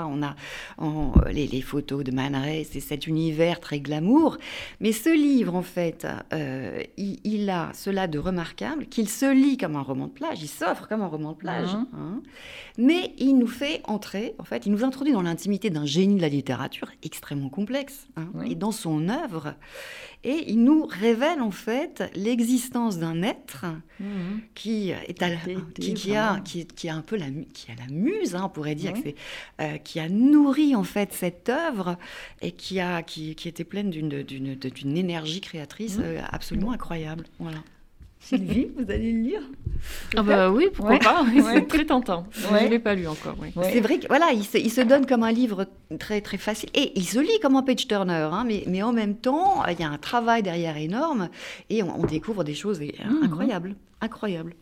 On 0.09 0.23
a 0.23 0.35
on- 0.77 1.11
les, 1.31 1.47
les 1.47 1.61
photos 1.61 2.03
de 2.05 2.11
Man 2.11 2.35
Ray, 2.35 2.65
c'est 2.69 2.79
cet 2.79 3.07
univers 3.07 3.59
très 3.59 3.79
glamour. 3.81 4.37
Mais 4.79 4.91
ce 4.93 5.09
livre, 5.13 5.55
en 5.55 5.61
fait, 5.61 6.07
euh, 6.33 6.81
il, 6.99 7.19
il 7.23 7.49
a 7.49 7.71
cela 7.73 8.07
de 8.07 8.19
remarquable 8.19 8.85
qu'il 8.87 9.07
se 9.09 9.31
lit 9.33 9.57
comme 9.57 9.75
un 9.75 9.81
roman 9.81 10.05
de 10.07 10.11
plage, 10.11 10.41
il 10.43 10.47
s'offre 10.47 10.87
comme 10.87 11.01
un 11.01 11.07
roman 11.07 11.31
de 11.31 11.37
plage, 11.37 11.73
Mhm. 11.73 11.87
hein. 11.97 12.21
mais 12.77 13.13
il 13.17 13.37
nous 13.37 13.47
fait 13.47 13.81
entrer, 13.85 14.35
en 14.37 14.43
fait, 14.43 14.65
il 14.65 14.71
nous 14.71 14.83
introduit 14.83 15.13
dans 15.13 15.21
l'intimité 15.23 15.69
d'un 15.69 15.85
génie 15.85 16.15
de 16.17 16.21
la 16.21 16.29
littérature 16.29 16.89
extrêmement 17.03 17.49
complexe, 17.49 18.07
hein, 18.17 18.27
et 18.45 18.55
dans 18.55 18.71
son 18.71 19.09
œuvre, 19.09 19.55
et 20.23 20.51
il 20.51 20.63
nous 20.63 20.85
révèle 20.85 21.41
en 21.41 21.51
fait 21.51 22.03
l'existence 22.15 22.97
d'un 22.99 23.21
être 23.23 23.65
Mhm. 24.01 24.41
qui 24.55 24.89
est 24.91 25.21
à 25.23 25.29
la- 25.29 25.35
Qui 25.79 25.93
qui, 25.93 26.15
a 26.15 26.39
qui, 26.41 26.65
qui 26.65 26.89
a 26.89 26.95
un 26.95 27.01
peu 27.01 27.15
la 27.17 27.27
qui 27.53 27.71
a 27.71 27.75
la 27.75 27.87
muse 27.93 28.35
hein, 28.35 28.43
on 28.45 28.49
pourrait 28.49 28.75
dire 28.75 28.93
que 28.93 29.09
euh, 29.61 29.77
qui 29.77 29.99
a 29.99 30.09
nourri 30.09 30.75
en 30.75 30.83
fait 30.83 31.13
cette 31.13 31.49
œuvre 31.49 31.97
et 32.41 32.51
qui 32.51 32.79
a 32.79 33.01
qui, 33.03 33.35
qui 33.35 33.47
était 33.47 33.63
pleine 33.63 33.89
d'une 33.89 34.23
d'une 34.23 34.55
d'une 34.55 34.97
énergie 34.97 35.41
créatrice 35.41 35.97
Mhm. 35.97 36.03
euh, 36.05 36.21
absolument 36.31 36.71
incroyable 36.71 37.25
voilà 37.39 37.59
Sylvie, 38.21 38.67
vous 38.77 38.91
allez 38.91 39.11
le 39.13 39.21
lire 39.21 39.41
Ah 40.17 40.21
bah 40.23 40.51
oui, 40.51 40.67
pourquoi 40.73 40.95
Ouais. 40.95 40.99
pas 40.99 41.23
Ouais. 41.23 41.41
C'est 41.53 41.67
très 41.67 41.85
tentant. 41.85 42.25
Ouais. 42.51 42.59
Je 42.59 42.65
ne 42.65 42.69
l'ai 42.69 42.79
pas 42.79 42.93
lu 42.93 43.07
encore, 43.07 43.35
oui. 43.41 43.51
Ouais. 43.55 43.69
c'est 43.71 43.79
vrai 43.79 43.97
que 43.99 44.07
voilà 44.07 44.31
il 44.33 44.43
se, 44.43 44.57
il 44.57 44.69
se 44.71 44.81
donne 44.81 45.05
comme 45.05 45.23
un 45.23 45.31
livre 45.31 45.67
très 45.99 46.19
très 46.21 46.37
facile 46.37 46.69
et 46.75 46.91
il 46.99 47.05
se 47.07 47.17
lit 47.19 47.39
comme 47.41 47.55
un 47.55 47.63
page 47.63 47.87
turner 47.87 48.27
hein, 48.31 48.43
mais 48.45 48.63
mais 48.67 48.83
en 48.83 48.91
même 48.91 49.15
temps 49.15 49.63
il 49.67 49.79
y 49.79 49.83
a 49.83 49.89
un 49.89 49.97
travail 49.97 50.43
derrière 50.43 50.75
énorme 50.77 51.29
et 51.69 51.81
on, 51.81 52.01
on 52.01 52.05
découvre 52.05 52.43
des 52.43 52.55
choses 52.55 52.81
euh, 52.81 52.85
Mhm. 53.09 53.23
incroyables 53.23 53.75
incroyables 54.01 54.53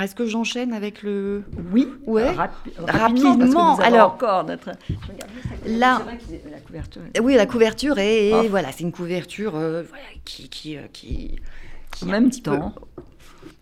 est-ce 0.00 0.14
que 0.16 0.26
j'enchaîne 0.26 0.72
avec 0.74 1.02
le 1.02 1.44
Oui, 1.72 1.86
Ouais. 2.06 2.30
rapi- 2.34 2.70
Rapidement, 2.76 3.36
parce 3.38 3.50
que 3.50 3.54
nous 3.54 3.58
avons 3.60 3.80
alors- 3.80 4.12
encore 4.14 4.44
notre. 4.44 4.72
Je 4.90 4.94
regarde 4.94 5.30
juste 5.32 5.48
la 5.48 5.56
couverture. 5.60 5.78
Là- 5.78 6.02
que 6.44 6.50
la 6.50 6.58
couverture. 6.60 7.02
Oui, 7.22 7.34
la 7.34 7.46
couverture 7.46 7.98
est, 7.98 8.32
Oh. 8.34 8.42
voilà, 8.50 8.72
c'est 8.72 8.82
une 8.82 8.90
couverture 8.92 9.54
euh, 9.54 9.84
voilà, 9.88 10.02
qui, 10.24 10.48
qui, 10.48 10.76
euh, 10.76 10.80
qui, 10.92 11.06
qui 11.16 11.38
En 12.02 12.06
même 12.06 12.30
peu- 12.30 12.36
temps. 12.40 12.74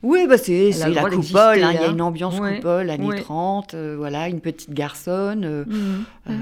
Oui, 0.03 0.27
bah 0.29 0.37
c'est 0.37 0.71
la 0.93 1.03
coupole, 1.09 1.63
hein, 1.65 1.73
il 1.73 1.81
y 1.81 1.85
a 1.85 1.89
hein. 1.89 1.93
une 1.93 2.03
ambiance 2.03 2.39
Ouais. 2.39 2.57
coupole, 2.57 2.91
années 2.91 3.07
Ouais. 3.07 3.21
30, 3.23 3.73
euh, 3.73 3.95
voilà, 3.97 4.29
une 4.29 4.41
petite 4.41 4.73
garçonne. 4.75 5.45
euh, 5.47 5.65
Mhm. 5.67 6.05
euh, 6.29 6.35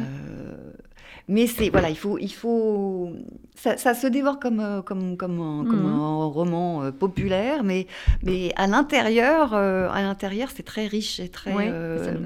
mais 1.29 1.47
c'est 1.47 1.71
voilà, 1.71 1.89
il 1.89 1.97
faut, 1.97 2.19
il 2.19 2.33
faut, 2.33 3.13
ça, 3.55 3.77
ça 3.77 3.95
se 3.95 4.09
dévore 4.09 4.41
comme 4.41 4.83
comme 4.85 5.17
comme 5.17 5.41
un, 5.41 5.65
comme 5.65 5.87
un 5.87 6.25
roman 6.25 6.91
populaire, 6.91 7.63
mais 7.63 7.87
mais 8.25 8.53
à 8.57 8.67
l'intérieur, 8.67 9.55
à 9.55 10.03
l'intérieur, 10.03 10.49
c'est 10.53 10.65
très 10.65 10.89
riche 10.89 11.21
et 11.21 11.29
très 11.29 11.55
Ouais, 11.55 11.71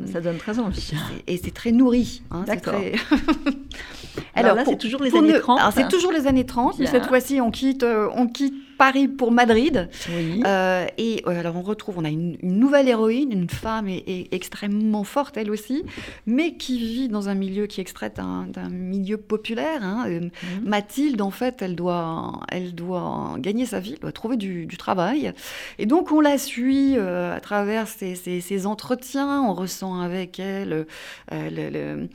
ça, 0.06 0.12
ça 0.14 0.20
donne 0.22 0.38
très 0.38 0.58
envie. 0.58 0.92
et 1.26 1.36
c'est 1.36 1.52
très 1.52 1.70
nourri. 1.72 2.22
hein, 2.30 2.44
D'accord. 2.46 2.72
très- 2.76 2.92
Alors 4.34 4.54
là, 4.56 4.64
c'est 4.66 4.78
toujours 4.78 5.02
les 5.02 5.14
années 5.14 5.32
ne- 5.34 5.38
30. 5.38 5.58
alors, 5.60 5.72
c'est 5.74 5.88
toujours 5.88 6.12
les 6.12 6.26
années 6.26 6.46
30, 6.46 6.78
mais 6.78 6.86
cette 6.86 7.06
fois-ci, 7.06 7.40
on 7.42 7.50
quitte, 7.50 7.84
on 7.84 8.26
quitte 8.26 8.54
Paris 8.78 9.08
pour 9.08 9.32
Madrid. 9.32 9.88
Oui. 10.10 10.42
Euh, 10.46 10.86
et 10.98 11.22
euh, 11.26 11.38
alors, 11.40 11.56
on 11.56 11.62
retrouve, 11.62 11.98
on 11.98 12.04
a 12.04 12.08
une, 12.10 12.36
une 12.42 12.58
nouvelle 12.58 12.88
héroïne, 12.88 13.32
une 13.32 13.48
femme 13.50 13.88
et, 13.88 13.96
et 14.06 14.34
extrêmement 14.34 15.04
forte, 15.04 15.36
elle 15.36 15.50
aussi, 15.50 15.84
mais 16.26 16.56
qui 16.56 16.78
vit 16.78 17.08
dans 17.08 17.28
un 17.28 17.34
milieu 17.34 17.66
qui 17.66 17.80
est 17.80 17.82
extrait 17.82 18.10
d'un 18.10 18.68
milieu 18.70 19.16
populaire. 19.16 19.82
hein. 19.82 20.04
Euh, 20.08 20.20
Mhm. 20.20 20.30
Mathilde, 20.68 21.20
en 21.22 21.30
fait, 21.30 21.62
elle 21.62 21.76
doit, 21.76 22.40
elle 22.50 22.74
doit 22.74 23.36
gagner 23.38 23.66
sa 23.66 23.80
vie, 23.80 23.92
elle 23.94 24.00
doit 24.00 24.12
trouver 24.12 24.36
du, 24.36 24.66
du 24.66 24.76
travail. 24.76 25.32
Et 25.78 25.86
donc, 25.86 26.12
on 26.12 26.20
la 26.20 26.38
suit 26.38 26.94
euh, 26.96 27.34
à 27.34 27.40
travers 27.40 27.86
ses, 27.88 28.14
ses- 28.14 28.40
ses 28.40 28.66
entretiens, 28.66 29.42
on 29.42 29.54
ressent 29.54 30.00
avec 30.00 30.38
elle 30.40 30.86
le- 31.30 31.60
le- 31.60 32.08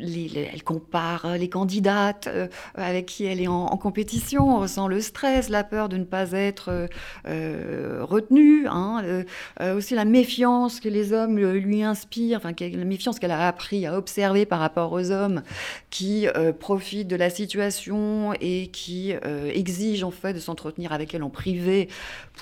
les- 0.00 0.28
les- 0.28 0.48
elle 0.52 0.62
compare 0.64 1.36
les 1.38 1.48
candidates 1.48 2.28
euh, 2.28 2.48
avec 2.74 3.06
qui 3.06 3.24
elle 3.24 3.40
est 3.40 3.46
en, 3.48 3.66
en 3.66 3.76
compétition, 3.76 4.56
on 4.56 4.60
ressent 4.60 4.88
le 4.88 5.00
stress, 5.00 5.48
la 5.48 5.62
peur 5.64 5.88
de 5.88 5.96
ne 5.96 6.04
pas 6.04 6.32
être 6.32 6.68
euh, 6.70 6.86
euh, 7.28 7.98
retenue, 8.02 8.66
hein, 8.68 9.02
euh, 9.04 9.24
euh, 9.60 9.76
aussi 9.76 9.94
la 9.94 10.04
méfiance 10.04 10.80
que 10.80 10.88
les 10.88 11.12
hommes 11.12 11.38
euh, 11.38 11.52
lui 11.58 11.82
inspirent, 11.82 12.38
enfin 12.38 12.52
la 12.60 12.84
méfiance 12.84 13.18
qu'elle 13.18 13.30
a 13.30 13.46
appris 13.46 13.86
à 13.86 13.96
observer 13.96 14.46
par 14.46 14.58
rapport 14.60 14.92
aux 14.92 15.10
hommes 15.10 15.42
qui 15.90 16.26
euh, 16.28 16.52
profitent 16.52 17.08
de 17.08 17.16
la 17.16 17.30
situation 17.30 18.32
et 18.40 18.68
qui 18.68 19.12
euh, 19.24 19.50
exigent 19.52 20.06
en 20.06 20.10
fait 20.10 20.32
de 20.32 20.38
s'entretenir 20.38 20.92
avec 20.92 21.14
elle 21.14 21.22
en 21.22 21.30
privé 21.30 21.88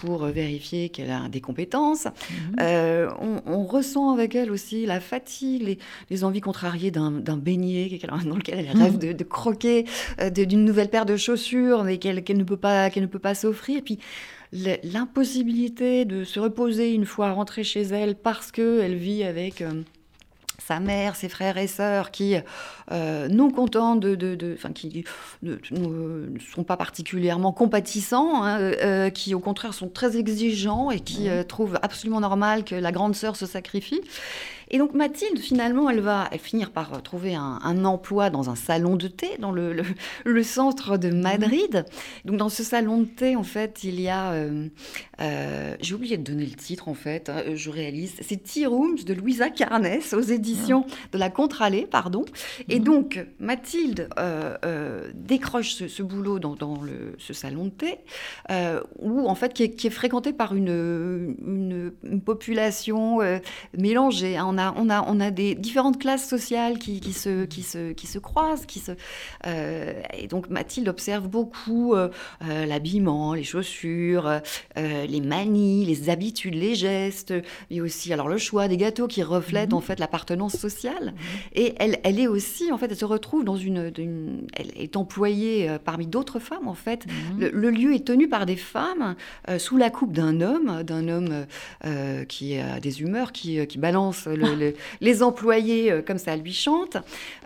pour 0.00 0.24
euh, 0.24 0.30
vérifier 0.30 0.88
qu'elle 0.90 1.10
a 1.10 1.28
des 1.28 1.40
compétences. 1.40 2.04
Mhm. 2.06 2.56
Euh, 2.60 3.10
on, 3.20 3.42
on 3.46 3.64
ressent 3.64 4.12
avec 4.12 4.34
elle 4.34 4.50
aussi 4.50 4.86
la 4.86 5.00
fatigue, 5.00 5.62
les, 5.62 5.78
les 6.10 6.24
envies 6.24 6.40
contrariées 6.40 6.90
d'un 6.90 7.10
d'un 7.10 7.36
beignet 7.48 7.98
dans 8.26 8.36
lequel 8.36 8.66
elle 8.68 8.76
rêve 8.76 8.98
de, 8.98 9.12
de 9.12 9.24
croquer, 9.24 9.86
euh, 10.20 10.30
d'une 10.30 10.64
nouvelle 10.64 10.88
paire 10.88 11.06
de 11.06 11.16
chaussures, 11.16 11.84
mais 11.84 11.98
qu'elle 11.98 12.22
ne 12.28 12.44
peut 12.44 12.56
pas, 12.56 12.90
qu'elle 12.90 13.04
ne 13.04 13.08
peut 13.08 13.18
pas 13.18 13.34
s'offrir. 13.34 13.78
Et 13.78 13.82
puis 13.82 13.98
l'impossibilité 14.52 16.04
de 16.04 16.24
se 16.24 16.40
reposer 16.40 16.92
une 16.92 17.04
fois 17.04 17.32
rentrée 17.32 17.64
chez 17.64 17.82
elle 17.82 18.14
parce 18.14 18.50
qu'elle 18.50 18.96
vit 18.96 19.22
avec 19.22 19.60
euh, 19.60 19.82
sa 20.68 20.80
mère, 20.80 21.16
ses 21.16 21.28
frères 21.30 21.56
et 21.56 21.66
sœurs 21.66 22.10
qui, 22.10 22.36
euh, 22.90 23.28
non 23.28 23.50
contents 23.50 23.96
de, 23.96 24.14
de, 24.14 24.56
qui 24.74 25.04
ne, 25.42 25.56
sont 26.52 26.64
pas 26.64 26.76
particulièrement 26.76 27.52
compatissants, 27.52 28.42
hein, 28.42 28.60
euh, 28.60 29.08
qui 29.08 29.34
au 29.34 29.40
contraire 29.40 29.72
sont 29.72 29.88
très 29.88 30.18
exigeants 30.18 30.90
et 30.90 31.00
qui 31.00 31.30
euh, 31.30 31.42
trouvent 31.42 31.78
absolument 31.82 32.20
normal 32.20 32.64
que 32.64 32.74
la 32.74 32.92
grande 32.92 33.14
sœur 33.14 33.36
se 33.36 33.46
sacrifie. 33.46 34.02
Et 34.70 34.78
donc 34.78 34.94
Mathilde, 34.94 35.38
finalement, 35.38 35.88
elle 35.88 36.00
va 36.00 36.28
elle 36.32 36.38
finir 36.38 36.70
par 36.70 36.94
euh, 36.94 36.98
trouver 37.00 37.34
un, 37.34 37.58
un 37.62 37.84
emploi 37.84 38.30
dans 38.30 38.50
un 38.50 38.54
salon 38.54 38.96
de 38.96 39.08
thé 39.08 39.30
dans 39.38 39.50
le, 39.50 39.72
le- 39.72 39.84
le 40.24 40.42
centre 40.42 40.96
de 40.96 41.10
Madrid. 41.10 41.84
Donc 42.24 42.36
dans 42.36 42.48
ce 42.48 42.62
salon 42.62 42.98
de 42.98 43.06
thé, 43.06 43.36
en 43.36 43.42
fait, 43.42 43.84
il 43.84 44.00
y 44.00 44.08
a... 44.08 44.32
euh, 44.32 44.68
euh, 45.20 45.74
J'ai 45.80 45.94
oublié 45.94 46.16
de 46.18 46.22
donner 46.22 46.44
le 46.44 46.52
titre, 46.56 46.88
en 46.88 46.94
fait, 46.94 47.28
hein, 47.28 47.42
je 47.54 47.70
réalise. 47.70 48.14
C'est 48.20 48.42
Tea 48.42 48.66
Rooms 48.66 48.98
de 49.04 49.14
Louisa 49.14 49.50
Carnes 49.50 49.86
aux 50.12 50.20
éditions 50.20 50.38
éditions 50.38 50.86
de 51.12 51.18
la 51.18 51.30
Contralée, 51.30 51.86
pardon. 51.90 52.24
Et 52.68 52.78
donc, 52.78 53.26
Mathilde 53.40 54.08
décroche 55.14 55.74
ce, 55.74 56.02
boulot 56.02 56.38
dans, 56.38 56.80
le, 56.80 57.16
ce 57.18 57.32
salon 57.32 57.64
de 57.64 57.70
thé, 57.70 57.98
où, 59.00 59.26
en 59.26 59.34
fait, 59.34 59.52
qui 59.52 59.64
est, 59.64 59.90
fréquenté 59.90 60.32
par 60.32 60.54
une, 60.54 61.34
une, 62.04 62.20
population 62.20 63.18
mélangée. 63.76 64.36
Hein. 64.36 64.57
On 64.58 64.60
a, 64.60 64.74
on, 64.76 64.90
a, 64.90 65.04
on 65.06 65.20
a 65.20 65.30
des 65.30 65.54
différentes 65.54 65.98
classes 65.98 66.28
sociales 66.28 66.78
qui, 66.78 67.00
qui, 67.00 67.12
se, 67.12 67.44
qui, 67.44 67.62
se, 67.62 67.92
qui 67.92 68.06
se 68.06 68.18
croisent. 68.18 68.66
Qui 68.66 68.80
se, 68.80 68.92
et 69.46 70.26
donc, 70.28 70.50
Mathilde 70.50 70.88
observe 70.88 71.28
beaucoup 71.28 71.94
l'habillement, 72.40 73.34
les 73.34 73.44
chaussures, 73.44 74.40
les 74.76 75.20
manies, 75.20 75.84
les 75.84 76.10
habitudes, 76.10 76.54
les 76.54 76.74
gestes, 76.74 77.34
mais 77.70 77.80
aussi 77.80 78.12
alors 78.12 78.28
le 78.28 78.38
choix 78.38 78.68
des 78.68 78.76
gâteaux 78.76 79.06
qui 79.06 79.22
reflètent 79.22 79.72
en 79.72 79.78
mhm. 79.78 79.82
fait 79.82 80.00
l'appartenance 80.00 80.56
sociale. 80.56 81.06
Mhm. 81.06 81.12
Et 81.54 81.74
elle, 81.78 81.98
elle 82.04 82.18
est 82.18 82.26
aussi 82.26 82.72
en 82.72 82.78
fait, 82.78 82.86
elle 82.90 82.96
se 82.96 83.04
retrouve 83.04 83.44
dans 83.44 83.56
une, 83.56 83.92
elle 84.54 84.72
est 84.76 84.96
employée 84.96 85.68
euh, 85.68 85.78
parmi 85.82 86.06
d'autres 86.06 86.38
femmes 86.38 86.68
en 86.68 86.74
fait. 86.74 87.06
Mhm. 87.06 87.50
Le, 87.52 87.70
lieu 87.70 87.94
est 87.94 88.06
tenu 88.06 88.28
par 88.28 88.46
des 88.46 88.56
femmes 88.56 89.14
euh, 89.48 89.58
sous 89.58 89.76
la 89.76 89.90
coupe 89.90 90.12
d'un 90.12 90.40
homme, 90.40 90.82
d'un 90.82 91.08
homme 91.08 91.46
euh, 91.84 92.24
qui 92.24 92.58
a 92.58 92.80
des 92.80 93.02
humeurs, 93.02 93.32
qui, 93.32 93.66
qui 93.66 93.78
balance 93.78 94.26
les 95.00 95.22
employés 95.22 96.02
comme 96.06 96.18
ça, 96.18 96.36
lui 96.36 96.52
chante. 96.52 96.96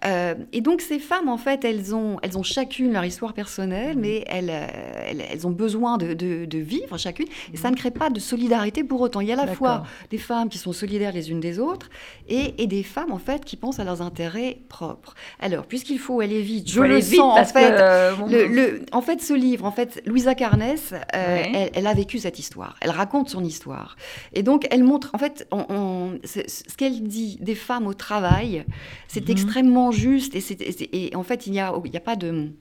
et 0.05 0.61
donc 0.61 0.81
ces 0.81 0.99
femmes 0.99 1.29
en 1.29 1.39
fait, 1.39 1.65
elles 1.65 1.95
ont, 1.95 2.19
elles 2.23 2.39
ont 2.39 2.43
chacune 2.43 2.93
leur 2.93 3.05
histoire 3.05 3.33
personnelle, 3.33 3.97
mais 3.99 4.25
elles, 4.27 4.51
elles, 4.51 5.47
ont 5.47 5.51
besoin 5.51 5.99
de, 5.99 6.15
de, 6.15 6.45
de 6.45 6.59
vivre 6.59 6.99
chacune. 6.99 7.27
Et 7.53 7.57
ça 7.57 7.71
ne 7.71 7.77
crée 7.77 7.91
pas 7.91 8.11
de 8.11 8.21
solidarité 8.21 8.85
pour 8.85 9.01
autant. 9.01 9.21
Il 9.21 9.29
y 9.29 9.33
a 9.33 9.41
à 9.41 9.47
la 9.47 9.53
fois 9.53 9.85
des 10.11 10.19
femmes 10.19 10.49
qui 10.49 10.59
sont 10.59 10.73
solidaires 10.73 11.13
les 11.13 11.31
unes 11.31 11.41
des 11.41 11.59
autres 11.59 11.89
et, 12.29 12.67
des 12.67 12.83
femmes 12.83 13.13
en 13.13 13.19
fait 13.19 13.45
qui 13.45 13.57
pensent 13.57 13.81
à 13.81 13.85
leurs 13.85 14.03
intérêts 14.03 14.59
propres. 14.69 15.15
Alors, 15.41 15.67
puisqu'il 15.67 15.99
faut 15.99 16.21
aller 16.21 16.41
vite, 16.41 16.71
je 16.71 16.81
le 16.81 17.01
sens 17.01 17.39
en 17.39 17.45
fait. 17.45 17.73
Euh, 17.73 18.13
le, 18.29 18.85
en 18.93 19.03
fait, 19.03 19.21
ce 19.21 19.35
livre, 19.35 19.65
en 19.65 19.73
fait, 19.73 20.03
Louisa 20.07 20.35
Carnes, 20.35 20.63
euh, 20.63 21.43
elle, 21.75 21.87
a 21.87 21.95
vécu 21.95 22.19
cette 22.19 22.39
histoire. 22.39 22.77
Elle 22.81 22.91
raconte 22.91 23.29
son 23.29 23.43
histoire 23.45 23.97
et 24.33 24.43
donc 24.43 24.67
elle 24.71 24.85
montre 24.85 25.11
en 25.15 25.19
fait 25.19 25.49
ce 26.25 26.77
qu'elle 26.77 26.92
dit 27.01 27.39
des 27.41 27.55
femmes 27.55 27.87
au 27.87 27.95
travail, 27.95 28.65
c'est 29.09 29.27
mhm. 29.27 29.33
extrêmement 29.33 29.93
juste 29.93 30.35
et, 30.35 31.09
et, 31.09 31.17
en 31.17 31.23
fait 31.23 31.47
il 31.47 31.53
n'y 31.53 31.61
a, 31.61 31.73
il 31.85 31.93
y 31.93 31.97
a 31.97 32.01
pas 32.01 32.17
de 32.17 32.53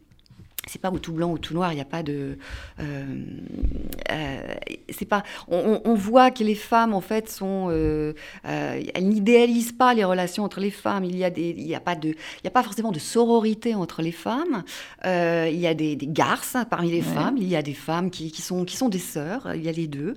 c'est 0.68 0.80
pas 0.80 0.91
ou 0.91 0.99
tout 0.99 1.14
blanc 1.14 1.32
ou 1.32 1.38
tout 1.39 1.53
noir, 1.53 1.72
il 1.72 1.76
n'y 1.76 1.82
a 1.82 1.86
pas 1.86 2.03
de. 2.03 2.38
Euh, 2.80 3.05
euh, 4.12 4.53
c'est 4.89 5.05
pas. 5.05 5.24
On, 5.47 5.95
voit 5.95 6.30
que 6.30 6.43
les 6.43 6.55
femmes 6.55 6.93
en 6.93 7.01
fait 7.01 7.30
sont. 7.30 7.68
Euh, 7.70 8.14
elles 8.43 9.07
n'idéalisent 9.07 9.72
pas 9.72 9.93
les 9.93 10.03
relations 10.03 10.43
entre 10.43 10.59
les 10.59 10.70
femmes. 10.70 11.03
Il 11.03 11.18
y 11.18 11.24
a 11.24 11.32
des. 11.32 11.55
Il 11.57 11.68
y 11.68 11.74
a 11.74 11.80
pas 11.80 11.95
de. 11.95 12.09
Il 12.09 12.43
y 12.43 12.47
a 12.47 12.51
pas 12.51 12.62
forcément 12.62 12.91
de 12.91 12.99
sororité 12.99 13.74
entre 13.74 14.03
les 14.03 14.12
femmes. 14.12 14.64
il 15.03 15.59
y 15.59 15.68
a 15.68 15.74
des, 15.74 15.97
garces 16.01 16.57
parmi 16.70 16.91
les 16.91 17.01
femmes. 17.01 17.38
Il 17.38 17.47
y 17.47 17.55
a 17.55 17.64
des 17.64 17.74
femmes 17.74 18.12
qui, 18.12 18.32
qui, 18.32 18.41
sont 18.41 18.64
qui 18.64 18.78
sont 18.78 18.89
des 18.89 18.99
sœurs. 18.99 19.55
Il 19.55 19.64
y 19.64 19.70
a 19.70 19.72
les 19.72 19.88
deux. 19.88 20.16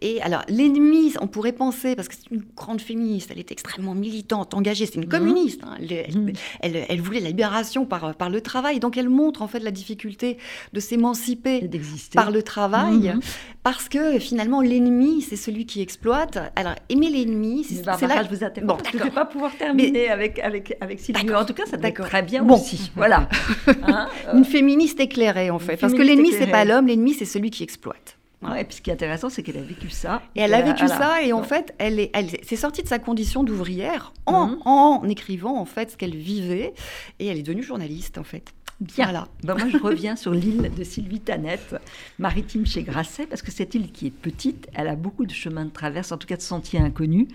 Et 0.00 0.20
alors 0.20 0.42
l'ennemi, 0.48 1.14
on 1.20 1.26
pourrait 1.26 1.52
penser 1.52 1.96
parce 1.96 2.08
que 2.08 2.14
c'est 2.14 2.30
une 2.30 2.44
grande 2.54 2.82
féministe. 2.82 3.30
Elle 3.32 3.38
est 3.38 3.50
extrêmement 3.50 3.94
militante, 3.94 4.52
engagée. 4.52 4.84
C'est 4.84 4.96
une 4.96 5.06
mmh. 5.06 5.08
communiste. 5.08 5.62
Hein. 5.64 5.78
Mmh. 5.80 6.32
Elle, 6.60 6.84
elle, 6.88 7.00
voulait 7.00 7.20
la 7.20 7.28
libération 7.28 7.86
par 7.86 8.14
par 8.14 8.28
le 8.28 8.42
travail. 8.42 8.78
Donc 8.78 8.98
elle 8.98 9.08
montre 9.08 9.40
en 9.40 9.48
fait 9.48 9.60
la 9.60 9.70
difficulté 9.70 9.85
difficulté 9.86 10.38
de 10.72 10.80
s'émanciper 10.80 11.68
par 12.14 12.30
le 12.30 12.42
travail, 12.42 13.12
mhm. 13.14 13.20
parce 13.62 13.88
que 13.88 14.18
finalement 14.18 14.60
l'ennemi, 14.60 15.22
c'est 15.22 15.36
celui 15.36 15.64
qui 15.66 15.80
exploite. 15.80 16.38
Alors 16.56 16.74
aimer 16.88 17.08
l'ennemi, 17.08 17.64
c'est 17.64 17.84
là 17.84 18.22
je 18.22 18.28
vous 18.28 18.44
interromps. 18.44 18.82
je 18.92 18.98
ne 18.98 19.04
vais 19.04 19.10
pas 19.10 19.24
pouvoir 19.24 19.56
terminer 19.56 20.08
avec 20.08 20.38
avec 20.40 20.76
avec 20.80 20.98
Sylvie. 20.98 21.32
En 21.32 21.44
tout 21.44 21.54
cas, 21.54 21.66
ça 21.66 21.76
d'accord 21.76 22.06
très 22.06 22.22
bien 22.22 22.42
bon. 22.42 22.56
aussi. 22.56 22.90
Voilà. 22.96 23.28
Hein, 23.82 24.08
Une 24.32 24.44
féministe 24.44 24.98
éclairée 25.00 25.50
en 25.50 25.58
fait, 25.58 25.76
parce 25.76 25.92
que 25.92 26.02
l'ennemi 26.02 26.32
c'est 26.32 26.46
pas 26.46 26.64
l'homme, 26.64 26.86
l'ennemi 26.86 27.14
c'est 27.14 27.24
celui 27.24 27.50
qui 27.50 27.62
exploite. 27.62 28.16
et 28.58 28.64
puis 28.64 28.76
ce 28.76 28.82
qui 28.82 28.90
est 28.90 28.92
intéressant, 28.92 29.28
c'est 29.28 29.42
qu'elle 29.42 29.58
a 29.58 29.62
vécu 29.62 29.90
ça. 29.90 30.22
Et 30.34 30.40
elle 30.40 30.54
a 30.54 30.62
vécu 30.62 30.88
ça, 30.88 31.22
et 31.22 31.32
en 31.32 31.42
fait, 31.42 31.74
elle 31.78 32.00
est, 32.00 32.10
elle 32.14 32.30
s'est 32.44 32.56
sortie 32.56 32.82
de 32.82 32.88
sa 32.88 32.98
condition 32.98 33.44
d'ouvrière 33.44 34.12
en, 34.24 34.46
mhm. 34.46 34.58
en, 34.64 35.08
écrivant 35.08 35.56
en 35.58 35.64
fait 35.64 35.92
ce 35.92 35.96
qu'elle 35.96 36.16
vivait, 36.16 36.72
et 37.18 37.26
elle 37.26 37.38
est 37.38 37.42
devenue 37.42 37.62
journaliste 37.62 38.18
en 38.18 38.24
fait. 38.24 38.52
Bien. 38.80 39.04
Voilà. 39.04 39.28
Ben, 39.42 39.56
moi, 39.56 39.68
je 39.70 39.78
reviens 39.78 40.16
sur 40.16 40.32
l'île 40.32 40.70
de 40.76 40.84
Sylvie 40.84 41.20
Tanette, 41.20 41.76
maritime 42.18 42.66
chez 42.66 42.82
Grasset, 42.82 43.26
parce 43.26 43.40
que 43.40 43.50
cette 43.50 43.74
île 43.74 43.90
qui 43.90 44.08
est 44.08 44.10
petite, 44.10 44.68
elle 44.74 44.88
a 44.88 44.96
beaucoup 44.96 45.24
de 45.24 45.32
chemins 45.32 45.64
de 45.64 45.70
traverse, 45.70 46.12
en 46.12 46.18
tout 46.18 46.26
cas 46.26 46.36
de 46.36 46.42
sentiers 46.42 46.78
inconnus. 46.78 47.26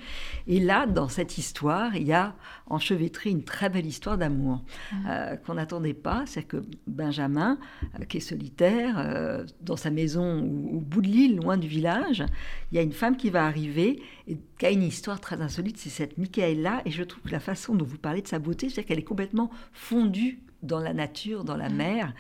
Et 0.46 0.60
là, 0.60 0.86
dans 0.86 1.08
cette 1.08 1.40
histoire, 1.40 1.96
il 1.96 2.04
y 2.04 2.14
a 2.14 2.36
enchevêtré 2.68 3.32
une 3.32 3.44
très 3.44 3.70
belle 3.70 3.88
histoire 3.88 4.20
d'amour 4.20 4.62
mmh. 4.92 4.96
euh, 5.10 5.36
qu'on 5.36 5.56
n'attendait 5.56 5.96
pas. 5.96 6.24
C'est 6.28 6.44
que 6.44 6.64
Benjamin, 6.86 7.58
euh, 8.00 8.06
qui 8.06 8.18
est 8.18 8.20
solitaire, 8.20 9.00
euh, 9.00 9.44
dans 9.62 9.78
sa 9.78 9.90
maison 9.90 10.44
au, 10.44 10.80
bout 10.80 11.02
de 11.02 11.08
l'île, 11.08 11.38
loin 11.38 11.58
du 11.58 11.68
village, 11.68 12.24
il 12.72 12.76
y 12.76 12.78
a 12.78 12.84
une 12.84 12.94
femme 12.94 13.18
qui 13.18 13.32
va 13.32 13.46
arriver 13.46 14.04
et 14.28 14.38
qui 14.60 14.66
a 14.68 14.70
une 14.70 14.84
histoire 14.84 15.20
très 15.20 15.42
insolite. 15.42 15.80
C'est 15.80 15.90
cette 15.90 16.20
Michaela. 16.20 16.84
Et 16.86 16.92
je 16.92 17.02
trouve 17.02 17.24
que 17.24 17.32
la 17.32 17.40
façon 17.40 17.74
dont 17.74 17.86
vous 17.86 17.98
parlez 17.98 18.22
de 18.22 18.28
sa 18.28 18.38
beauté, 18.38 18.70
c'est 18.70 18.84
qu'elle 18.84 19.00
est 19.00 19.04
complètement 19.04 19.50
fondue 19.74 20.40
dans 20.64 20.80
la 20.80 20.94
nature, 20.94 21.44
dans 21.44 21.58
la 21.58 21.70
mer. 21.70 22.14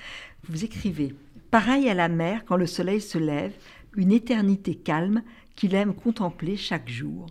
Vous 0.47 0.63
écrivez 0.63 1.13
Pareil 1.51 1.89
à 1.89 1.93
la 1.93 2.07
mer 2.07 2.45
quand 2.45 2.55
le 2.55 2.67
soleil 2.67 3.01
se 3.01 3.17
lève, 3.17 3.53
une 3.95 4.11
éternité 4.11 4.75
calme 4.75 5.21
qu'il 5.55 5.75
aime 5.75 5.93
contempler 5.93 6.55
chaque 6.55 6.89
jour. 6.89 7.27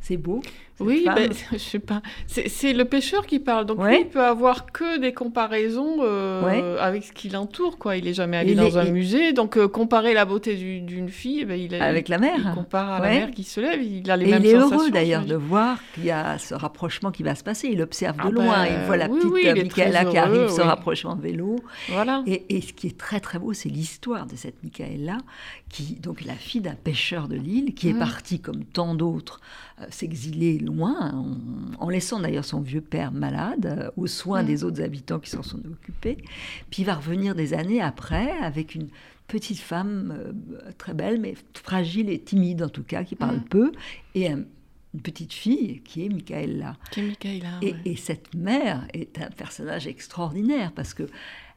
C'est 0.00 0.16
beau? 0.16 0.42
Oui, 0.80 1.06
ben, 1.06 1.30
je 1.52 1.58
sais 1.58 1.78
pas. 1.78 2.02
C'est 2.26 2.72
le 2.72 2.84
pêcheur 2.84 3.26
qui 3.26 3.38
parle. 3.38 3.66
Donc 3.66 3.84
lui, 3.84 4.00
il 4.00 4.08
peut 4.08 4.24
avoir 4.24 4.72
que 4.72 4.98
des 4.98 5.12
comparaisons 5.12 5.98
euh, 6.00 6.78
avec 6.80 7.04
ce 7.04 7.12
qui 7.12 7.28
l'entoure. 7.28 7.78
Quoi. 7.78 7.96
Il 7.96 8.08
est 8.08 8.14
jamais 8.14 8.36
allé 8.36 8.54
dans 8.54 8.78
un 8.78 8.90
musée. 8.90 9.32
Donc 9.32 9.56
euh, 9.56 9.68
comparer 9.68 10.14
la 10.14 10.24
beauté 10.24 10.56
d'une 10.56 11.08
fille, 11.08 11.44
ben, 11.44 11.58
il 11.58 11.74
avec 11.74 12.08
la 12.08 12.18
mer. 12.18 12.36
Il 12.38 12.54
compare 12.54 12.90
à 12.90 13.00
la 13.00 13.08
mer 13.08 13.30
qui 13.30 13.44
se 13.44 13.60
lève. 13.60 13.82
Il 13.82 14.10
a 14.10 14.16
les 14.16 14.26
et 14.26 14.30
mêmes 14.30 14.42
il 14.44 14.50
est 14.50 14.54
heureux 14.54 14.90
d'ailleurs 14.90 15.24
de 15.24 15.36
voir 15.36 15.78
qu'il 15.94 16.06
y 16.06 16.10
a 16.10 16.38
ce 16.38 16.54
rapprochement 16.54 17.12
qui 17.12 17.22
va 17.22 17.34
se 17.34 17.44
passer. 17.44 17.68
Il 17.70 17.80
observe 17.80 18.16
de 18.16 18.22
ah 18.26 18.30
loin. 18.30 18.64
Ben, 18.64 18.80
il 18.80 18.86
voit 18.86 18.96
la 18.96 19.08
petite 19.08 19.24
oui, 19.30 19.46
Michaela 19.54 20.04
qui 20.04 20.18
arrive, 20.18 20.48
ce 20.48 20.60
rapprochement 20.60 21.12
en 21.12 21.16
vélo. 21.16 21.56
Voilà. 21.88 22.22
Et, 22.26 22.56
et, 22.56 22.60
ce 22.60 22.72
qui 22.72 22.88
est 22.88 22.98
très 22.98 23.20
très 23.20 23.38
beau, 23.38 23.52
c'est 23.52 23.68
l'histoire 23.68 24.26
de 24.26 24.36
cette 24.36 24.62
Michaela, 24.62 25.18
qui 25.68 25.94
donc 26.00 26.24
la 26.24 26.34
fille 26.34 26.60
d'un 26.60 26.74
pêcheur 26.74 27.28
de 27.28 27.36
l'île, 27.36 27.74
qui 27.74 27.88
est 27.88 27.94
mm. 27.94 27.98
parti 27.98 28.40
comme 28.40 28.64
tant 28.64 28.94
d'autres 28.94 29.40
euh, 29.80 29.86
s'exiler 29.90 30.58
loin 30.64 31.24
en 31.78 31.88
laissant 31.88 32.20
d'ailleurs 32.20 32.44
son 32.44 32.60
vieux 32.60 32.80
père 32.80 33.12
malade, 33.12 33.66
euh, 33.66 33.90
aux 33.96 34.06
soins 34.06 34.42
mm. 34.42 34.46
des 34.46 34.64
autres 34.64 34.82
habitants 34.82 35.18
qui 35.18 35.30
s'en 35.30 35.42
sont 35.42 35.60
occupés. 35.66 36.18
Puis 36.70 36.82
il 36.82 36.84
va 36.84 36.94
revenir 36.94 37.34
des 37.34 37.54
années 37.54 37.80
après 37.80 38.30
avec 38.42 38.74
une 38.74 38.88
petite 39.26 39.60
femme 39.60 40.14
euh, 40.16 40.72
très 40.78 40.94
belle, 40.94 41.20
mais 41.20 41.34
fragile 41.54 42.10
et 42.10 42.18
timide 42.18 42.62
en 42.62 42.68
tout 42.68 42.82
cas, 42.82 43.04
qui 43.04 43.16
parle 43.16 43.36
mm. 43.36 43.44
peu, 43.44 43.72
et 44.14 44.28
une 44.28 44.46
petite 45.02 45.32
fille 45.32 45.80
qui 45.82 46.04
est 46.04 46.08
Michaela. 46.08 46.76
Qui 46.90 47.00
est 47.00 47.04
Michaela, 47.04 47.58
et, 47.62 47.74
et, 47.84 47.96
cette 47.96 48.34
mère 48.34 48.86
est 48.92 49.20
un 49.20 49.30
personnage 49.30 49.86
extraordinaire 49.86 50.72
parce 50.72 50.94
que 50.94 51.08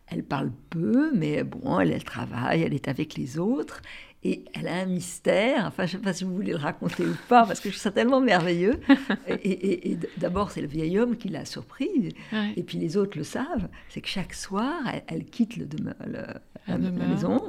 elle 0.09 0.23
parle 0.23 0.51
peu, 0.69 1.11
mais 1.13 1.43
bon, 1.43 1.79
elle, 1.79 1.91
elle 1.91 2.03
travaille, 2.03 2.61
elle 2.61 2.73
est 2.73 2.87
avec 2.87 3.15
les 3.15 3.37
autres. 3.39 3.81
Et 4.27 4.43
elle 4.53 4.67
a 4.67 4.73
un 4.73 4.85
mystère, 4.85 5.67
enfin 5.67 5.85
je 5.85 5.95
ne 5.95 6.01
sais 6.01 6.03
pas 6.03 6.11
si 6.11 6.25
vous 6.25 6.35
voulez 6.35 6.51
le 6.51 6.57
raconter 6.57 7.05
ou 7.05 7.15
pas, 7.29 7.45
parce 7.45 7.61
que 7.61 7.69
je 7.69 7.75
trouve 7.75 7.81
ça 7.81 7.91
tellement 7.91 8.19
merveilleux. 8.19 8.77
Et, 9.41 9.97
d'abord, 10.17 10.51
c'est 10.51 10.59
le 10.59 10.67
vieil 10.67 10.99
homme 10.99 11.15
qui 11.15 11.29
l'a 11.29 11.45
surprise, 11.45 12.11
et 12.57 12.63
puis 12.63 12.77
les 12.77 12.97
autres 12.97 13.17
le 13.17 13.23
savent, 13.23 13.69
c'est 13.87 14.01
que 14.01 14.09
chaque 14.09 14.33
soir, 14.33 14.81
elle, 15.07 15.23
quitte 15.23 15.55
le, 15.55 15.65
la, 16.05 16.77
maison 16.77 17.41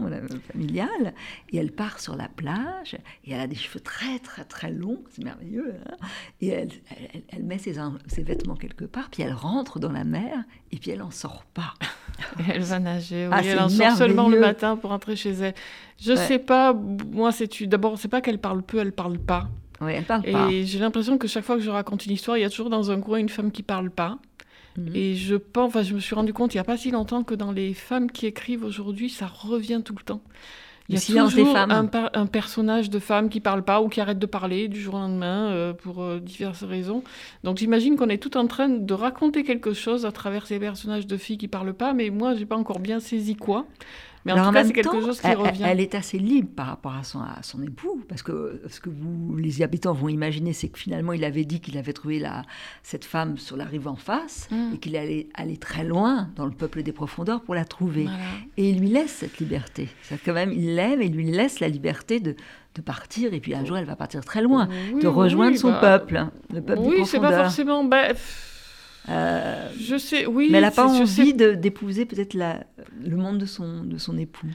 familiale, 0.52 1.14
et 1.50 1.56
elle 1.56 1.72
part 1.72 1.98
sur 1.98 2.14
la 2.14 2.28
plage, 2.28 2.96
et 3.24 3.32
elle 3.32 3.40
a 3.40 3.48
des 3.48 3.56
cheveux 3.56 3.80
très 3.80 4.20
très 4.20 4.44
très 4.44 4.70
longs, 4.70 5.02
c'est 5.10 5.24
merveilleux, 5.24 5.74
hein. 5.90 6.06
et 6.40 6.48
elle, 6.48 6.70
elle, 7.28 7.42
met 7.42 7.58
ses, 7.58 7.74
ses, 8.06 8.22
vêtements 8.22 8.54
quelque 8.54 8.84
part, 8.84 9.10
puis 9.10 9.24
elle 9.24 9.32
rentre 9.32 9.80
dans 9.80 9.90
la 9.90 10.04
mer, 10.04 10.44
et 10.70 10.76
puis 10.76 10.92
elle 10.92 11.00
n'en 11.00 11.10
sort 11.10 11.44
pas. 11.54 11.74
elle 12.48 12.62
va 12.62 12.78
nager, 12.78 13.26
oui, 13.26 13.34
ah, 13.34 13.42
elle 13.44 13.58
en 13.58 13.68
sort 13.68 13.96
seulement 13.96 14.28
le 14.28 14.38
matin 14.38 14.76
pour 14.76 14.90
rentrer 14.90 15.16
chez 15.16 15.32
elle. 15.32 15.54
Je 16.01 16.14
sais 16.14 16.38
pas, 16.38 16.72
moi, 16.72 17.32
c'est 17.32 17.62
d'abord, 17.64 17.99
c'est 17.99 18.09
pas 18.09 18.20
qu'elle 18.20 18.38
parle 18.38 18.62
peu, 18.62 18.78
elle 18.78 18.92
parle 18.92 19.18
pas. 19.18 19.49
Oui, 19.80 19.92
elle 19.94 20.05
parle 20.05 20.22
pas. 20.22 20.51
Et 20.51 20.64
j'ai 20.64 20.78
l'impression 20.78 21.18
que 21.18 21.28
chaque 21.28 21.44
fois 21.44 21.57
que 21.57 21.62
je 21.62 21.70
raconte 21.70 22.07
une 22.07 22.12
histoire, 22.12 22.36
il 22.36 22.42
y 22.42 22.44
a 22.44 22.51
toujours 22.51 22.70
dans 22.70 22.90
un 22.90 23.01
coin 23.01 23.18
une 23.18 23.28
femme 23.28 23.51
qui 23.51 23.62
parle 23.62 23.90
pas. 23.90 24.18
Mhm. 24.76 24.94
Et 24.94 25.14
je 25.14 25.34
pense, 25.34 25.68
enfin, 25.68 25.82
je 25.82 25.94
me 25.94 26.01
suis 26.01 26.14
rendu 26.14 26.32
compte 26.32 26.55
il 26.55 26.59
y 26.59 26.61
a 26.61 26.64
pas 26.64 26.76
si 26.76 26.90
longtemps 26.90 27.24
que 27.24 27.34
dans 27.34 27.53
les 27.53 27.74
femmes 27.74 28.11
qui 28.11 28.26
écrivent 28.26 28.64
aujourd'hui, 28.64 29.11
ça 29.11 29.26
revient 29.26 29.82
tout 29.84 29.94
le 29.96 30.03
temps. 30.03 30.22
Il 30.88 30.94
y 30.94 30.99
a 30.99 31.24
toujours 31.28 31.55
un, 31.55 31.90
un, 32.14 32.26
personnage 32.26 32.88
de 32.88 32.99
femme 32.99 33.28
qui 33.28 33.40
parle 33.40 33.62
pas 33.62 33.82
ou 33.82 33.88
qui 33.88 34.01
arrête 34.01 34.18
de 34.18 34.24
parler 34.24 34.68
du 34.68 34.80
jour 34.80 34.94
au 34.94 34.99
lendemain 34.99 35.51
euh, 35.51 35.74
pour 35.74 36.03
euh, 36.03 36.18
diverses 36.18 36.62
raisons. 36.62 37.05
Donc 37.44 37.59
j'imagine 37.59 37.96
qu'on 37.96 38.09
est 38.09 38.22
tout 38.22 38.38
en 38.38 38.46
train 38.46 38.70
de 38.70 38.94
raconter 38.94 39.44
quelque 39.44 39.74
chose 39.74 40.07
à 40.07 40.12
travers 40.12 40.46
ces 40.46 40.59
personnages 40.59 41.07
de 41.07 41.16
filles 41.18 41.36
qui 41.36 41.49
parlent 41.49 41.74
pas, 41.74 41.92
mais 41.92 42.09
moi 42.09 42.34
j'ai 42.36 42.46
pas 42.46 42.57
encore 42.57 42.80
bien 42.80 43.01
saisi 43.01 43.36
quoi. 43.36 43.66
Mais 44.28 44.32
en 44.32 44.36
Alors, 44.36 44.46
tout 44.48 44.52
cas, 44.52 44.58
même 44.60 44.66
c'est 44.68 44.72
quelque 44.74 44.88
temps, 44.90 45.00
chose 45.00 45.20
qui 45.20 45.26
elle, 45.26 45.36
revient. 45.38 45.62
elle 45.66 45.80
est 45.80 45.94
assez 45.94 46.18
libre 46.18 46.48
par 46.54 46.66
rapport 46.66 46.94
à 46.94 47.02
son, 47.02 47.20
à 47.20 47.42
son 47.42 47.62
époux, 47.62 48.02
parce 48.08 48.22
que 48.22 48.60
ce 48.68 48.78
que 48.80 48.90
vous, 48.90 49.36
les 49.36 49.62
habitants 49.62 49.92
vont 49.92 50.08
imaginer, 50.08 50.52
c'est 50.52 50.68
que 50.68 50.78
finalement, 50.78 51.12
il 51.12 51.24
avait 51.24 51.44
dit 51.44 51.60
qu'il 51.60 51.76
avait 51.78 51.92
trouvé 51.92 52.18
la, 52.18 52.42
cette 52.82 53.04
femme 53.04 53.38
sur 53.38 53.56
la 53.56 53.64
rive 53.64 53.88
en 53.88 53.96
face 53.96 54.48
Mm. 54.50 54.74
et 54.74 54.78
qu'il 54.78 54.96
allait 54.96 55.28
aller 55.34 55.56
très 55.56 55.84
loin 55.84 56.28
dans 56.36 56.44
le 56.46 56.52
peuple 56.52 56.82
des 56.82 56.92
profondeurs 56.92 57.40
pour 57.42 57.54
la 57.54 57.64
trouver. 57.64 58.04
Voilà. 58.04 58.18
Et 58.56 58.70
il 58.70 58.78
lui 58.80 58.88
laisse 58.88 59.10
cette 59.12 59.38
liberté. 59.38 59.88
C'est 60.02 60.22
quand 60.22 60.32
même, 60.34 60.52
il 60.52 60.74
l'aime 60.74 61.02
et 61.02 61.06
il 61.06 61.14
lui 61.14 61.30
laisse 61.30 61.60
la 61.60 61.68
liberté 61.68 62.20
de, 62.20 62.36
de 62.74 62.80
partir. 62.82 63.32
Et 63.34 63.40
puis 63.40 63.54
un 63.54 63.64
jour, 63.64 63.76
elle 63.78 63.84
va 63.86 63.96
partir 63.96 64.24
très 64.24 64.42
loin, 64.42 64.68
Oui, 64.92 65.02
de 65.02 65.06
rejoindre 65.08 65.52
oui, 65.52 65.58
son 65.58 65.70
bah, 65.70 65.80
peuple, 65.98 66.26
le 66.52 66.60
peuple 66.62 66.82
des 66.82 66.88
Oui, 66.88 67.06
c'est 67.06 67.20
pas 67.20 67.32
forcément. 67.44 67.84
bah, 67.84 68.08
pff, 68.08 68.47
Euh, 69.11 69.68
je 69.80 69.96
sais, 69.96 70.26
oui. 70.26 70.48
mais 70.50 70.59
elle 70.59 70.64
n'a 70.64 70.70
pas 70.70 70.86
envie 70.86 71.34
de- 71.34 71.52
d'épouser 71.54 72.04
peut-être 72.04 72.34
la- 72.34 72.64
le 73.04 73.16
monde 73.16 73.38
de 73.38 73.46
son, 73.46 73.84
de 73.84 73.96
son 73.98 74.18
époux. 74.18 74.46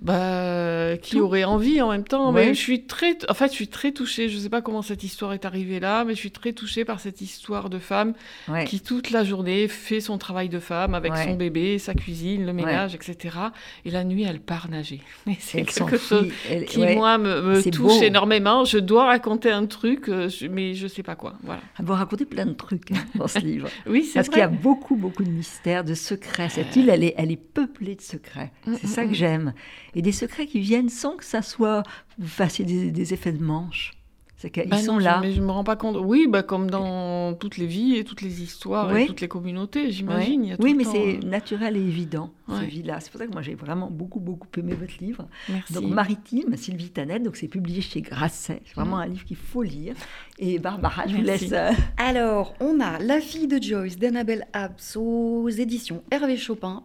Bah, 0.00 0.96
qui 1.00 1.16
Tout. 1.16 1.22
aurait 1.22 1.44
envie 1.44 1.80
en 1.80 1.90
même 1.90 2.04
temps. 2.04 2.32
Ouais. 2.32 2.46
Mais 2.48 2.54
je 2.54 2.60
suis 2.60 2.84
très, 2.84 3.16
en 3.28 3.34
fait, 3.34 3.48
je 3.48 3.54
suis 3.54 3.68
très 3.68 3.92
touchée. 3.92 4.28
Je 4.28 4.38
sais 4.38 4.48
pas 4.48 4.60
comment 4.60 4.82
cette 4.82 5.02
histoire 5.02 5.32
est 5.32 5.44
arrivée 5.44 5.80
là, 5.80 6.04
mais 6.04 6.14
je 6.14 6.18
suis 6.18 6.30
très 6.30 6.52
touchée 6.52 6.84
par 6.84 7.00
cette 7.00 7.20
histoire 7.20 7.70
de 7.70 7.78
femme 7.78 8.12
Ouais. 8.48 8.64
qui 8.64 8.80
toute 8.80 9.10
la 9.10 9.24
journée 9.24 9.68
fait 9.68 10.00
son 10.00 10.18
travail 10.18 10.48
de 10.48 10.58
femme 10.58 10.94
avec 10.94 11.12
Ouais. 11.12 11.24
son 11.24 11.34
bébé, 11.34 11.78
sa 11.78 11.94
cuisine, 11.94 12.44
le 12.46 12.52
ménage, 12.52 12.94
etc. 12.94 13.36
Et 13.84 13.90
la 13.90 14.04
nuit, 14.04 14.24
elle 14.24 14.40
part 14.40 14.68
nager. 14.68 15.00
C'est 15.40 15.62
quelque 15.64 15.96
chose 15.98 16.28
elle- 16.50 16.66
qui 16.66 16.78
moi 16.86 17.18
me, 17.18 17.62
touche 17.70 17.76
beau. 17.80 18.02
énormément. 18.02 18.64
Je 18.64 18.78
dois 18.78 19.06
raconter 19.06 19.50
un 19.50 19.66
truc, 19.66 20.08
euh, 20.08 20.28
je- 20.28 20.46
mais 20.46 20.74
je 20.74 20.86
sais 20.88 21.02
pas 21.02 21.16
quoi. 21.16 21.34
Voilà. 21.42 21.60
Elle 21.78 21.84
va 21.86 21.94
raconter 21.96 22.26
plein 22.26 22.46
de 22.46 22.52
trucs 22.52 22.90
hein, 22.92 23.04
dans 23.14 23.28
ce 23.28 23.38
livre. 23.40 23.68
Oui, 23.86 24.04
c'est 24.04 24.14
Parce 24.14 24.28
qu'il 24.28 24.38
y 24.38 24.42
a 24.42 24.48
beaucoup, 24.48 24.96
beaucoup 24.96 25.24
de 25.24 25.30
mystères, 25.30 25.84
de 25.84 25.94
secrets. 25.94 26.48
Cette 26.50 26.76
île, 26.76 26.90
elle 26.90 27.02
est, 27.04 27.14
elle 27.16 27.30
est 27.32 27.36
peuplée 27.36 27.94
de 27.94 28.02
secrets. 28.02 28.52
C'est 28.80 28.86
ça 28.86 29.04
que 29.06 29.14
j'aime. 29.14 29.52
Et 29.94 30.02
des 30.02 30.12
secrets 30.12 30.46
qui 30.46 30.60
viennent 30.60 30.88
sans 30.88 31.16
que 31.16 31.24
ça 31.24 31.42
soit, 31.42 31.82
vous 32.18 32.28
fassiez 32.28 32.64
des, 32.64 32.90
des 32.90 33.14
effets 33.14 33.32
de 33.32 33.42
manche. 33.42 33.95
C'est 34.38 34.50
qu'ils 34.50 34.68
Bah 34.68 34.76
sont 34.76 34.94
non, 34.94 34.98
là. 34.98 35.18
Mais 35.22 35.32
je 35.32 35.40
me 35.40 35.50
rends 35.50 35.64
pas 35.64 35.76
compte. 35.76 35.96
Oui, 35.98 36.26
bah 36.28 36.42
comme 36.42 36.70
dans 36.70 37.32
toutes 37.34 37.56
les 37.56 37.66
vies 37.66 37.96
et 37.96 38.04
toutes 38.04 38.20
les 38.20 38.42
histoires 38.42 38.90
Oui. 38.92 39.02
et 39.02 39.06
toutes 39.06 39.22
les 39.22 39.28
communautés, 39.28 39.90
j'imagine. 39.90 40.56
Oui, 40.58 40.74
mais 40.74 40.84
temps, 40.84 40.92
c'est 40.92 41.16
euh, 41.16 41.20
naturel 41.26 41.74
et 41.76 41.80
évident, 41.80 42.30
ces 42.48 42.54
Ouais. 42.54 42.66
vies-là. 42.66 43.00
C'est 43.00 43.10
pour 43.10 43.18
ça 43.18 43.26
que 43.26 43.32
moi, 43.32 43.40
j'ai 43.40 43.54
vraiment 43.54 43.90
beaucoup, 43.90 44.20
beaucoup 44.20 44.46
aimé 44.58 44.74
votre 44.74 44.92
livre. 45.00 45.26
Merci. 45.48 45.72
Donc, 45.72 45.84
Maritime, 45.84 46.54
Sylvie 46.56 46.90
Tanet, 46.90 47.20
donc 47.20 47.36
c'est 47.36 47.48
publié 47.48 47.80
chez 47.80 48.02
Grasset. 48.02 48.60
C'est 48.66 48.74
vraiment 48.74 48.98
un 48.98 49.06
livre 49.06 49.24
qu'il 49.24 49.36
faut 49.38 49.62
lire. 49.62 49.94
Et 50.38 50.58
Barbara, 50.58 51.06
je 51.06 51.16
vous 51.16 51.22
laisse... 51.22 51.50
euh, 51.52 51.70
Alors, 51.96 52.54
on 52.60 52.78
a 52.80 52.98
La 52.98 53.20
fille 53.22 53.46
de 53.48 53.58
Joyce 53.62 53.96
d'Annabelle 53.98 54.46
Abs 54.52 54.96
aux 54.96 55.48
éditions 55.48 56.02
Hervé 56.10 56.36
Chopin 56.36 56.82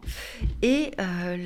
et 0.62 0.90
euh, 0.98 1.36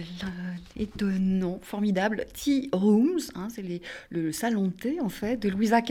l'étonnant, 0.76 1.58
formidable 1.62 2.26
Tea 2.32 2.68
Rooms, 2.72 3.18
hein, 3.34 3.48
c'est 3.50 3.62
les- 3.62 3.82
le 4.10 4.30
salon 4.32 4.66
de 4.66 4.72
thé 4.72 5.00
en 5.00 5.08
fait, 5.08 5.36
de 5.36 5.48
Louisa 5.48 5.82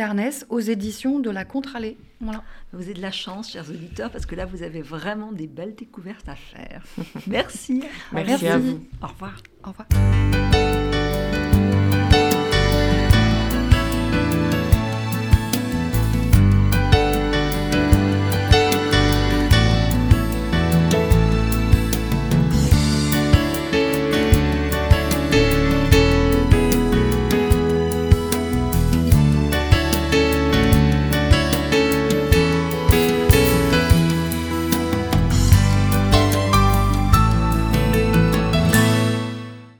Aux 0.49 0.59
éditions 0.59 1.19
de 1.19 1.29
La 1.29 1.45
Contralée. 1.45 1.97
Voilà. 2.19 2.43
Vous 2.73 2.83
avez 2.83 2.93
de 2.93 3.01
la 3.01 3.11
chance, 3.11 3.51
chers 3.51 3.69
auditeurs, 3.69 4.11
parce 4.11 4.25
que 4.25 4.35
là, 4.35 4.45
vous 4.45 4.63
avez 4.63 4.81
vraiment 4.81 5.31
des 5.31 5.47
belles 5.47 5.75
découvertes 5.75 6.27
à 6.27 6.35
faire. 6.35 6.83
Merci. 7.27 7.83
Merci 8.11 8.47
à 8.47 8.57
vous. 8.57 8.83
Au 9.01 9.07
revoir. 9.07 9.35
Au 9.63 9.69
revoir. 9.69 10.74